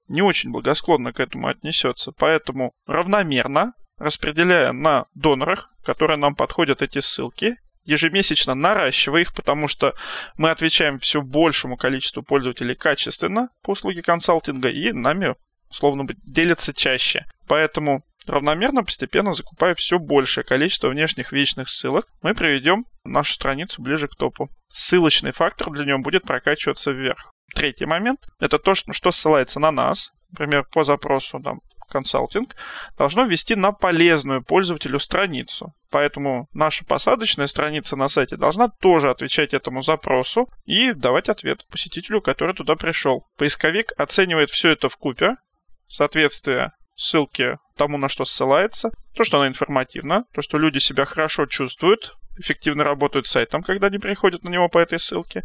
не 0.09 0.23
очень 0.23 0.51
благосклонно 0.51 1.13
к 1.13 1.21
этому 1.21 1.49
отнесется. 1.49 2.13
Поэтому 2.13 2.73
равномерно, 2.87 3.73
распределяя 3.99 4.73
на 4.73 5.07
донорах, 5.15 5.71
которые 5.85 6.17
нам 6.17 6.35
подходят 6.35 6.83
эти 6.83 7.01
ссылки, 7.01 7.57
ежемесячно 7.85 8.55
наращивая 8.55 9.23
их, 9.23 9.35
потому 9.35 9.67
что 9.67 9.95
мы 10.37 10.51
отвечаем 10.51 10.99
все 10.99 11.23
большему 11.23 11.77
количеству 11.77 12.23
пользователей 12.23 12.75
качественно 12.75 13.49
по 13.63 13.71
услуге 13.71 14.03
консалтинга, 14.03 14.69
и 14.69 14.93
нами, 14.93 15.35
словно 15.71 16.05
бы, 16.05 16.15
делятся 16.25 16.75
чаще. 16.75 17.25
Поэтому 17.47 18.05
равномерно, 18.29 18.85
постепенно 18.85 19.33
закупая 19.33 19.75
все 19.75 19.99
большее 19.99 20.45
количество 20.45 20.89
внешних 20.89 21.33
вечных 21.33 21.69
ссылок, 21.69 22.07
мы 22.23 22.35
приведем 22.35 22.85
нашу 23.05 23.35
страницу 23.35 23.83
ближе 23.83 24.09
к 24.09 24.17
топу 24.17 24.49
ссылочный 24.73 25.33
фактор 25.33 25.71
для 25.71 25.85
него 25.85 25.99
будет 25.99 26.23
прокачиваться 26.23 26.91
вверх. 26.91 27.33
Третий 27.55 27.87
момент– 27.87 28.21
это 28.41 28.59
то, 28.59 28.75
что 28.75 29.11
ссылается 29.11 29.59
на 29.59 29.71
нас, 29.71 30.11
например, 30.31 30.65
по 30.71 30.85
запросу 30.85 31.41
там, 31.41 31.61
консалтинг, 31.89 32.55
должно 32.97 33.25
вести 33.25 33.55
на 33.55 33.73
полезную 33.73 34.45
пользователю 34.45 35.01
страницу. 35.01 35.73
Поэтому 35.91 36.47
наша 36.53 36.85
посадочная 36.85 37.47
страница 37.47 37.97
на 37.97 38.09
сайте 38.09 38.37
должна 38.37 38.69
тоже 38.69 39.11
отвечать 39.11 39.55
этому 39.55 39.83
запросу 39.83 40.49
и 40.67 40.93
давать 40.93 41.31
ответ 41.31 41.67
посетителю, 41.69 42.21
который 42.21 42.55
туда 42.55 42.77
пришел. 42.77 43.27
Поисковик 43.39 43.93
оценивает 43.97 44.51
все 44.51 44.71
это 44.71 44.91
в 44.91 44.97
купе, 44.99 45.37
соответствие 45.89 46.73
ссылки 46.99 47.59
тому, 47.77 47.97
на 47.97 48.09
что 48.09 48.25
ссылается, 48.25 48.91
то, 49.15 49.25
что 49.25 49.39
она 49.39 49.49
информативна, 49.49 50.25
то, 50.35 50.43
что 50.43 50.59
люди 50.59 50.79
себя 50.79 51.05
хорошо 51.05 51.47
чувствуют, 51.47 52.13
эффективно 52.39 52.85
работают 52.85 53.27
с 53.27 53.31
сайтом, 53.31 53.63
когда 53.63 53.87
они 53.87 53.99
приходят 53.99 54.43
на 54.45 54.49
него 54.49 54.69
по 54.69 54.79
этой 54.79 54.99
ссылке. 54.99 55.45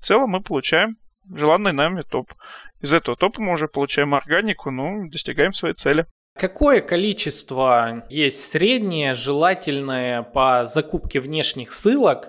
В 0.00 0.04
целом 0.04 0.30
мы 0.30 0.40
получаем 0.40 0.96
желанный 1.32 1.72
нами 1.72 2.02
топ. 2.02 2.32
Из 2.80 2.92
этого 2.92 3.16
топа 3.16 3.40
мы 3.40 3.52
уже 3.52 3.68
получаем 3.68 4.14
органику, 4.14 4.70
ну, 4.70 5.08
достигаем 5.08 5.52
своей 5.52 5.74
цели. 5.74 6.06
Какое 6.38 6.82
количество 6.82 8.04
есть 8.10 8.50
среднее, 8.50 9.14
желательное 9.14 10.22
по 10.22 10.66
закупке 10.66 11.20
внешних 11.20 11.72
ссылок 11.72 12.28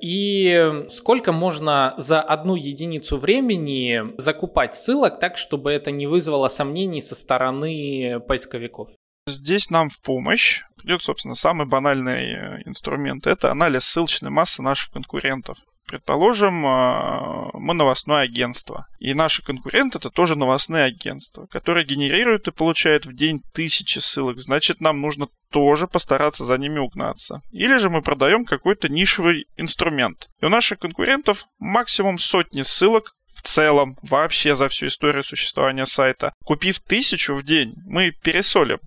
И 0.00 0.84
сколько 0.88 1.32
можно 1.32 1.94
за 1.96 2.20
одну 2.20 2.54
единицу 2.54 3.18
времени 3.18 4.14
закупать 4.16 4.76
ссылок 4.76 5.18
так, 5.18 5.36
чтобы 5.36 5.72
это 5.72 5.90
не 5.90 6.06
вызвало 6.06 6.48
сомнений 6.48 7.00
со 7.00 7.14
стороны 7.14 8.20
поисковиков? 8.20 8.88
Здесь 9.26 9.70
нам 9.70 9.90
в 9.90 10.00
помощь 10.00 10.62
идет, 10.84 11.02
собственно, 11.02 11.34
самый 11.34 11.66
банальный 11.66 12.32
э, 12.32 12.62
инструмент. 12.64 13.26
Это 13.26 13.50
анализ 13.50 13.84
ссылочной 13.84 14.30
массы 14.30 14.62
наших 14.62 14.90
конкурентов. 14.92 15.58
Предположим, 15.88 16.66
э, 16.66 17.50
мы 17.54 17.72
новостное 17.72 18.20
агентство, 18.20 18.86
и 18.98 19.14
наши 19.14 19.42
конкуренты 19.42 19.96
это 19.96 20.10
тоже 20.10 20.36
новостные 20.36 20.84
агентства, 20.84 21.46
которые 21.46 21.86
генерируют 21.86 22.46
и 22.46 22.52
получают 22.52 23.06
в 23.06 23.14
день 23.14 23.40
тысячи 23.54 23.98
ссылок. 23.98 24.38
Значит, 24.38 24.82
нам 24.82 25.00
нужно 25.00 25.28
тоже 25.50 25.88
постараться 25.88 26.44
за 26.44 26.58
ними 26.58 26.78
угнаться. 26.78 27.40
Или 27.52 27.78
же 27.78 27.88
мы 27.88 28.02
продаем 28.02 28.44
какой-то 28.44 28.90
нишевый 28.90 29.46
инструмент. 29.56 30.28
И 30.42 30.44
у 30.44 30.50
наших 30.50 30.78
конкурентов 30.78 31.46
максимум 31.58 32.18
сотни 32.18 32.60
ссылок 32.60 33.14
в 33.34 33.42
целом, 33.42 33.96
вообще 34.02 34.54
за 34.54 34.68
всю 34.68 34.88
историю 34.88 35.24
существования 35.24 35.86
сайта. 35.86 36.34
Купив 36.44 36.80
тысячу 36.80 37.34
в 37.34 37.44
день, 37.44 37.72
мы 37.86 38.10
пересолим. 38.10 38.80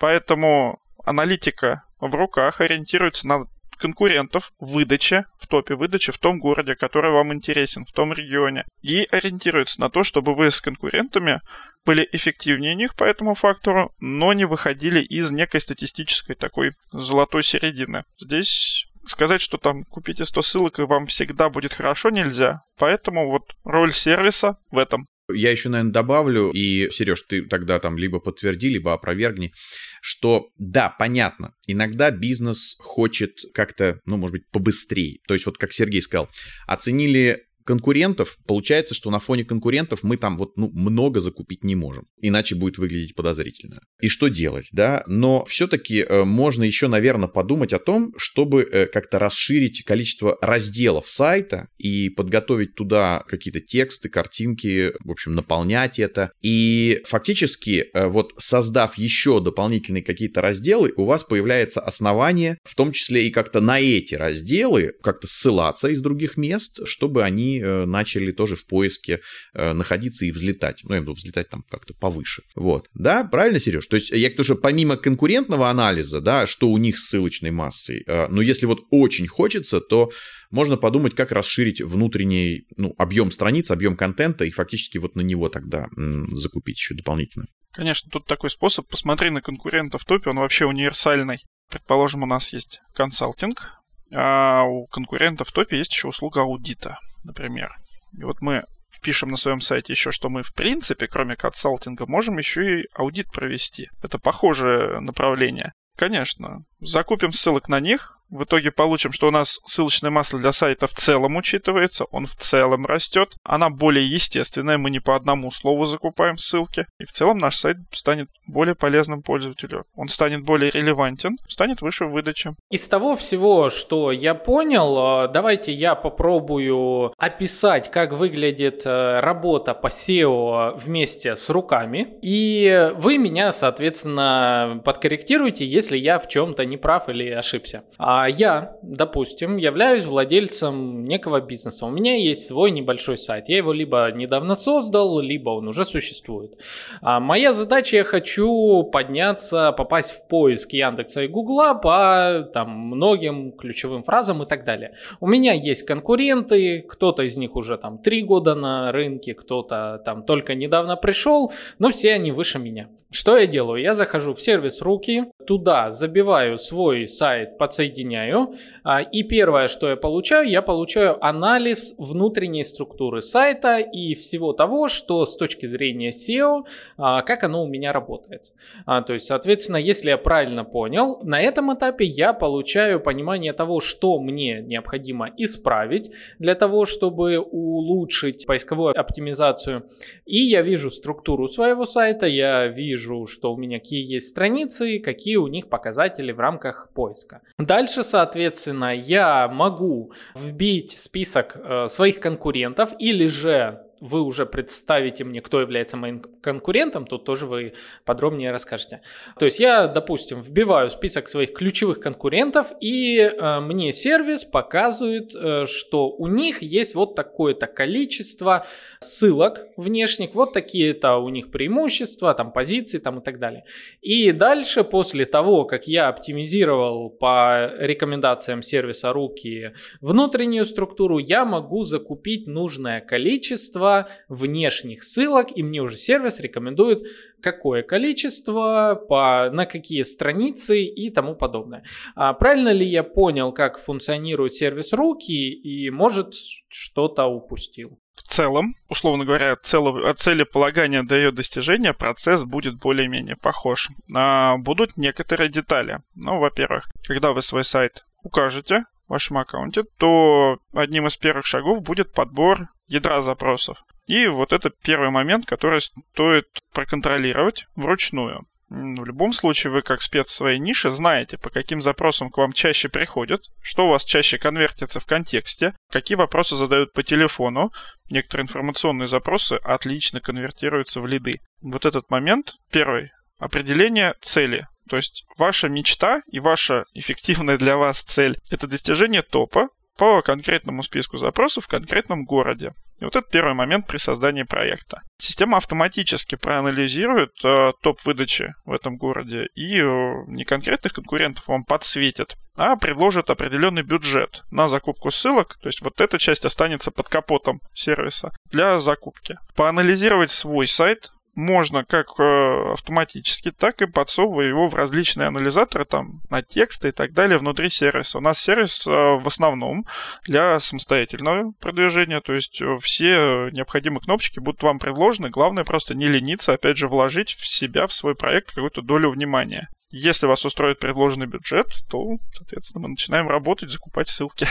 Поэтому 0.00 0.80
аналитика 1.04 1.84
в 2.00 2.12
руках 2.12 2.60
ориентируется 2.60 3.28
на 3.28 3.44
конкурентов 3.78 4.52
в 4.58 4.72
выдаче, 4.72 5.24
в 5.38 5.46
топе 5.46 5.74
выдачи 5.74 6.12
в 6.12 6.18
том 6.18 6.38
городе, 6.38 6.74
который 6.74 7.10
вам 7.12 7.32
интересен, 7.32 7.84
в 7.84 7.92
том 7.92 8.12
регионе. 8.12 8.64
И 8.82 9.06
ориентируется 9.10 9.80
на 9.80 9.90
то, 9.90 10.04
чтобы 10.04 10.34
вы 10.34 10.50
с 10.50 10.60
конкурентами 10.60 11.40
были 11.84 12.06
эффективнее 12.12 12.74
них 12.74 12.94
по 12.94 13.04
этому 13.04 13.34
фактору, 13.34 13.94
но 13.98 14.32
не 14.34 14.44
выходили 14.44 15.00
из 15.00 15.30
некой 15.30 15.60
статистической 15.60 16.36
такой 16.36 16.72
золотой 16.92 17.42
середины. 17.42 18.04
Здесь 18.20 18.86
сказать, 19.06 19.40
что 19.40 19.58
там 19.58 19.84
купите 19.84 20.24
100 20.24 20.42
ссылок 20.42 20.78
и 20.78 20.82
вам 20.82 21.06
всегда 21.06 21.48
будет 21.48 21.72
хорошо, 21.72 22.10
нельзя. 22.10 22.62
Поэтому 22.76 23.30
вот 23.30 23.54
роль 23.64 23.92
сервиса 23.92 24.58
в 24.70 24.78
этом. 24.78 25.06
Я 25.32 25.50
еще, 25.50 25.68
наверное, 25.68 25.92
добавлю, 25.92 26.50
и, 26.52 26.88
Сереж, 26.90 27.22
ты 27.22 27.42
тогда 27.42 27.78
там 27.78 27.98
либо 27.98 28.20
подтверди, 28.20 28.68
либо 28.68 28.92
опровергни, 28.92 29.52
что 30.00 30.48
да, 30.58 30.88
понятно, 30.88 31.54
иногда 31.66 32.10
бизнес 32.10 32.76
хочет 32.78 33.40
как-то, 33.52 34.00
ну, 34.04 34.16
может 34.16 34.32
быть, 34.32 34.48
побыстрее. 34.50 35.20
То 35.26 35.34
есть 35.34 35.46
вот 35.46 35.58
как 35.58 35.72
Сергей 35.72 36.02
сказал, 36.02 36.28
оценили 36.66 37.47
конкурентов, 37.68 38.38
получается, 38.46 38.94
что 38.94 39.10
на 39.10 39.18
фоне 39.18 39.44
конкурентов 39.44 40.02
мы 40.02 40.16
там 40.16 40.38
вот 40.38 40.56
ну, 40.56 40.70
много 40.70 41.20
закупить 41.20 41.64
не 41.64 41.74
можем. 41.74 42.06
Иначе 42.18 42.54
будет 42.54 42.78
выглядеть 42.78 43.14
подозрительно. 43.14 43.80
И 44.00 44.08
что 44.08 44.28
делать, 44.28 44.68
да? 44.72 45.04
Но 45.06 45.44
все-таки 45.44 45.98
э, 45.98 46.24
можно 46.24 46.64
еще, 46.64 46.88
наверное, 46.88 47.28
подумать 47.28 47.74
о 47.74 47.78
том, 47.78 48.14
чтобы 48.16 48.62
э, 48.62 48.86
как-то 48.86 49.18
расширить 49.18 49.84
количество 49.84 50.38
разделов 50.40 51.10
сайта 51.10 51.68
и 51.76 52.08
подготовить 52.08 52.74
туда 52.74 53.22
какие-то 53.28 53.60
тексты, 53.60 54.08
картинки, 54.08 54.92
в 55.04 55.10
общем, 55.10 55.34
наполнять 55.34 55.98
это. 55.98 56.32
И 56.40 57.02
фактически, 57.04 57.90
э, 57.92 58.06
вот 58.06 58.32
создав 58.38 58.96
еще 58.96 59.42
дополнительные 59.42 60.02
какие-то 60.02 60.40
разделы, 60.40 60.94
у 60.96 61.04
вас 61.04 61.22
появляется 61.22 61.82
основание, 61.82 62.56
в 62.64 62.74
том 62.74 62.92
числе 62.92 63.26
и 63.26 63.30
как-то 63.30 63.60
на 63.60 63.78
эти 63.78 64.14
разделы, 64.14 64.94
как-то 65.02 65.26
ссылаться 65.26 65.88
из 65.88 66.00
других 66.00 66.38
мест, 66.38 66.80
чтобы 66.86 67.24
они 67.24 67.57
Э, 67.60 67.84
начали 67.84 68.32
тоже 68.32 68.56
в 68.56 68.66
поиске 68.66 69.20
э, 69.54 69.72
находиться 69.72 70.24
и 70.24 70.30
взлетать. 70.30 70.80
Ну, 70.84 70.94
я 70.94 71.00
буду 71.00 71.14
взлетать 71.14 71.48
там 71.48 71.64
как-то 71.70 71.94
повыше. 71.94 72.42
Вот. 72.54 72.88
Да, 72.94 73.24
правильно, 73.24 73.60
Сереж? 73.60 73.86
То 73.86 73.96
есть 73.96 74.10
я 74.10 74.30
к 74.30 74.36
тому, 74.36 74.44
что 74.44 74.54
помимо 74.56 74.96
конкурентного 74.96 75.70
анализа, 75.70 76.20
да, 76.20 76.46
что 76.46 76.68
у 76.68 76.78
них 76.78 76.98
с 76.98 77.08
ссылочной 77.08 77.50
массой, 77.50 78.04
э, 78.06 78.28
но 78.28 78.42
если 78.42 78.66
вот 78.66 78.80
очень 78.90 79.26
хочется, 79.26 79.80
то 79.80 80.10
можно 80.50 80.76
подумать, 80.76 81.14
как 81.14 81.32
расширить 81.32 81.80
внутренний 81.80 82.66
ну, 82.76 82.94
объем 82.98 83.30
страниц, 83.30 83.70
объем 83.70 83.96
контента 83.96 84.44
и 84.44 84.50
фактически 84.50 84.98
вот 84.98 85.14
на 85.14 85.20
него 85.20 85.48
тогда 85.48 85.88
закупить 86.32 86.78
еще 86.78 86.94
дополнительно. 86.94 87.46
Конечно, 87.72 88.10
тут 88.10 88.26
такой 88.26 88.50
способ. 88.50 88.88
Посмотри 88.88 89.30
на 89.30 89.42
конкурента 89.42 89.98
в 89.98 90.04
топе, 90.04 90.30
он 90.30 90.38
вообще 90.38 90.64
универсальный. 90.64 91.44
Предположим, 91.70 92.22
у 92.22 92.26
нас 92.26 92.52
есть 92.52 92.80
консалтинг, 92.94 93.74
а 94.10 94.62
у 94.64 94.86
конкурента 94.86 95.44
в 95.44 95.52
топе 95.52 95.76
есть 95.76 95.92
еще 95.92 96.08
услуга 96.08 96.40
аудита 96.40 96.98
например. 97.24 97.74
И 98.16 98.24
вот 98.24 98.40
мы 98.40 98.64
пишем 99.00 99.30
на 99.30 99.36
своем 99.36 99.60
сайте 99.60 99.92
еще, 99.92 100.10
что 100.10 100.28
мы 100.28 100.42
в 100.42 100.52
принципе, 100.52 101.06
кроме 101.06 101.36
консалтинга, 101.36 102.06
можем 102.06 102.38
еще 102.38 102.80
и 102.80 102.88
аудит 102.94 103.30
провести. 103.30 103.88
Это 104.02 104.18
похожее 104.18 105.00
направление. 105.00 105.72
Конечно, 105.96 106.64
закупим 106.80 107.32
ссылок 107.32 107.68
на 107.68 107.80
них, 107.80 108.17
в 108.30 108.44
итоге 108.44 108.70
получим, 108.70 109.12
что 109.12 109.28
у 109.28 109.30
нас 109.30 109.60
ссылочная 109.64 110.10
масса 110.10 110.38
для 110.38 110.52
сайта 110.52 110.86
в 110.86 110.92
целом 110.92 111.36
учитывается, 111.36 112.04
он 112.04 112.26
в 112.26 112.34
целом 112.36 112.86
растет, 112.86 113.34
она 113.42 113.70
более 113.70 114.06
естественная, 114.06 114.78
мы 114.78 114.90
не 114.90 115.00
по 115.00 115.16
одному 115.16 115.50
слову 115.50 115.84
закупаем 115.84 116.36
ссылки, 116.36 116.86
и 116.98 117.04
в 117.04 117.12
целом 117.12 117.38
наш 117.38 117.56
сайт 117.56 117.76
станет 117.92 118.28
более 118.46 118.74
полезным 118.74 119.22
пользователю. 119.22 119.84
Он 119.94 120.08
станет 120.08 120.44
более 120.44 120.70
релевантен, 120.70 121.38
станет 121.48 121.82
выше 121.82 122.06
в 122.06 122.10
выдаче. 122.10 122.54
Из 122.70 122.86
того 122.88 123.16
всего, 123.16 123.70
что 123.70 124.12
я 124.12 124.34
понял, 124.34 125.24
э, 125.24 125.28
давайте 125.28 125.72
я 125.72 125.94
попробую 125.94 127.12
описать, 127.18 127.90
как 127.90 128.12
выглядит 128.12 128.82
э, 128.84 129.20
работа 129.20 129.74
по 129.74 129.88
SEO 129.88 130.76
вместе 130.76 131.36
с 131.36 131.50
руками, 131.50 132.18
и 132.22 132.92
вы 132.96 133.18
меня, 133.18 133.52
соответственно, 133.52 134.80
подкорректируете, 134.84 135.66
если 135.66 135.96
я 135.96 136.18
в 136.18 136.28
чем-то 136.28 136.64
не 136.64 136.76
прав 136.76 137.08
или 137.08 137.30
ошибся. 137.30 137.84
А 137.98 138.17
а 138.18 138.28
я, 138.28 138.76
допустим, 138.82 139.56
являюсь 139.56 140.04
владельцем 140.04 141.04
некого 141.04 141.40
бизнеса. 141.40 141.86
У 141.86 141.90
меня 141.90 142.16
есть 142.16 142.46
свой 142.46 142.70
небольшой 142.72 143.16
сайт. 143.16 143.48
Я 143.48 143.58
его 143.58 143.72
либо 143.72 144.10
недавно 144.12 144.54
создал, 144.54 145.20
либо 145.20 145.50
он 145.50 145.68
уже 145.68 145.84
существует. 145.84 146.58
А 147.00 147.20
моя 147.20 147.52
задача, 147.52 147.96
я 147.96 148.04
хочу 148.04 148.82
подняться, 148.84 149.72
попасть 149.72 150.12
в 150.12 150.26
поиск 150.26 150.72
Яндекса 150.72 151.22
и 151.22 151.28
Гугла 151.28 151.74
по 151.74 152.48
там, 152.52 152.70
многим 152.70 153.52
ключевым 153.52 154.02
фразам 154.02 154.42
и 154.42 154.46
так 154.46 154.64
далее. 154.64 154.94
У 155.20 155.26
меня 155.26 155.52
есть 155.52 155.84
конкуренты, 155.86 156.80
кто-то 156.88 157.22
из 157.22 157.36
них 157.36 157.54
уже 157.54 157.78
там 157.78 157.98
три 157.98 158.22
года 158.22 158.54
на 158.54 158.90
рынке, 158.90 159.34
кто-то 159.34 160.02
там 160.04 160.24
только 160.24 160.54
недавно 160.54 160.96
пришел, 160.96 161.52
но 161.78 161.90
все 161.90 162.14
они 162.14 162.32
выше 162.32 162.58
меня. 162.58 162.88
Что 163.10 163.38
я 163.38 163.46
делаю? 163.46 163.80
Я 163.80 163.94
захожу 163.94 164.34
в 164.34 164.42
сервис 164.42 164.82
руки, 164.82 165.24
туда 165.46 165.92
забиваю 165.92 166.58
свой 166.58 167.08
сайт, 167.08 167.56
подсоединяю, 167.56 168.54
а, 168.84 169.00
и 169.00 169.22
первое, 169.22 169.66
что 169.68 169.88
я 169.88 169.96
получаю, 169.96 170.46
я 170.46 170.60
получаю 170.60 171.24
анализ 171.24 171.94
внутренней 171.96 172.64
структуры 172.64 173.22
сайта 173.22 173.78
и 173.78 174.14
всего 174.14 174.52
того, 174.52 174.88
что 174.88 175.24
с 175.24 175.38
точки 175.38 175.64
зрения 175.64 176.10
SEO, 176.10 176.64
а, 176.98 177.22
как 177.22 177.44
оно 177.44 177.64
у 177.64 177.66
меня 177.66 177.94
работает. 177.94 178.52
А, 178.84 179.00
то 179.00 179.14
есть, 179.14 179.24
соответственно, 179.24 179.78
если 179.78 180.10
я 180.10 180.18
правильно 180.18 180.64
понял, 180.64 181.18
на 181.22 181.40
этом 181.40 181.72
этапе 181.72 182.04
я 182.04 182.34
получаю 182.34 183.00
понимание 183.00 183.54
того, 183.54 183.80
что 183.80 184.20
мне 184.20 184.60
необходимо 184.60 185.30
исправить 185.38 186.10
для 186.38 186.54
того, 186.54 186.84
чтобы 186.84 187.38
улучшить 187.38 188.44
поисковую 188.44 189.00
оптимизацию. 189.00 189.88
И 190.26 190.40
я 190.40 190.60
вижу 190.60 190.90
структуру 190.90 191.48
своего 191.48 191.86
сайта, 191.86 192.26
я 192.26 192.66
вижу 192.66 192.97
вижу, 192.98 193.26
что 193.26 193.52
у 193.52 193.56
меня 193.56 193.78
какие 193.78 194.04
есть 194.14 194.28
страницы, 194.28 194.98
какие 194.98 195.36
у 195.36 195.46
них 195.46 195.68
показатели 195.68 196.32
в 196.32 196.40
рамках 196.40 196.90
поиска. 196.94 197.40
Дальше, 197.58 198.02
соответственно, 198.02 198.94
я 198.94 199.48
могу 199.48 200.12
вбить 200.34 200.98
список 200.98 201.56
э, 201.56 201.88
своих 201.88 202.20
конкурентов 202.20 202.90
или 202.98 203.28
же 203.28 203.84
вы 204.00 204.22
уже 204.22 204.46
представите 204.46 205.24
мне, 205.24 205.40
кто 205.40 205.60
является 205.60 205.96
моим 205.96 206.20
конкурентом, 206.40 207.06
тут 207.06 207.24
тоже 207.24 207.46
вы 207.46 207.74
подробнее 208.04 208.50
расскажете. 208.50 209.00
То 209.38 209.44
есть 209.44 209.58
я, 209.58 209.86
допустим, 209.86 210.40
вбиваю 210.40 210.90
список 210.90 211.28
своих 211.28 211.52
ключевых 211.52 212.00
конкурентов, 212.00 212.72
и 212.80 213.18
э, 213.18 213.60
мне 213.60 213.92
сервис 213.92 214.44
показывает, 214.44 215.34
э, 215.34 215.66
что 215.66 216.10
у 216.10 216.26
них 216.26 216.62
есть 216.62 216.94
вот 216.94 217.14
такое-то 217.14 217.66
количество 217.66 218.66
ссылок 219.00 219.66
внешних, 219.76 220.34
вот 220.34 220.52
такие-то 220.52 221.16
у 221.16 221.28
них 221.28 221.50
преимущества, 221.50 222.34
там 222.34 222.52
позиции 222.52 222.98
там 222.98 223.18
и 223.18 223.22
так 223.22 223.38
далее. 223.38 223.64
И 224.00 224.32
дальше, 224.32 224.84
после 224.84 225.24
того, 225.24 225.64
как 225.64 225.88
я 225.88 226.08
оптимизировал 226.08 227.10
по 227.10 227.72
рекомендациям 227.78 228.62
сервиса 228.62 229.12
руки 229.12 229.72
внутреннюю 230.00 230.64
структуру, 230.64 231.18
я 231.18 231.44
могу 231.44 231.82
закупить 231.82 232.46
нужное 232.46 233.00
количество 233.00 233.87
количество 233.88 234.08
внешних 234.28 235.04
ссылок, 235.04 235.48
и 235.56 235.62
мне 235.62 235.80
уже 235.80 235.96
сервис 235.96 236.40
рекомендует 236.40 237.00
какое 237.40 237.82
количество, 237.82 239.00
по, 239.08 239.50
на 239.52 239.66
какие 239.66 240.02
страницы 240.02 240.82
и 240.82 241.10
тому 241.10 241.34
подобное. 241.34 241.84
А 242.14 242.32
правильно 242.34 242.72
ли 242.72 242.86
я 242.86 243.02
понял, 243.02 243.52
как 243.52 243.78
функционирует 243.78 244.54
сервис 244.54 244.92
руки 244.92 245.32
и, 245.32 245.90
может, 245.90 246.34
что-то 246.68 247.26
упустил? 247.26 247.98
В 248.14 248.22
целом, 248.22 248.74
условно 248.88 249.24
говоря, 249.24 249.52
от 249.52 250.18
целеполагания 250.18 251.04
до 251.04 251.14
ее 251.14 251.30
достижения 251.30 251.92
процесс 251.92 252.44
будет 252.44 252.78
более-менее 252.78 253.36
похож. 253.36 253.88
А 254.14 254.56
будут 254.56 254.96
некоторые 254.96 255.48
детали. 255.48 256.00
Ну, 256.16 256.38
во-первых, 256.40 256.88
когда 257.06 257.32
вы 257.32 257.42
свой 257.42 257.62
сайт 257.62 258.04
укажете, 258.24 258.84
вашем 259.08 259.38
аккаунте, 259.38 259.84
то 259.98 260.58
одним 260.72 261.06
из 261.06 261.16
первых 261.16 261.46
шагов 261.46 261.82
будет 261.82 262.12
подбор 262.12 262.68
ядра 262.86 263.20
запросов. 263.20 263.78
И 264.06 264.26
вот 264.26 264.52
это 264.52 264.70
первый 264.70 265.10
момент, 265.10 265.46
который 265.46 265.80
стоит 265.80 266.46
проконтролировать 266.72 267.66
вручную. 267.76 268.46
В 268.70 269.04
любом 269.06 269.32
случае, 269.32 269.72
вы 269.72 269.80
как 269.80 270.02
спец 270.02 270.30
своей 270.30 270.58
нише 270.58 270.90
знаете, 270.90 271.38
по 271.38 271.48
каким 271.48 271.80
запросам 271.80 272.28
к 272.28 272.36
вам 272.36 272.52
чаще 272.52 272.90
приходят, 272.90 273.40
что 273.62 273.86
у 273.86 273.90
вас 273.90 274.04
чаще 274.04 274.36
конвертится 274.36 275.00
в 275.00 275.06
контексте, 275.06 275.74
какие 275.90 276.16
вопросы 276.16 276.54
задают 276.54 276.92
по 276.92 277.02
телефону. 277.02 277.70
Некоторые 278.10 278.44
информационные 278.44 279.08
запросы 279.08 279.54
отлично 279.54 280.20
конвертируются 280.20 281.00
в 281.00 281.06
лиды. 281.06 281.40
Вот 281.62 281.86
этот 281.86 282.10
момент, 282.10 282.56
первый, 282.70 283.10
определение 283.38 284.14
цели. 284.22 284.66
То 284.88 284.96
есть 284.96 285.24
ваша 285.36 285.68
мечта 285.68 286.22
и 286.30 286.40
ваша 286.40 286.84
эффективная 286.94 287.58
для 287.58 287.76
вас 287.76 288.02
цель– 288.02 288.38
это 288.50 288.66
достижение 288.66 289.22
топа, 289.22 289.68
по 289.98 290.22
конкретному 290.22 290.82
списку 290.84 291.18
запросов 291.18 291.64
в 291.64 291.68
конкретном 291.68 292.24
городе. 292.24 292.72
И 293.00 293.04
вот 293.04 293.16
это 293.16 293.28
первый 293.28 293.54
момент 293.54 293.86
при 293.86 293.96
создании 293.98 294.44
проекта. 294.44 295.02
Система 295.18 295.56
автоматически 295.56 296.36
проанализирует 296.36 297.32
э, 297.44 297.72
топ 297.82 298.00
выдачи 298.04 298.54
в 298.64 298.72
этом 298.72 298.96
городе 298.96 299.48
и 299.56 299.80
э, 299.80 300.24
не 300.28 300.44
конкретных 300.44 300.92
конкурентов 300.92 301.46
вам 301.48 301.64
подсветит, 301.64 302.36
а 302.56 302.76
предложит 302.76 303.28
определенный 303.28 303.82
бюджет 303.82 304.42
на 304.52 304.68
закупку 304.68 305.10
ссылок, 305.10 305.58
то 305.60 305.68
есть 305.68 305.80
вот 305.80 306.00
эта 306.00 306.18
часть 306.18 306.44
останется 306.44 306.92
под 306.92 307.08
капотом 307.08 307.60
сервиса 307.74 308.32
для 308.50 308.78
закупки. 308.78 309.36
Поанализировать 309.56 310.30
свой 310.30 310.68
сайт, 310.68 311.10
можно 311.38 311.84
как 311.84 312.08
э, 312.18 312.72
автоматически, 312.72 313.52
так 313.52 313.80
и 313.80 313.86
подсовывая 313.86 314.48
его 314.48 314.68
в 314.68 314.74
различные 314.74 315.28
анализаторы, 315.28 315.84
там, 315.84 316.20
на 316.30 316.42
тексты 316.42 316.88
и 316.88 316.92
так 316.92 317.12
далее 317.12 317.38
внутри 317.38 317.70
сервиса. 317.70 318.18
У 318.18 318.20
нас 318.20 318.40
сервис 318.40 318.84
э, 318.86 318.90
в 318.90 319.24
основном 319.24 319.86
для 320.24 320.58
самостоятельного 320.58 321.52
продвижения, 321.60 322.20
то 322.20 322.34
есть 322.34 322.60
э, 322.60 322.78
все 322.82 323.50
необходимые 323.52 324.00
кнопочки 324.00 324.40
будут 324.40 324.64
вам 324.64 324.80
предложены. 324.80 325.30
Главное 325.30 325.62
просто 325.62 325.94
не 325.94 326.08
лениться, 326.08 326.54
опять 326.54 326.76
же, 326.76 326.88
вложить 326.88 327.30
в 327.34 327.46
себя, 327.46 327.86
в 327.86 327.92
свой 327.92 328.16
проект 328.16 328.48
какую-то 328.48 328.82
долю 328.82 329.10
внимания. 329.10 329.68
Если 329.90 330.26
вас 330.26 330.44
устроит 330.44 330.80
предложенный 330.80 331.26
бюджет, 331.26 331.68
то, 331.88 332.18
соответственно, 332.32 332.82
мы 332.82 332.88
начинаем 332.88 333.28
работать, 333.28 333.70
закупать 333.70 334.08
ссылки. 334.08 334.48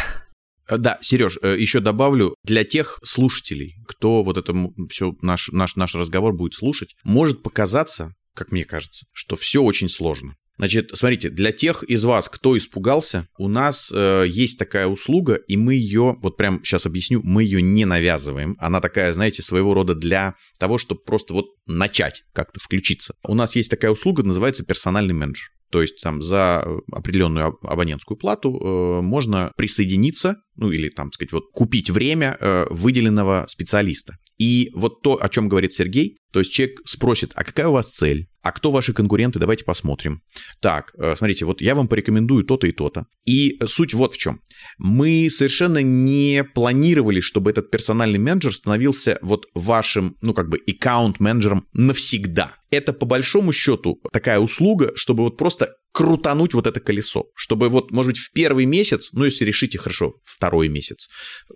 Э, 0.68 0.78
да, 0.78 1.00
Сереж, 1.02 1.38
э, 1.42 1.56
еще 1.58 1.80
добавлю, 1.80 2.36
для 2.44 2.64
тех 2.64 3.00
слушателей, 3.04 3.76
кто 3.88 4.24
вот 4.24 4.38
это 4.38 4.54
все 4.90 5.14
наш, 5.22 5.50
наш, 5.50 5.76
наш 5.76 5.96
разговор 5.96 6.34
будет 6.34 6.54
слушать, 6.54 6.96
может 7.04 7.44
показаться, 7.44 8.14
как 8.34 8.52
мне 8.52 8.66
кажется, 8.66 9.06
что 9.12 9.36
все 9.36 9.62
очень 9.62 9.90
сложно. 9.90 10.36
Значит, 10.58 10.90
смотрите, 10.96 11.30
для 11.30 11.52
тех 11.52 11.84
из 11.84 12.04
вас, 12.04 12.30
кто 12.30 12.58
испугался, 12.58 13.28
у 13.38 13.48
нас 13.48 13.92
э, 13.94 14.26
есть 14.28 14.58
такая 14.58 14.88
услуга, 14.88 15.36
и 15.36 15.56
мы 15.56 15.76
ее, 15.76 16.18
вот 16.20 16.36
прям 16.36 16.64
сейчас 16.64 16.88
объясню, 16.88 17.22
мы 17.24 17.44
ее 17.44 17.62
не 17.62 17.86
навязываем. 17.86 18.56
Она 18.60 18.82
такая, 18.82 19.14
знаете, 19.14 19.44
своего 19.44 19.76
рода 19.76 19.94
для 19.94 20.34
того, 20.58 20.80
чтобы 20.80 21.02
просто 21.02 21.36
вот 21.36 21.46
начать 21.68 22.24
как-то 22.34 22.60
включиться. 22.60 23.14
У 23.24 23.36
нас 23.36 23.56
есть 23.56 23.70
такая 23.70 23.92
услуга, 23.92 24.24
называется 24.24 24.66
персональный 24.66 25.14
менеджер. 25.14 25.50
То 25.70 25.82
есть 25.82 26.02
там 26.02 26.22
за 26.22 26.66
определенную 26.92 27.58
абонентскую 27.62 28.18
плату 28.18 28.58
э, 28.58 29.02
можно 29.02 29.52
присоединиться, 29.58 30.38
ну 30.58 30.72
или 30.72 30.90
там, 30.90 31.12
сказать, 31.12 31.32
вот 31.32 31.46
купить 31.54 31.90
время 31.90 32.38
э, 32.40 32.66
выделенного 32.70 33.46
специалиста. 33.48 34.18
И 34.38 34.70
вот 34.76 35.02
то, 35.02 35.18
о 35.22 35.30
чем 35.30 35.50
говорит 35.50 35.74
Сергей, 35.74 36.18
то 36.32 36.40
есть 36.40 36.52
человек 36.52 36.80
спросит, 36.86 37.32
а 37.36 37.44
какая 37.44 37.68
у 37.68 37.72
вас 37.72 37.92
цель? 37.92 38.28
А 38.44 38.52
кто 38.52 38.72
ваши 38.72 38.94
конкуренты? 38.94 39.40
Давайте 39.40 39.66
посмотрим. 39.66 40.22
Так, 40.62 40.94
э, 40.98 41.16
смотрите, 41.18 41.46
вот 41.46 41.62
я 41.62 41.74
вам 41.74 41.88
порекомендую 41.88 42.44
то-то 42.44 42.68
и 42.68 42.72
то-то. 42.72 43.06
И 43.26 43.60
суть 43.66 43.94
вот 43.94 44.14
в 44.14 44.18
чем. 44.18 44.42
Мы 44.78 45.30
совершенно 45.32 45.82
не 45.82 46.44
планировали, 46.44 47.20
чтобы 47.20 47.52
этот 47.52 47.72
персональный 47.72 48.20
менеджер 48.20 48.54
становился 48.54 49.18
вот 49.22 49.48
вашим, 49.54 50.16
ну 50.22 50.34
как 50.34 50.50
бы, 50.50 50.60
аккаунт-менеджером 50.68 51.66
навсегда. 51.74 52.56
Это 52.70 52.94
по 52.94 53.06
большому 53.06 53.52
счету 53.52 54.00
такая 54.14 54.40
услуга, 54.40 54.92
чтобы 54.96 55.24
вот 55.24 55.38
просто 55.38 55.74
крутануть 55.98 56.54
вот 56.54 56.68
это 56.68 56.80
колесо, 56.80 57.24
чтобы 57.34 57.70
вот, 57.70 57.90
может 57.90 58.12
быть, 58.12 58.20
в 58.20 58.32
первый 58.32 58.66
месяц, 58.66 59.10
ну, 59.14 59.26
если 59.26 59.46
решите 59.46 59.80
хорошо, 59.80 60.14
второй 60.24 60.68
месяц, 60.70 61.08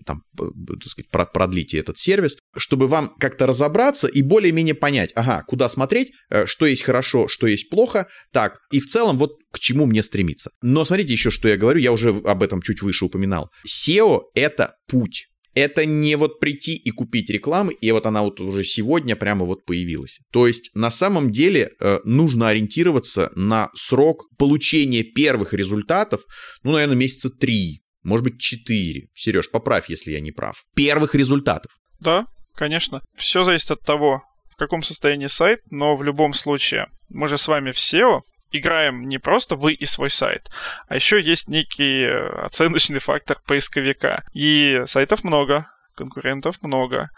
там, 0.03 0.23
так 0.35 0.87
сказать, 0.87 1.31
продлите 1.31 1.77
этот 1.77 1.99
сервис, 1.99 2.37
чтобы 2.57 2.87
вам 2.87 3.13
как-то 3.19 3.45
разобраться 3.45 4.07
и 4.07 4.23
более-менее 4.23 4.73
понять, 4.73 5.11
ага, 5.13 5.43
куда 5.47 5.69
смотреть, 5.69 6.13
э, 6.31 6.47
что 6.47 6.65
есть 6.65 6.81
хорошо, 6.81 7.27
что 7.27 7.45
есть 7.45 7.69
плохо, 7.69 8.07
так, 8.31 8.57
и 8.71 8.79
в 8.79 8.87
целом 8.87 9.17
вот 9.17 9.33
к 9.51 9.59
чему 9.59 9.85
мне 9.85 10.01
стремиться. 10.01 10.49
Но 10.63 10.85
смотрите 10.85 11.13
еще, 11.13 11.29
что 11.29 11.47
я 11.47 11.55
говорю, 11.55 11.79
я 11.79 11.91
уже 11.91 12.09
об 12.09 12.41
этом 12.41 12.63
чуть 12.63 12.81
выше 12.81 13.05
упоминал. 13.05 13.51
SEO— 13.67 14.21
это 14.33 14.73
путь. 14.87 15.27
Это 15.53 15.85
не 15.85 16.15
вот 16.15 16.39
прийти 16.39 16.75
и 16.75 16.91
купить 16.91 17.29
рекламы, 17.29 17.73
и 17.73 17.91
вот 17.91 18.05
она 18.05 18.21
вот 18.21 18.39
уже 18.39 18.63
сегодня 18.63 19.15
прямо 19.15 19.45
вот 19.45 19.65
появилась. 19.65 20.19
То 20.31 20.47
есть 20.47 20.71
на 20.73 20.89
самом 20.91 21.31
деле 21.31 21.71
э, 21.79 21.99
нужно 22.03 22.49
ориентироваться 22.49 23.31
на 23.35 23.69
срок 23.73 24.27
получения 24.37 25.03
первых 25.03 25.53
результатов, 25.53 26.21
ну, 26.63 26.71
наверное, 26.73 26.95
месяца 26.95 27.29
три, 27.29 27.81
может 28.03 28.25
быть, 28.25 28.39
четыре. 28.39 29.09
Сереж, 29.13 29.51
поправь, 29.51 29.89
если 29.89 30.11
я 30.11 30.19
не 30.19 30.31
прав. 30.31 30.63
Первых 30.75 31.15
результатов. 31.15 31.71
Да, 31.99 32.25
конечно. 32.55 33.01
Все 33.15 33.43
зависит 33.43 33.71
от 33.71 33.81
того, 33.81 34.21
в 34.51 34.55
каком 34.55 34.83
состоянии 34.83 35.27
сайт, 35.27 35.59
но 35.69 35.95
в 35.95 36.03
любом 36.03 36.33
случае 36.33 36.87
мы 37.09 37.27
же 37.27 37.37
с 37.37 37.47
вами 37.47 37.71
в 37.71 37.77
SEO, 37.77 38.21
играем 38.51 39.07
не 39.07 39.17
просто 39.17 39.55
вы 39.55 39.73
и 39.73 39.85
свой 39.85 40.09
сайт, 40.09 40.49
а 40.87 40.95
еще 40.95 41.21
есть 41.21 41.47
некий 41.47 42.03
э, 42.03 42.27
оценочный 42.45 42.99
фактор 42.99 43.37
поисковика. 43.45 44.23
И 44.33 44.83
сайтов 44.85 45.23
много, 45.23 45.71
конкурентов 45.95 46.61
много. 46.61 47.09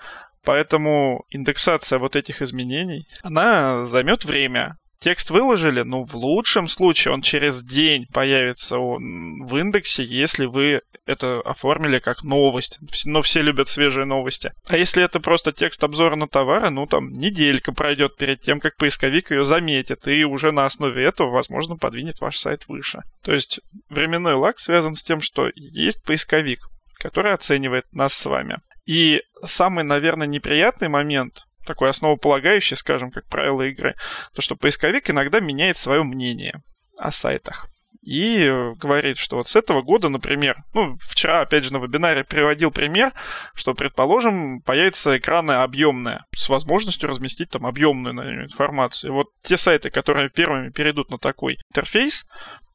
Поэтому 0.44 1.26
индексация 1.30 2.00
вот 2.00 2.16
этих 2.16 2.42
изменений, 2.42 3.08
она 3.22 3.86
займет 3.86 4.26
время. 4.26 4.78
Текст 5.04 5.32
выложили, 5.32 5.82
ну, 5.82 6.06
в 6.06 6.16
лучшем 6.16 6.70
случае 6.70 7.14
он 7.14 7.22
через 7.22 7.62
день 7.62 8.08
появится 8.14 8.78
в 8.78 9.58
индексе, 9.58 10.06
если 10.06 10.45
вы 10.45 10.80
это 11.06 11.41
оформили 11.41 11.99
как 11.99 12.24
новость. 12.24 12.80
Но 13.04 13.22
все 13.22 13.41
любят 13.41 13.68
свежие 13.68 14.06
новости. 14.06 14.54
А 14.66 14.78
если 14.78 15.04
это 15.04 15.20
просто 15.20 15.51
текст 15.51 15.84
обзора 15.84 16.16
на 16.16 16.30
товары, 16.30 16.70
ну, 16.70 16.86
там, 16.86 17.10
неделька 17.10 17.74
пройдет 17.74 18.16
перед 18.16 18.39
тем, 18.39 18.62
как 18.62 18.78
поисковик 18.78 19.32
ее 19.32 19.43
заметит, 19.43 20.08
и 20.08 20.24
уже 20.24 20.54
на 20.54 20.66
основе 20.66 21.04
этого, 21.04 21.32
возможно, 21.32 21.76
подвинет 21.76 22.22
ваш 22.22 22.38
сайт 22.38 22.70
выше. 22.70 23.01
То 23.24 23.34
есть 23.34 23.60
временной 23.89 24.36
лаг 24.36 24.58
связан 24.58 24.95
с 24.95 25.04
тем, 25.04 25.20
что 25.20 25.49
есть 25.56 26.01
поисковик, 26.04 26.70
который 26.97 27.34
оценивает 27.34 27.93
нас 27.93 28.14
с 28.14 28.24
вами. 28.24 28.60
И 28.86 29.22
самый, 29.43 29.84
наверное, 29.84 30.28
неприятный 30.28 30.88
момент 30.88 31.43
такой 31.66 31.89
основополагающий, 31.89 32.76
скажем, 32.76 33.11
как 33.11 33.28
правило 33.28 33.61
игры, 33.64 33.95
то, 34.34 34.41
что 34.41 34.55
поисковик 34.55 35.09
иногда 35.09 35.39
меняет 35.39 35.78
свое 35.78 36.03
мнение 36.03 36.61
о 36.97 37.11
сайтах. 37.11 37.68
И 38.05 38.51
говорит, 38.76 39.18
что 39.18 39.38
вот 39.38 39.47
с 39.47 39.55
этого 39.55 39.82
года, 39.82 40.09
например, 40.09 40.57
ну, 40.74 40.97
вчера, 41.01 41.41
опять 41.41 41.64
же, 41.64 41.72
на 41.72 41.78
вебинаре 41.78 42.26
приводил 42.26 42.70
пример, 42.70 43.14
что, 43.55 43.74
предположим, 43.74 44.61
появится 44.61 45.18
экраны 45.18 45.53
объемные 45.53 46.26
с 46.36 46.49
возможностью 46.49 47.07
разместить 47.07 47.51
там 47.51 47.66
объемную 47.66 48.43
информацию. 48.43 49.11
И 49.11 49.14
вот 49.14 49.28
те 49.41 49.55
сайты, 49.55 49.89
которые 49.89 50.30
первыми 50.30 50.70
перейдут 50.70 51.11
на 51.11 51.18
такой 51.18 51.59
интерфейс, 51.70 52.26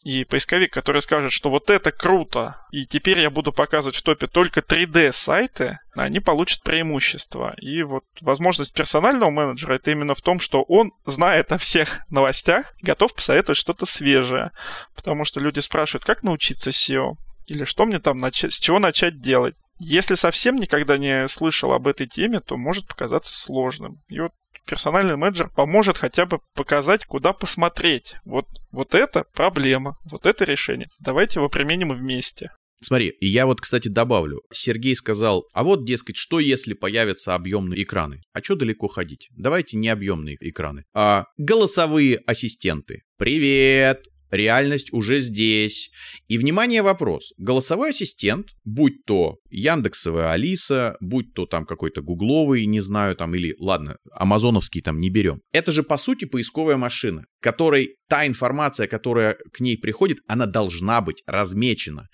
и 0.09 0.25
поисковик, 0.25 0.73
который 0.73 1.03
скажет, 1.03 1.33
что 1.33 1.51
вот 1.51 1.69
это 1.69 1.93
круто, 1.93 2.57
и 2.71 2.87
теперь 2.87 3.19
я 3.19 3.29
буду 3.29 3.53
показывать 3.53 3.95
в 3.95 4.03
топе 4.03 4.27
только 4.27 4.61
3D-сайты, 4.61 5.81
они 5.95 6.19
получат 6.21 6.63
преимущество. 6.63 7.55
И 7.61 7.83
вот 7.83 8.05
возможность 8.23 8.73
персонального 8.73 9.29
менеджера 9.29 9.75
это 9.75 9.91
именно 9.91 10.15
в 10.15 10.23
том, 10.23 10.41
что 10.41 10.63
он 10.63 10.93
знает 11.05 11.53
о 11.53 11.59
всех 11.59 12.01
новостях, 12.09 12.73
готов 12.81 13.15
посоветовать 13.15 13.59
что-то 13.59 13.85
свежее. 13.85 14.53
Потому 14.97 15.27
что 15.27 15.41
люди 15.41 15.59
спрашивают, 15.59 16.07
как 16.07 16.23
научиться 16.23 16.71
SEO? 16.71 17.17
Или 17.47 17.65
что 17.65 17.85
мне 17.85 17.99
там 17.99 18.19
начать, 18.19 18.55
с 18.55 18.59
чего 18.59 18.79
начать 18.79 19.21
делать? 19.21 19.57
Если 19.79 20.15
совсем 20.15 20.57
никогда 20.57 20.97
не 20.97 21.29
слышал 21.29 21.73
об 21.73 21.87
этой 21.87 22.07
теме, 22.07 22.41
то 22.41 22.57
может 22.57 22.89
показаться 22.89 23.39
сложным. 23.39 24.01
И 24.09 24.21
вот 24.21 24.33
персональный 24.69 25.17
менеджер 25.17 25.51
поможет 25.55 25.99
хотя 25.99 26.27
бы 26.27 26.41
показать, 26.55 27.05
куда 27.05 27.33
посмотреть. 27.33 28.15
Вот, 28.25 28.47
вот 28.71 28.95
это 28.95 29.25
проблема, 29.35 29.97
вот 30.11 30.27
это 30.27 30.45
решение. 30.45 30.89
Давайте 31.01 31.41
его 31.41 31.49
применим 31.49 31.93
вместе. 31.93 32.51
Смотри, 32.81 33.09
и 33.09 33.27
я 33.27 33.47
вот, 33.47 33.61
кстати, 33.61 33.89
добавлю. 33.89 34.43
Сергей 34.53 34.95
сказал, 34.95 35.45
а 35.53 35.65
вот, 35.65 35.85
дескать, 35.85 36.17
что 36.17 36.39
если 36.39 36.75
появятся 36.75 37.35
объемные 37.35 37.83
экраны? 37.83 38.21
А 38.33 38.41
что 38.41 38.55
далеко 38.55 38.87
ходить? 38.87 39.29
Давайте 39.37 39.77
не 39.77 39.89
объемные 39.89 40.37
экраны, 40.41 40.85
а 40.95 41.25
голосовые 41.39 42.19
ассистенты. 42.19 43.03
Привет! 43.17 44.05
Реальность 44.31 44.93
уже 44.93 45.21
здесь. 45.21 45.91
И, 46.29 46.39
внимание, 46.39 46.83
вопрос. 46.83 47.33
Голосовой 47.39 47.91
ассистент, 47.91 48.49
будь 48.65 49.05
то 49.07 49.37
Яндексовая 49.51 50.33
Алиса, 50.33 50.97
будь 51.01 51.35
то 51.35 51.47
там 51.47 51.65
какой-то 51.67 52.03
гугловый, 52.03 52.67
не 52.67 52.81
знаю, 52.81 53.17
там, 53.17 53.35
или, 53.35 53.55
ладно, 53.59 53.97
амазоновский 54.13 54.83
там 54.83 55.01
не 55.01 55.11
берем. 55.11 55.41
Это 55.53 55.73
же, 55.73 55.83
по 55.83 55.97
сути, 55.97 56.25
поисковая 56.25 56.77
машина, 56.77 57.25
которой 57.41 57.97
та 58.09 58.27
информация, 58.27 58.87
которая 58.87 59.37
к 59.53 59.61
ней 59.61 59.77
приходит, 59.77 60.19
она 60.27 60.47
должна 60.47 61.01
быть 61.01 61.23
размечена. 61.27 62.09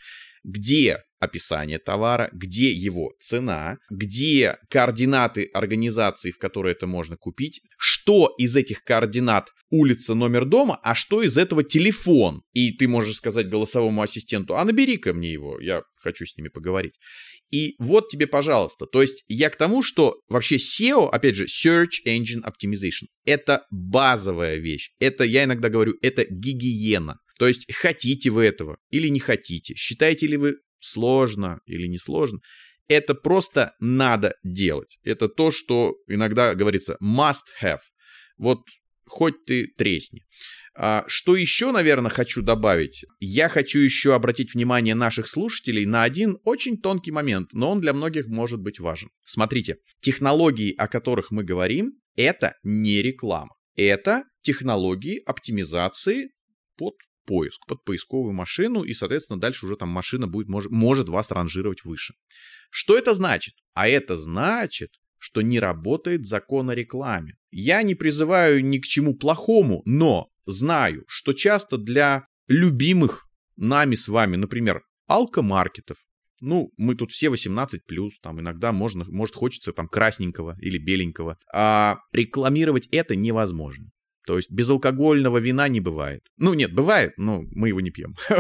где 0.45 0.99
описание 1.25 1.79
товара, 1.79 2.31
где 2.33 2.73
его 2.73 3.13
цена, 3.21 3.79
где 3.91 4.59
координаты 4.71 5.51
организации, 5.53 6.31
в 6.31 6.39
которой 6.39 6.73
это 6.73 6.87
можно 6.87 7.17
купить, 7.17 7.61
что 7.77 8.33
из 8.39 8.57
этих 8.57 8.85
координат 8.85 9.51
улица, 9.71 10.15
номер 10.15 10.45
дома, 10.45 10.79
а 10.83 10.95
что 10.95 11.23
из 11.23 11.37
этого 11.37 11.65
телефон. 11.65 12.43
И 12.53 12.73
ты 12.73 12.87
можешь 12.87 13.17
сказать 13.17 13.49
голосовому 13.49 14.03
ассистенту, 14.03 14.57
а 14.57 14.65
набери-ка 14.65 15.13
мне 15.13 15.33
его, 15.33 15.61
я 15.61 15.83
хочу 15.97 16.27
с 16.27 16.37
ними 16.37 16.49
поговорить. 16.49 16.95
И 17.51 17.75
вот 17.79 18.09
тебе, 18.09 18.27
пожалуйста. 18.27 18.87
То 18.87 19.03
есть 19.03 19.25
я 19.29 19.51
к 19.51 19.57
тому, 19.57 19.83
что 19.83 20.21
вообще 20.29 20.57
SEO, 20.57 21.09
опять 21.09 21.37
же, 21.37 21.47
Search 21.47 22.05
Engine 22.07 22.43
Optimization, 22.43 23.07
это 23.25 23.65
базовая 23.71 24.57
вещь. 24.57 24.91
Это, 24.99 25.25
я 25.25 25.45
иногда 25.45 25.69
говорю, 25.69 25.95
это 26.03 26.25
гигиена. 26.29 27.19
То 27.39 27.49
есть 27.49 27.73
хотите 27.73 28.31
вы 28.31 28.45
этого 28.45 28.79
или 28.91 29.09
не 29.09 29.21
хотите, 29.21 29.75
считаете 29.75 30.27
ли 30.27 30.37
вы 30.37 30.57
сложно 30.85 31.61
или 31.67 31.87
не 31.87 31.99
сложно, 31.99 32.41
это 32.89 33.15
просто 33.15 33.73
надо 33.81 34.35
делать. 34.43 34.99
Это 35.03 35.29
то, 35.29 35.51
что 35.51 35.95
иногда 36.07 36.55
говорится 36.55 36.97
must 37.03 37.45
have. 37.63 37.81
Вот 38.37 38.61
хоть 39.07 39.45
ты 39.45 39.67
тресни. 39.77 40.23
А, 40.77 41.05
что 41.07 41.37
еще, 41.37 41.71
наверное, 41.71 42.11
хочу 42.11 42.43
добавить? 42.43 43.05
Я 43.21 43.49
хочу 43.49 43.79
еще 43.79 44.15
обратить 44.15 44.55
внимание 44.55 44.95
наших 44.95 45.29
слушателей 45.29 45.87
на 45.87 46.03
один 46.03 46.39
очень 46.45 46.79
тонкий 46.79 47.13
момент, 47.13 47.53
но 47.53 47.71
он 47.71 47.81
для 47.81 47.93
многих 47.93 48.27
может 48.27 48.61
быть 48.61 48.81
важен. 48.81 49.11
Смотрите, 49.25 49.77
технологии, 50.01 50.75
о 50.77 50.89
которых 50.89 51.31
мы 51.31 51.45
говорим, 51.45 51.93
это 52.17 52.55
не 52.65 53.03
реклама. 53.03 53.55
Это 53.77 54.25
технологии 54.43 55.23
оптимизации 55.25 56.31
под 56.77 56.95
поиск, 57.25 57.67
под 57.67 57.85
поисковую 57.85 58.33
машину, 58.33 58.83
и, 58.83 58.95
соответственно, 58.95 59.41
дальше 59.41 59.67
уже 59.67 59.77
там 59.77 59.89
машина 59.89 60.27
будет, 60.27 60.49
может, 60.49 60.71
может 60.71 61.09
вас 61.09 61.31
ранжировать 61.31 61.85
выше. 61.85 62.15
Что 62.71 62.97
это 62.97 63.15
значит? 63.15 63.55
А 63.73 63.89
это 63.89 64.17
значит, 64.17 64.91
что 65.19 65.43
не 65.43 65.59
работает 65.59 66.27
закон 66.27 66.71
о 66.71 66.75
рекламе. 66.75 67.35
Я 67.51 67.83
не 67.83 67.95
призываю 67.95 68.65
ни 68.65 68.79
к 68.79 68.85
чему 68.85 69.15
плохому, 69.15 69.83
но 69.85 70.29
знаю, 70.47 71.05
что 71.07 71.33
часто 71.33 71.79
для 71.79 72.27
любимых 72.49 73.27
нами 73.57 73.95
с 73.95 74.09
вами, 74.09 74.37
например, 74.37 74.83
алкомаркетов, 75.07 75.97
ну, 76.41 76.73
мы 76.77 76.95
тут 76.95 77.11
все 77.11 77.31
18 77.31 77.87
плюс, 77.87 78.19
там 78.21 78.41
иногда 78.41 78.73
можно, 78.73 79.05
может 79.09 79.35
хочется 79.35 79.73
там 79.73 79.89
красненького 79.89 80.57
или 80.61 80.79
беленького, 80.79 81.39
а 81.53 81.97
рекламировать 82.13 82.87
это 82.89 83.17
невозможно. 83.17 83.91
То 84.27 84.37
есть 84.37 84.51
безалкогольного 84.51 85.39
вина 85.39 85.69
не 85.69 85.81
бывает. 85.81 86.23
Ну, 86.37 86.55
нет, 86.55 86.75
бывает, 86.75 87.13
но 87.17 87.43
мы 87.51 87.69
его 87.69 87.81
не 87.81 87.91
пьем. 87.91 88.15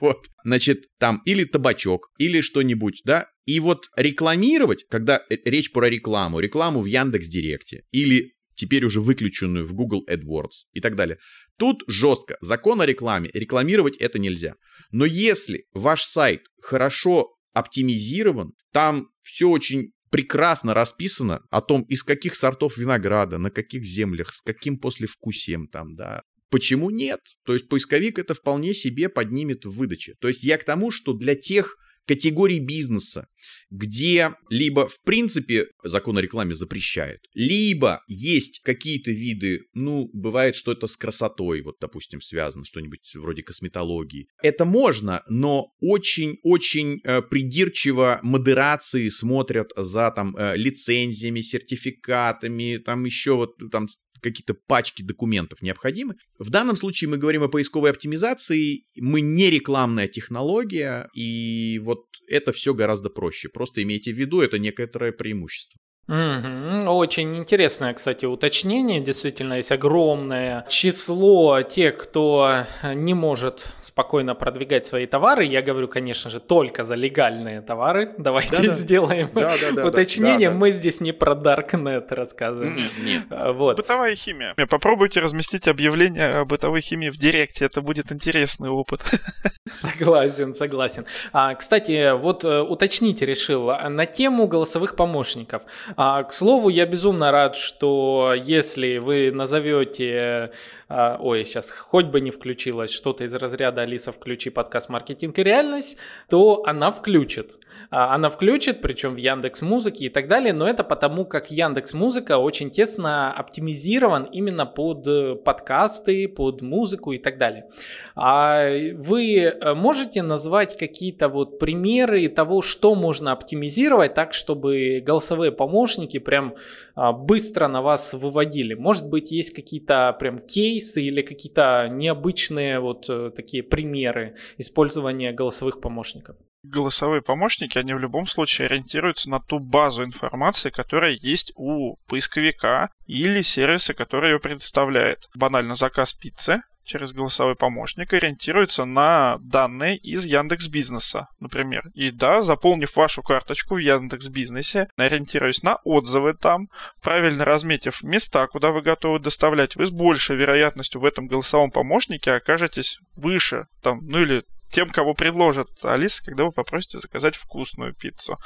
Вот. 0.00 0.26
Значит, 0.44 0.86
там 0.98 1.22
или 1.24 1.44
табачок, 1.44 2.10
или 2.18 2.40
что-нибудь, 2.40 3.02
да. 3.04 3.28
И 3.46 3.60
вот 3.60 3.88
рекламировать, 3.96 4.84
когда 4.88 5.22
речь 5.28 5.72
про 5.72 5.88
рекламу, 5.88 6.40
рекламу 6.40 6.80
в 6.80 6.86
Яндекс 6.86 7.28
Директе, 7.28 7.84
или 7.90 8.32
теперь 8.56 8.84
уже 8.84 9.00
выключенную 9.00 9.64
в 9.64 9.72
Google 9.72 10.04
AdWords 10.08 10.66
и 10.72 10.80
так 10.80 10.96
далее. 10.96 11.18
Тут 11.58 11.82
жестко. 11.86 12.36
Закон 12.40 12.80
о 12.80 12.86
рекламе. 12.86 13.30
Рекламировать 13.32 13.96
это 13.96 14.18
нельзя. 14.18 14.54
Но 14.90 15.04
если 15.04 15.64
ваш 15.72 16.02
сайт 16.02 16.42
хорошо 16.60 17.34
оптимизирован, 17.52 18.52
там 18.72 19.08
все 19.22 19.48
очень 19.48 19.92
прекрасно 20.14 20.74
расписано 20.74 21.42
о 21.50 21.60
том, 21.60 21.82
из 21.88 22.04
каких 22.04 22.36
сортов 22.36 22.76
винограда, 22.76 23.38
на 23.38 23.50
каких 23.50 23.82
землях, 23.82 24.32
с 24.32 24.42
каким 24.42 24.78
послевкусием 24.78 25.66
там, 25.66 25.96
да. 25.96 26.22
Почему 26.50 26.90
нет? 26.90 27.18
То 27.44 27.52
есть 27.52 27.68
поисковик 27.68 28.20
это 28.20 28.32
вполне 28.32 28.74
себе 28.74 29.08
поднимет 29.08 29.64
в 29.64 29.72
выдаче. 29.72 30.14
То 30.20 30.28
есть 30.28 30.44
я 30.44 30.56
к 30.56 30.62
тому, 30.62 30.92
что 30.92 31.14
для 31.14 31.34
тех 31.34 31.76
категорий 32.06 32.60
бизнеса, 32.60 33.28
где 33.70 34.34
либо 34.48 34.88
в 34.88 35.00
принципе 35.02 35.66
закон 35.82 36.18
о 36.18 36.22
рекламе 36.22 36.54
запрещает, 36.54 37.20
либо 37.34 38.02
есть 38.08 38.60
какие-то 38.62 39.10
виды, 39.10 39.62
ну, 39.74 40.10
бывает, 40.12 40.54
что 40.54 40.72
это 40.72 40.86
с 40.86 40.96
красотой, 40.96 41.62
вот, 41.62 41.76
допустим, 41.80 42.20
связано, 42.20 42.64
что-нибудь 42.64 43.12
вроде 43.14 43.42
косметологии. 43.42 44.28
Это 44.42 44.64
можно, 44.64 45.22
но 45.28 45.72
очень-очень 45.80 47.00
э, 47.04 47.22
придирчиво 47.22 48.20
модерации 48.22 49.08
смотрят 49.08 49.70
за 49.76 50.10
там 50.10 50.36
э, 50.36 50.56
лицензиями, 50.56 51.40
сертификатами, 51.40 52.78
там 52.78 53.04
еще 53.04 53.34
вот 53.34 53.54
там 53.70 53.88
какие-то 54.24 54.54
пачки 54.54 55.02
документов 55.02 55.62
необходимы. 55.62 56.14
В 56.38 56.50
данном 56.50 56.76
случае 56.76 57.10
мы 57.10 57.16
говорим 57.16 57.42
о 57.42 57.48
поисковой 57.48 57.90
оптимизации, 57.90 58.84
мы 58.96 59.20
не 59.20 59.50
рекламная 59.50 60.08
технология, 60.08 61.08
и 61.14 61.80
вот 61.84 62.06
это 62.28 62.52
все 62.52 62.74
гораздо 62.74 63.10
проще. 63.10 63.48
Просто 63.48 63.82
имейте 63.82 64.12
в 64.12 64.18
виду, 64.18 64.40
это 64.40 64.58
некоторое 64.58 65.12
преимущество. 65.12 65.78
Угу. 66.06 66.90
Очень 66.90 67.36
интересное, 67.36 67.94
кстати, 67.94 68.26
уточнение. 68.26 69.00
Действительно, 69.00 69.54
есть 69.54 69.72
огромное 69.72 70.66
число 70.68 71.62
тех, 71.62 71.96
кто 71.96 72.66
не 72.82 73.14
может 73.14 73.66
спокойно 73.80 74.34
продвигать 74.34 74.84
свои 74.84 75.06
товары. 75.06 75.46
Я 75.46 75.62
говорю, 75.62 75.88
конечно 75.88 76.30
же, 76.30 76.40
только 76.40 76.84
за 76.84 76.94
легальные 76.94 77.62
товары. 77.62 78.14
Давайте 78.18 78.62
да, 78.62 78.74
сделаем 78.74 79.30
да, 79.34 79.54
да, 79.74 79.86
уточнение. 79.86 80.50
Мы 80.50 80.72
здесь 80.72 81.00
не 81.00 81.12
про 81.12 81.34
Darknet 81.34 82.12
рассказываем. 82.14 82.76
Нет, 82.76 82.92
нет. 83.02 83.22
А, 83.30 83.52
вот. 83.52 83.78
Бытовая 83.78 84.14
химия. 84.14 84.54
Попробуйте 84.68 85.20
разместить 85.20 85.68
объявление 85.68 86.40
о 86.40 86.44
бытовой 86.44 86.82
химии 86.82 87.08
в 87.08 87.16
Директе. 87.16 87.64
Это 87.64 87.80
будет 87.80 88.12
интересный 88.12 88.68
опыт. 88.68 89.00
Согласен, 89.70 90.54
согласен. 90.54 91.06
А, 91.32 91.54
кстати, 91.54 92.14
вот 92.16 92.44
э, 92.44 92.60
уточните 92.60 93.24
решил 93.24 93.72
на 93.88 94.06
тему 94.06 94.46
голосовых 94.46 94.94
помощников. 94.96 95.62
А, 95.96 96.24
к 96.24 96.32
слову, 96.32 96.68
я 96.70 96.86
безумно 96.86 97.30
рад, 97.30 97.56
что 97.56 98.34
если 98.36 98.98
вы 98.98 99.30
назовете 99.30 100.50
а, 100.96 101.16
ой, 101.20 101.44
сейчас 101.44 101.72
хоть 101.72 102.06
бы 102.06 102.20
не 102.20 102.30
включилось 102.30 102.92
что-то 102.92 103.24
из 103.24 103.34
разряда 103.34 103.82
«Алиса, 103.82 104.12
включи 104.12 104.48
подкаст 104.48 104.88
«Маркетинг 104.88 105.36
и 105.40 105.42
реальность», 105.42 105.96
то 106.28 106.62
она 106.66 106.92
включит. 106.92 107.56
А, 107.90 108.14
она 108.14 108.30
включит, 108.30 108.80
причем 108.80 109.14
в 109.14 109.16
Яндекс 109.16 109.62
Музыке 109.62 110.06
и 110.06 110.08
так 110.08 110.28
далее, 110.28 110.52
но 110.52 110.68
это 110.68 110.84
потому, 110.84 111.24
как 111.24 111.50
Яндекс 111.50 111.94
Музыка 111.94 112.38
очень 112.38 112.70
тесно 112.70 113.32
оптимизирован 113.32 114.24
именно 114.24 114.66
под 114.66 115.06
э, 115.06 115.34
подкасты, 115.34 116.28
под 116.28 116.62
музыку 116.62 117.12
и 117.12 117.18
так 117.18 117.38
далее. 117.38 117.68
А 118.14 118.68
вы 118.94 119.42
э, 119.42 119.74
можете 119.74 120.22
назвать 120.22 120.78
какие-то 120.78 121.28
вот 121.28 121.58
примеры 121.58 122.28
того, 122.28 122.62
что 122.62 122.94
можно 122.94 123.32
оптимизировать 123.32 124.14
так, 124.14 124.32
чтобы 124.32 125.02
голосовые 125.04 125.52
помощники 125.52 126.18
прям 126.18 126.54
быстро 126.94 127.68
на 127.68 127.82
вас 127.82 128.14
выводили? 128.14 128.74
Может 128.74 129.08
быть, 129.10 129.32
есть 129.32 129.54
какие-то 129.54 130.16
прям 130.18 130.38
кейсы 130.38 131.02
или 131.02 131.22
какие-то 131.22 131.88
необычные 131.90 132.80
вот 132.80 133.08
э, 133.08 133.30
такие 133.34 133.62
примеры 133.62 134.36
использования 134.58 135.32
голосовых 135.32 135.80
помощников? 135.80 136.36
голосовые 136.64 137.22
помощники, 137.22 137.78
они 137.78 137.92
в 137.92 137.98
любом 137.98 138.26
случае 138.26 138.66
ориентируются 138.66 139.30
на 139.30 139.38
ту 139.38 139.58
базу 139.58 140.02
информации, 140.02 140.70
которая 140.70 141.12
есть 141.12 141.52
у 141.56 141.96
поисковика 142.08 142.90
или 143.06 143.42
сервиса, 143.42 143.94
который 143.94 144.32
ее 144.32 144.40
предоставляет. 144.40 145.28
Банально 145.34 145.74
заказ 145.74 146.12
пиццы 146.14 146.62
через 146.84 147.12
голосовой 147.12 147.56
помощник 147.56 148.12
ориентируется 148.12 148.84
на 148.84 149.38
данные 149.40 149.96
из 149.96 150.24
Яндекс 150.24 150.68
Бизнеса, 150.68 151.28
например. 151.40 151.90
И 151.94 152.10
да, 152.10 152.42
заполнив 152.42 152.94
вашу 152.94 153.22
карточку 153.22 153.74
в 153.74 153.78
Яндекс 153.78 154.28
Бизнесе, 154.28 154.88
ориентируясь 154.96 155.62
на 155.62 155.76
отзывы 155.84 156.34
там, 156.34 156.68
правильно 157.02 157.44
разметив 157.44 158.02
места, 158.02 158.46
куда 158.46 158.70
вы 158.70 158.82
готовы 158.82 159.18
доставлять, 159.18 159.76
вы 159.76 159.86
с 159.86 159.90
большей 159.90 160.36
вероятностью 160.36 161.00
в 161.00 161.04
этом 161.04 161.26
голосовом 161.26 161.70
помощнике 161.70 162.32
окажетесь 162.32 162.98
выше, 163.16 163.66
там, 163.82 164.00
ну 164.06 164.20
или 164.20 164.44
тем, 164.70 164.90
кого 164.90 165.14
предложат 165.14 165.68
Алиса, 165.84 166.24
когда 166.24 166.44
вы 166.44 166.50
попросите 166.50 166.98
заказать 166.98 167.36
вкусную 167.36 167.94
пиццу. 167.94 168.38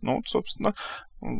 Ну, 0.00 0.22
собственно, 0.24 0.74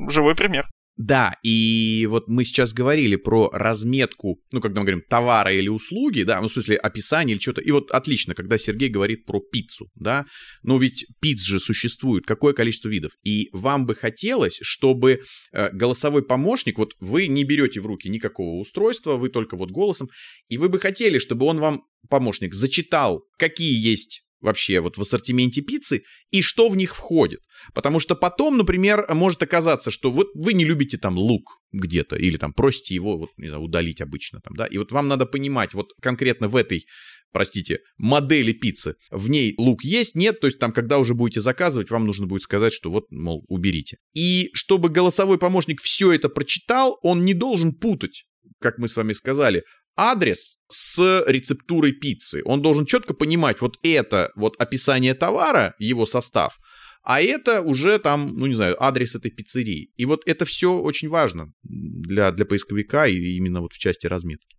живой 0.08 0.34
пример. 0.34 0.68
Да, 0.96 1.34
и 1.42 2.06
вот 2.08 2.26
мы 2.26 2.46
сейчас 2.46 2.72
говорили 2.72 3.16
про 3.16 3.50
разметку, 3.52 4.40
ну, 4.50 4.62
когда 4.62 4.80
мы 4.80 4.86
говорим 4.86 5.04
товара 5.06 5.52
или 5.52 5.68
услуги, 5.68 6.22
да, 6.22 6.40
ну, 6.40 6.48
в 6.48 6.52
смысле 6.52 6.76
описание 6.76 7.34
или 7.34 7.42
что-то. 7.42 7.60
И 7.60 7.70
вот 7.70 7.90
отлично, 7.90 8.34
когда 8.34 8.56
Сергей 8.56 8.88
говорит 8.88 9.26
про 9.26 9.40
пиццу, 9.40 9.90
да, 9.94 10.24
но 10.62 10.78
ведь 10.78 11.06
пиц 11.20 11.42
же 11.42 11.60
существует, 11.60 12.24
какое 12.24 12.54
количество 12.54 12.88
видов. 12.88 13.12
И 13.24 13.50
вам 13.52 13.84
бы 13.84 13.94
хотелось, 13.94 14.58
чтобы 14.62 15.20
э, 15.52 15.70
голосовой 15.70 16.22
помощник, 16.22 16.78
вот 16.78 16.94
вы 16.98 17.26
не 17.26 17.44
берете 17.44 17.80
в 17.80 17.86
руки 17.86 18.08
никакого 18.08 18.58
устройства, 18.58 19.16
вы 19.16 19.28
только 19.28 19.56
вот 19.58 19.70
голосом, 19.70 20.08
и 20.48 20.56
вы 20.56 20.70
бы 20.70 20.78
хотели, 20.78 21.18
чтобы 21.18 21.44
он 21.44 21.58
вам, 21.58 21.82
помощник, 22.08 22.54
зачитал, 22.54 23.24
какие 23.36 23.78
есть 23.78 24.22
вообще 24.40 24.80
вот 24.80 24.98
в 24.98 25.02
ассортименте 25.02 25.62
пиццы 25.62 26.02
и 26.30 26.42
что 26.42 26.68
в 26.68 26.76
них 26.76 26.94
входит. 26.94 27.40
Потому 27.74 28.00
что 28.00 28.14
потом, 28.14 28.56
например, 28.56 29.06
может 29.14 29.42
оказаться, 29.42 29.90
что 29.90 30.10
вот 30.10 30.28
вы 30.34 30.52
не 30.52 30.64
любите 30.64 30.98
там 30.98 31.16
лук 31.16 31.60
где-то 31.72 32.16
или 32.16 32.36
там 32.36 32.52
просите 32.52 32.94
его 32.94 33.16
вот, 33.16 33.30
не 33.36 33.48
знаю, 33.48 33.62
удалить 33.62 34.00
обычно 34.00 34.40
там, 34.40 34.54
да, 34.56 34.66
и 34.66 34.78
вот 34.78 34.92
вам 34.92 35.08
надо 35.08 35.26
понимать 35.26 35.74
вот 35.74 35.92
конкретно 36.00 36.48
в 36.48 36.56
этой 36.56 36.86
простите, 37.32 37.80
модели 37.98 38.52
пиццы. 38.52 38.94
В 39.10 39.28
ней 39.28 39.52
лук 39.58 39.84
есть, 39.84 40.14
нет, 40.14 40.40
то 40.40 40.46
есть 40.46 40.58
там, 40.58 40.72
когда 40.72 40.98
уже 40.98 41.12
будете 41.12 41.42
заказывать, 41.42 41.90
вам 41.90 42.06
нужно 42.06 42.26
будет 42.26 42.40
сказать, 42.40 42.72
что 42.72 42.90
вот, 42.90 43.10
мол, 43.10 43.44
уберите. 43.48 43.98
И 44.14 44.48
чтобы 44.54 44.88
голосовой 44.88 45.36
помощник 45.36 45.82
все 45.82 46.12
это 46.12 46.30
прочитал, 46.30 46.98
он 47.02 47.26
не 47.26 47.34
должен 47.34 47.74
путать, 47.74 48.24
как 48.58 48.78
мы 48.78 48.88
с 48.88 48.96
вами 48.96 49.12
сказали, 49.12 49.64
адрес 49.96 50.58
с 50.68 51.24
рецептурой 51.26 51.92
пиццы. 51.92 52.42
Он 52.44 52.62
должен 52.62 52.86
четко 52.86 53.14
понимать, 53.14 53.60
вот 53.60 53.78
это 53.82 54.30
вот 54.36 54.54
описание 54.58 55.14
товара, 55.14 55.74
его 55.78 56.06
состав, 56.06 56.58
а 57.02 57.22
это 57.22 57.62
уже 57.62 57.98
там, 57.98 58.36
ну 58.36 58.46
не 58.46 58.54
знаю, 58.54 58.82
адрес 58.82 59.14
этой 59.14 59.30
пиццерии. 59.30 59.90
И 59.96 60.04
вот 60.06 60.22
это 60.26 60.44
все 60.44 60.78
очень 60.78 61.08
важно 61.08 61.52
для, 61.62 62.32
для 62.32 62.44
поисковика 62.44 63.06
и 63.06 63.36
именно 63.36 63.60
вот 63.60 63.72
в 63.72 63.78
части 63.78 64.06
разметки. 64.06 64.56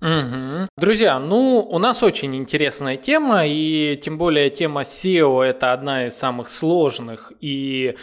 Угу. 0.00 0.68
Друзья, 0.78 1.18
ну, 1.18 1.60
у 1.60 1.78
нас 1.78 2.02
очень 2.02 2.34
интересная 2.34 2.96
тема, 2.96 3.46
и 3.46 3.98
тем 4.02 4.16
более 4.16 4.48
тема 4.48 4.80
SEO 4.80 5.42
это 5.42 5.74
одна 5.74 6.06
из 6.06 6.14
самых 6.14 6.48
сложных 6.48 7.32
и 7.40 7.96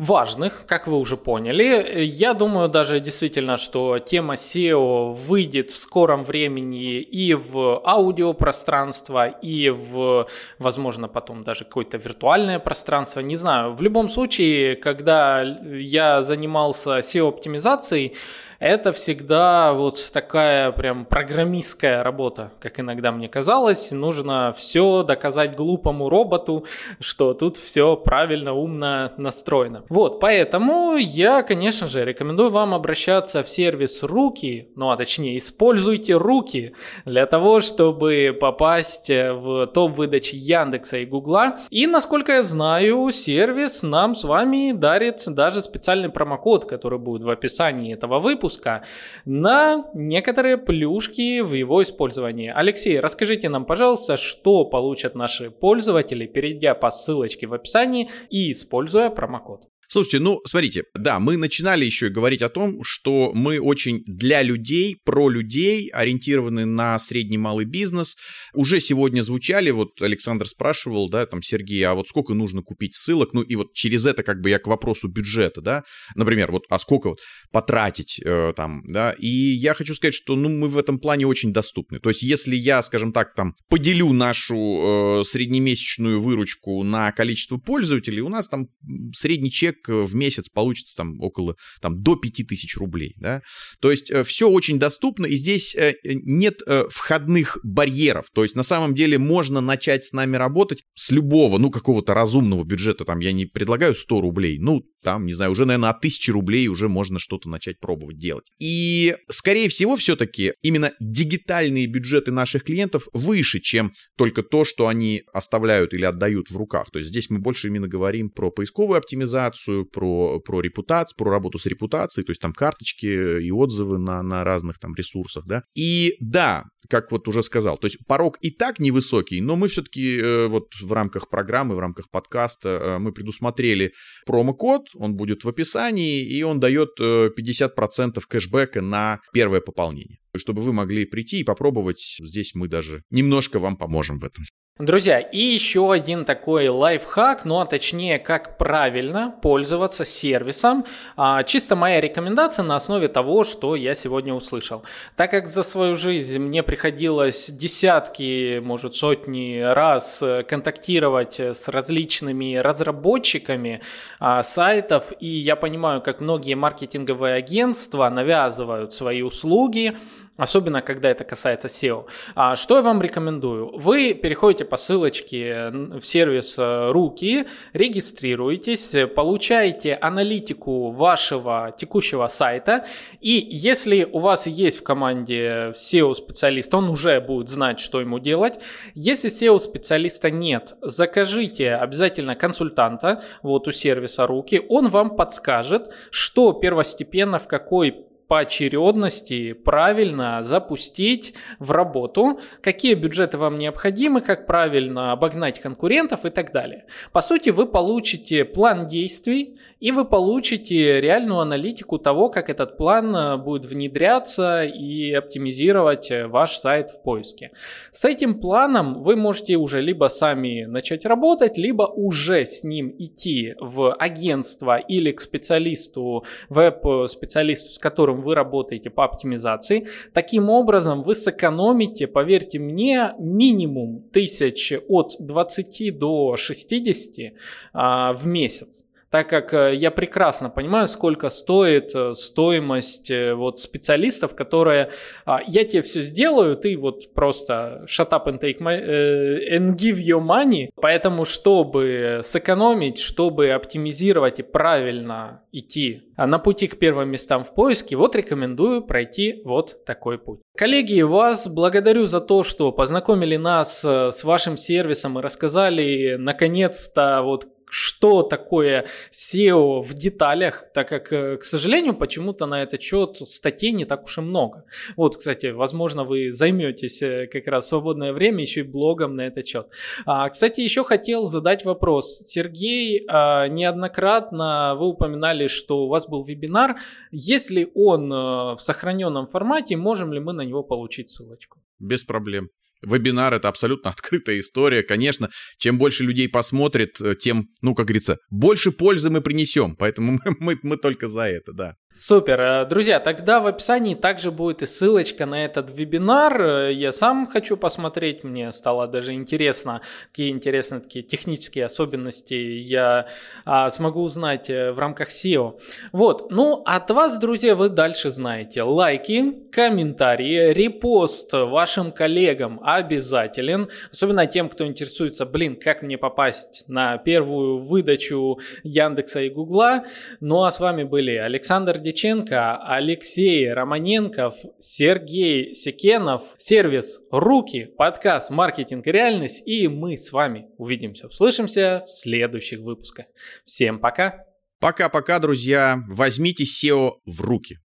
важных, 0.00 0.64
как 0.66 0.86
вы 0.86 0.96
уже 0.96 1.18
поняли. 1.18 2.04
Я 2.04 2.32
думаю 2.32 2.70
даже 2.70 3.00
действительно, 3.00 3.58
что 3.58 3.98
тема 3.98 4.34
SEO 4.34 5.12
выйдет 5.12 5.70
в 5.70 5.76
скором 5.76 6.24
времени 6.24 7.00
и 7.00 7.34
в 7.34 7.82
аудиопространство, 7.84 9.26
и 9.26 9.68
в, 9.68 10.26
возможно, 10.58 11.06
потом 11.06 11.44
даже 11.44 11.64
какое-то 11.64 11.98
виртуальное 11.98 12.58
пространство, 12.58 13.20
не 13.20 13.36
знаю. 13.36 13.74
В 13.74 13.82
любом 13.82 14.08
случае, 14.08 14.76
когда 14.76 15.42
я 15.42 16.22
занимался 16.22 17.00
SEO-оптимизацией, 17.00 18.16
это 18.60 18.92
всегда 18.92 19.72
вот 19.72 20.10
такая 20.12 20.70
прям 20.72 21.06
программистская 21.06 22.02
работа, 22.02 22.52
как 22.60 22.78
иногда 22.78 23.10
мне 23.10 23.26
казалось. 23.26 23.90
Нужно 23.90 24.54
все 24.56 25.02
доказать 25.02 25.56
глупому 25.56 26.10
роботу, 26.10 26.66
что 27.00 27.32
тут 27.32 27.56
все 27.56 27.96
правильно, 27.96 28.52
умно 28.52 29.12
настроено. 29.16 29.84
Вот, 29.88 30.20
поэтому 30.20 30.96
я, 30.96 31.42
конечно 31.42 31.88
же, 31.88 32.04
рекомендую 32.04 32.50
вам 32.50 32.74
обращаться 32.74 33.42
в 33.42 33.48
сервис 33.48 34.02
Руки, 34.02 34.68
ну 34.76 34.90
а 34.90 34.96
точнее, 34.98 35.38
используйте 35.38 36.14
Руки 36.18 36.74
для 37.06 37.24
того, 37.24 37.62
чтобы 37.62 38.36
попасть 38.38 39.08
в 39.08 39.68
топ 39.68 39.96
выдачи 39.96 40.34
Яндекса 40.34 40.98
и 40.98 41.06
Гугла. 41.06 41.56
И, 41.70 41.86
насколько 41.86 42.32
я 42.32 42.42
знаю, 42.42 43.10
сервис 43.10 43.82
нам 43.82 44.14
с 44.14 44.24
вами 44.24 44.72
дарит 44.72 45.22
даже 45.28 45.62
специальный 45.62 46.10
промокод, 46.10 46.66
который 46.66 46.98
будет 46.98 47.22
в 47.22 47.30
описании 47.30 47.94
этого 47.94 48.18
выпуска 48.18 48.49
выпуска 48.50 48.84
на 49.24 49.86
некоторые 49.94 50.58
плюшки 50.58 51.40
в 51.40 51.54
его 51.54 51.82
использовании. 51.82 52.52
Алексей, 52.54 52.98
расскажите 53.00 53.48
нам, 53.48 53.64
пожалуйста, 53.64 54.16
что 54.16 54.64
получат 54.64 55.14
наши 55.14 55.50
пользователи, 55.50 56.26
перейдя 56.26 56.74
по 56.74 56.90
ссылочке 56.90 57.46
в 57.46 57.54
описании 57.54 58.10
и 58.30 58.50
используя 58.50 59.10
промокод. 59.10 59.69
Слушайте, 59.92 60.20
ну, 60.20 60.40
смотрите, 60.46 60.84
да, 60.94 61.18
мы 61.18 61.36
начинали 61.36 61.84
еще 61.84 62.06
и 62.06 62.10
говорить 62.10 62.42
о 62.42 62.48
том, 62.48 62.84
что 62.84 63.32
мы 63.34 63.58
очень 63.58 64.04
для 64.06 64.40
людей, 64.40 64.96
про 65.04 65.28
людей, 65.28 65.88
ориентированы 65.88 66.64
на 66.64 66.96
средний 67.00 67.38
малый 67.38 67.64
бизнес. 67.64 68.16
Уже 68.54 68.78
сегодня 68.78 69.22
звучали, 69.22 69.70
вот 69.70 70.00
Александр 70.00 70.46
спрашивал, 70.46 71.10
да, 71.10 71.26
там, 71.26 71.42
Сергей, 71.42 71.82
а 71.82 71.94
вот 71.94 72.06
сколько 72.06 72.34
нужно 72.34 72.62
купить 72.62 72.94
ссылок? 72.94 73.32
Ну, 73.32 73.42
и 73.42 73.56
вот 73.56 73.72
через 73.74 74.06
это 74.06 74.22
как 74.22 74.40
бы 74.40 74.50
я 74.50 74.60
к 74.60 74.68
вопросу 74.68 75.08
бюджета, 75.08 75.60
да, 75.60 75.82
например, 76.14 76.52
вот, 76.52 76.66
а 76.70 76.78
сколько 76.78 77.08
вот 77.08 77.18
потратить 77.50 78.20
э, 78.24 78.52
там, 78.56 78.84
да, 78.86 79.10
и 79.18 79.26
я 79.26 79.74
хочу 79.74 79.96
сказать, 79.96 80.14
что, 80.14 80.36
ну, 80.36 80.48
мы 80.50 80.68
в 80.68 80.78
этом 80.78 81.00
плане 81.00 81.26
очень 81.26 81.52
доступны. 81.52 81.98
То 81.98 82.10
есть, 82.10 82.22
если 82.22 82.54
я, 82.54 82.80
скажем 82.84 83.12
так, 83.12 83.34
там, 83.34 83.56
поделю 83.68 84.12
нашу 84.12 84.54
э, 84.54 85.24
среднемесячную 85.24 86.20
выручку 86.20 86.84
на 86.84 87.10
количество 87.10 87.56
пользователей, 87.56 88.20
у 88.20 88.28
нас 88.28 88.48
там 88.48 88.68
средний 89.12 89.50
чек 89.50 89.79
в 89.88 90.14
месяц 90.14 90.46
получится 90.52 90.96
там 90.96 91.20
около, 91.20 91.56
там 91.80 92.02
до 92.02 92.16
5000 92.16 92.76
рублей, 92.76 93.14
да. 93.16 93.42
То 93.80 93.90
есть 93.90 94.10
э, 94.10 94.22
все 94.22 94.48
очень 94.48 94.78
доступно, 94.78 95.26
и 95.26 95.36
здесь 95.36 95.74
э, 95.74 95.94
нет 96.04 96.60
э, 96.66 96.84
входных 96.88 97.58
барьеров. 97.62 98.26
То 98.34 98.42
есть 98.42 98.54
на 98.54 98.62
самом 98.62 98.94
деле 98.94 99.18
можно 99.18 99.60
начать 99.60 100.04
с 100.04 100.12
нами 100.12 100.36
работать 100.36 100.82
с 100.94 101.10
любого, 101.10 101.58
ну, 101.58 101.70
какого-то 101.70 102.14
разумного 102.14 102.64
бюджета. 102.64 103.04
Там 103.04 103.20
я 103.20 103.32
не 103.32 103.46
предлагаю 103.46 103.94
100 103.94 104.20
рублей, 104.20 104.58
ну, 104.58 104.82
там, 105.02 105.26
не 105.26 105.32
знаю, 105.32 105.52
уже, 105.52 105.64
наверное, 105.64 105.90
от 105.90 105.98
1000 105.98 106.32
рублей 106.32 106.68
уже 106.68 106.88
можно 106.88 107.18
что-то 107.18 107.48
начать 107.48 107.80
пробовать 107.80 108.18
делать. 108.18 108.44
И, 108.58 109.16
скорее 109.30 109.68
всего, 109.68 109.96
все-таки 109.96 110.52
именно 110.62 110.92
дигитальные 111.00 111.86
бюджеты 111.86 112.30
наших 112.30 112.64
клиентов 112.64 113.08
выше, 113.12 113.60
чем 113.60 113.92
только 114.16 114.42
то, 114.42 114.64
что 114.64 114.88
они 114.88 115.22
оставляют 115.32 115.94
или 115.94 116.04
отдают 116.04 116.50
в 116.50 116.56
руках. 116.56 116.90
То 116.90 116.98
есть 116.98 117.10
здесь 117.10 117.30
мы 117.30 117.38
больше 117.38 117.68
именно 117.68 117.88
говорим 117.88 118.30
про 118.30 118.50
поисковую 118.50 118.98
оптимизацию, 118.98 119.69
информацию 119.70 119.86
про, 119.86 120.40
про 120.40 120.60
репутацию, 120.60 121.16
про 121.16 121.30
работу 121.30 121.58
с 121.58 121.66
репутацией, 121.66 122.24
то 122.24 122.30
есть 122.30 122.40
там 122.40 122.52
карточки 122.52 123.06
и 123.40 123.50
отзывы 123.50 123.98
на, 123.98 124.22
на 124.22 124.44
разных 124.44 124.78
там 124.78 124.94
ресурсах, 124.94 125.44
да. 125.46 125.62
И 125.74 126.16
да, 126.20 126.64
как 126.88 127.10
вот 127.12 127.28
уже 127.28 127.42
сказал, 127.42 127.78
то 127.78 127.86
есть 127.86 127.98
порог 128.06 128.38
и 128.40 128.50
так 128.50 128.78
невысокий, 128.80 129.40
но 129.40 129.56
мы 129.56 129.68
все-таки 129.68 130.18
э, 130.18 130.46
вот 130.48 130.74
в 130.80 130.92
рамках 130.92 131.28
программы, 131.28 131.74
в 131.74 131.78
рамках 131.78 132.10
подкаста 132.10 132.68
э, 132.68 132.98
мы 132.98 133.12
предусмотрели 133.12 133.92
промокод, 134.26 134.88
он 134.94 135.14
будет 135.14 135.44
в 135.44 135.48
описании, 135.48 136.22
и 136.22 136.42
он 136.42 136.60
дает 136.60 136.90
э, 137.00 137.30
50% 137.36 138.20
кэшбэка 138.28 138.80
на 138.80 139.20
первое 139.32 139.60
пополнение 139.60 140.18
чтобы 140.36 140.62
вы 140.62 140.72
могли 140.72 141.06
прийти 141.06 141.40
и 141.40 141.44
попробовать. 141.44 142.18
Здесь 142.20 142.54
мы 142.54 142.68
даже 142.68 143.02
немножко 143.10 143.58
вам 143.58 143.76
поможем 143.76 144.20
в 144.20 144.24
этом. 144.24 144.44
Друзья, 144.80 145.20
и 145.20 145.38
еще 145.38 145.92
один 145.92 146.24
такой 146.24 146.68
лайфхак, 146.68 147.44
ну 147.44 147.60
а 147.60 147.66
точнее, 147.66 148.18
как 148.18 148.56
правильно 148.56 149.34
пользоваться 149.42 150.06
сервисом. 150.06 150.86
А, 151.18 151.42
чисто 151.42 151.76
моя 151.76 152.00
рекомендация 152.00 152.62
на 152.62 152.76
основе 152.76 153.08
того, 153.08 153.44
что 153.44 153.76
я 153.76 153.92
сегодня 153.92 154.32
услышал. 154.32 154.82
Так 155.16 155.32
как 155.32 155.48
за 155.48 155.64
свою 155.64 155.96
жизнь 155.96 156.38
мне 156.38 156.62
приходилось 156.62 157.50
десятки, 157.50 158.58
может 158.60 158.94
сотни 158.94 159.60
раз 159.60 160.24
контактировать 160.48 161.38
с 161.38 161.68
различными 161.68 162.56
разработчиками 162.56 163.82
а, 164.18 164.42
сайтов, 164.42 165.12
и 165.20 165.28
я 165.28 165.56
понимаю, 165.56 166.00
как 166.00 166.20
многие 166.20 166.54
маркетинговые 166.54 167.34
агентства 167.34 168.08
навязывают 168.08 168.94
свои 168.94 169.20
услуги, 169.20 169.98
Особенно, 170.40 170.80
когда 170.80 171.10
это 171.10 171.24
касается 171.24 171.68
SEO. 171.68 172.06
А 172.34 172.56
что 172.56 172.76
я 172.76 172.82
вам 172.82 173.02
рекомендую? 173.02 173.76
Вы 173.76 174.14
переходите 174.14 174.64
по 174.64 174.78
ссылочке 174.78 175.68
в 175.70 176.00
сервис 176.00 176.54
э, 176.56 176.90
Руки, 176.92 177.46
регистрируетесь, 177.74 178.96
получаете 179.14 179.92
аналитику 180.00 180.92
вашего 180.92 181.74
текущего 181.76 182.26
сайта, 182.28 182.86
и 183.20 183.32
если 183.50 184.08
у 184.10 184.18
вас 184.18 184.46
есть 184.46 184.80
в 184.80 184.82
команде 184.82 185.72
SEO-специалист, 185.74 186.74
он 186.74 186.88
уже 186.88 187.20
будет 187.20 187.50
знать, 187.50 187.78
что 187.78 188.00
ему 188.00 188.18
делать. 188.18 188.60
Если 188.94 189.30
SEO-специалиста 189.30 190.30
нет, 190.30 190.74
закажите 190.80 191.74
обязательно 191.74 192.34
консультанта 192.34 193.22
вот 193.42 193.68
у 193.68 193.72
сервиса 193.72 194.26
Руки, 194.26 194.62
он 194.70 194.88
вам 194.88 195.16
подскажет, 195.16 195.92
что 196.10 196.54
первостепенно, 196.54 197.38
в 197.38 197.46
какой 197.46 198.06
поочередности 198.30 199.54
правильно 199.54 200.44
запустить 200.44 201.34
в 201.58 201.72
работу, 201.72 202.38
какие 202.62 202.94
бюджеты 202.94 203.38
вам 203.38 203.58
необходимы, 203.58 204.20
как 204.20 204.46
правильно 204.46 205.10
обогнать 205.10 205.58
конкурентов 205.58 206.24
и 206.24 206.30
так 206.30 206.52
далее. 206.52 206.84
По 207.10 207.22
сути, 207.22 207.50
вы 207.50 207.66
получите 207.66 208.44
план 208.44 208.86
действий 208.86 209.58
и 209.80 209.92
вы 209.92 210.04
получите 210.04 211.00
реальную 211.00 211.40
аналитику 211.40 211.98
того, 211.98 212.28
как 212.28 212.50
этот 212.50 212.76
план 212.76 213.16
э, 213.16 213.36
будет 213.38 213.64
внедряться 213.64 214.64
и 214.64 215.10
оптимизировать 215.12 216.10
э, 216.10 216.26
ваш 216.26 216.52
сайт 216.52 216.90
в 216.90 217.02
поиске. 217.02 217.50
С 217.90 218.04
этим 218.04 218.40
планом 218.40 219.00
вы 219.00 219.16
можете 219.16 219.56
уже 219.56 219.80
либо 219.80 220.08
сами 220.08 220.64
начать 220.64 221.06
работать, 221.06 221.56
либо 221.56 221.84
уже 221.84 222.44
с 222.44 222.62
ним 222.62 222.94
идти 222.98 223.54
в 223.58 223.94
агентство 223.94 224.76
или 224.76 225.12
к 225.12 225.20
специалисту, 225.22 226.24
веб-специалисту, 226.50 227.72
с 227.72 227.78
которым 227.78 228.19
вы 228.20 228.34
работаете 228.34 228.90
по 228.90 229.04
оптимизации. 229.04 229.86
Таким 230.12 230.50
образом, 230.50 231.02
вы 231.02 231.14
сэкономите, 231.14 232.06
поверьте 232.06 232.58
мне, 232.58 233.14
минимум 233.18 234.02
тысяч 234.12 234.72
от 234.88 235.16
20 235.18 235.98
до 235.98 236.36
60 236.36 237.32
а, 237.72 238.12
в 238.12 238.26
месяц. 238.26 238.84
Так 239.10 239.28
как 239.28 239.52
э, 239.52 239.74
я 239.74 239.90
прекрасно 239.90 240.50
понимаю, 240.50 240.86
сколько 240.86 241.30
стоит 241.30 241.94
э, 241.94 242.14
стоимость 242.14 243.10
э, 243.10 243.34
вот 243.34 243.58
специалистов, 243.58 244.36
которые 244.36 244.92
а, 245.26 245.40
я 245.48 245.64
тебе 245.64 245.82
все 245.82 246.02
сделаю, 246.02 246.56
ты 246.56 246.76
вот 246.76 247.12
просто 247.12 247.84
shut 247.88 248.10
up 248.10 248.26
and 248.26 248.40
take 248.40 248.60
my 248.60 248.80
and 248.80 249.74
give 249.74 249.98
your 249.98 250.20
money. 250.20 250.68
Поэтому, 250.80 251.24
чтобы 251.24 252.20
сэкономить, 252.22 253.00
чтобы 253.00 253.50
оптимизировать 253.50 254.38
и 254.38 254.42
правильно 254.44 255.42
идти 255.50 256.02
а, 256.16 256.28
на 256.28 256.38
пути 256.38 256.68
к 256.68 256.78
первым 256.78 257.10
местам 257.10 257.42
в 257.42 257.52
поиске, 257.52 257.96
вот 257.96 258.14
рекомендую 258.14 258.82
пройти 258.82 259.42
вот 259.44 259.84
такой 259.84 260.18
путь. 260.18 260.40
Коллеги, 260.56 261.00
вас 261.02 261.48
благодарю 261.48 262.06
за 262.06 262.20
то, 262.20 262.44
что 262.44 262.70
познакомили 262.70 263.36
нас 263.36 263.84
с 263.84 264.22
вашим 264.22 264.56
сервисом 264.56 265.18
и 265.18 265.22
рассказали 265.22 266.14
наконец-то 266.16 267.22
вот 267.24 267.48
что 267.70 268.22
такое 268.22 268.86
SEO 269.12 269.80
в 269.82 269.94
деталях, 269.94 270.64
так 270.74 270.88
как, 270.88 271.12
э, 271.12 271.36
к 271.36 271.44
сожалению, 271.44 271.94
почему-то 271.94 272.46
на 272.46 272.62
этот 272.62 272.82
счет 272.82 273.16
статей 273.16 273.72
не 273.72 273.84
так 273.84 274.04
уж 274.04 274.18
и 274.18 274.20
много. 274.20 274.64
Вот, 274.96 275.16
кстати, 275.16 275.46
возможно, 275.46 276.04
вы 276.04 276.32
займетесь 276.32 277.02
э, 277.02 277.26
как 277.26 277.46
раз 277.46 277.64
в 277.64 277.68
свободное 277.68 278.12
время 278.12 278.42
еще 278.42 278.60
и 278.60 278.64
блогом 278.64 279.16
на 279.16 279.22
этот 279.22 279.46
счет. 279.46 279.68
А, 280.04 280.28
кстати, 280.28 280.60
еще 280.60 280.84
хотел 280.84 281.24
задать 281.24 281.64
вопрос. 281.64 282.18
Сергей, 282.20 283.04
а, 283.08 283.46
неоднократно 283.48 284.74
вы 284.76 284.88
упоминали, 284.88 285.46
что 285.46 285.84
у 285.84 285.88
вас 285.88 286.08
был 286.08 286.24
вебинар. 286.24 286.76
Если 287.12 287.70
он 287.74 288.12
э, 288.12 288.16
в 288.54 288.58
сохраненном 288.58 289.26
формате, 289.26 289.76
можем 289.76 290.12
ли 290.12 290.20
мы 290.20 290.32
на 290.32 290.42
него 290.42 290.62
получить 290.62 291.08
ссылочку? 291.08 291.60
Без 291.78 292.04
проблем. 292.04 292.50
Вебинар— 292.82 293.34
это 293.34 293.48
абсолютно 293.48 293.90
открытая 293.90 294.40
история. 294.40 294.82
Конечно, 294.82 295.30
чем 295.58 295.78
больше 295.78 296.04
людей 296.04 296.28
посмотрит, 296.28 297.00
э, 297.00 297.14
тем, 297.14 297.48
ну, 297.62 297.74
как 297.74 297.86
говорится, 297.86 298.18
больше 298.30 298.72
пользы 298.72 299.10
мы 299.10 299.20
принесем. 299.20 299.76
Поэтому 299.76 300.12
мы, 300.12 300.36
мы, 300.40 300.58
мы 300.62 300.76
только 300.76 301.08
за 301.08 301.22
это, 301.22 301.52
да. 301.52 301.74
Супер. 301.92 302.40
Э, 302.40 302.66
друзья, 302.66 303.00
тогда 303.00 303.40
в 303.40 303.48
описании 303.48 303.96
также 303.96 304.30
будет 304.30 304.62
и 304.62 304.66
ссылочка 304.66 305.26
на 305.26 305.44
этот 305.44 305.76
вебинар. 305.76 306.40
Э, 306.40 306.72
я 306.72 306.92
сам 306.92 307.26
хочу 307.26 307.56
посмотреть, 307.56 308.22
мне 308.22 308.52
стало 308.52 308.86
даже 308.86 309.12
интересно, 309.12 309.80
какие 310.06 310.30
интересные 310.30 310.82
такие 310.82 311.02
технические 311.02 311.64
особенности 311.64 312.34
я 312.34 313.08
а, 313.44 313.68
смогу 313.70 314.02
узнать 314.02 314.48
в 314.48 314.76
рамках 314.78 315.08
SEO. 315.08 315.58
Вот, 315.90 316.30
ну 316.30 316.62
от 316.64 316.88
вас, 316.92 317.18
друзья, 317.18 317.56
вы 317.56 317.68
дальше 317.68 318.12
знаете. 318.12 318.62
Лайки, 318.62 319.32
комментарии, 319.50 320.52
репост 320.52 321.32
вашим 321.32 321.90
коллегам 321.90 322.60
обязателен. 322.62 323.68
Особенно 323.90 324.28
тем, 324.28 324.48
кто 324.48 324.64
интересуется, 324.64 325.26
блин, 325.26 325.56
как 325.56 325.82
мне 325.82 325.98
попасть 325.98 326.62
на 326.68 326.98
первую 326.98 327.58
выдачу 327.58 328.38
Яндекса 328.62 329.22
и 329.22 329.28
Гугла. 329.28 329.86
Ну 330.20 330.44
а 330.44 330.52
с 330.52 330.60
вами 330.60 330.84
были 330.84 331.16
Александр 331.16 331.79
Диченко, 331.80 332.56
Алексей 332.56 333.52
Романенков, 333.52 334.34
Сергей 334.58 335.54
Секенов, 335.54 336.22
сервис 336.38 337.00
«Руки», 337.10 337.64
подкаст 337.76 338.30
«Маркетинг 338.30 338.86
и 338.86 338.92
реальность». 338.92 339.42
И 339.46 339.68
мы 339.68 339.96
с 339.96 340.12
вами 340.12 340.48
увидимся, 340.58 341.06
услышимся 341.06 341.84
в 341.86 341.90
следующих 341.90 342.60
выпусках. 342.60 343.06
Всем 343.44 343.78
пока! 343.78 344.24
Пока-пока, 344.60 345.18
друзья. 345.18 345.82
Возьмите 345.88 346.44
SEO 346.44 346.96
в 347.06 347.20
руки. 347.22 347.56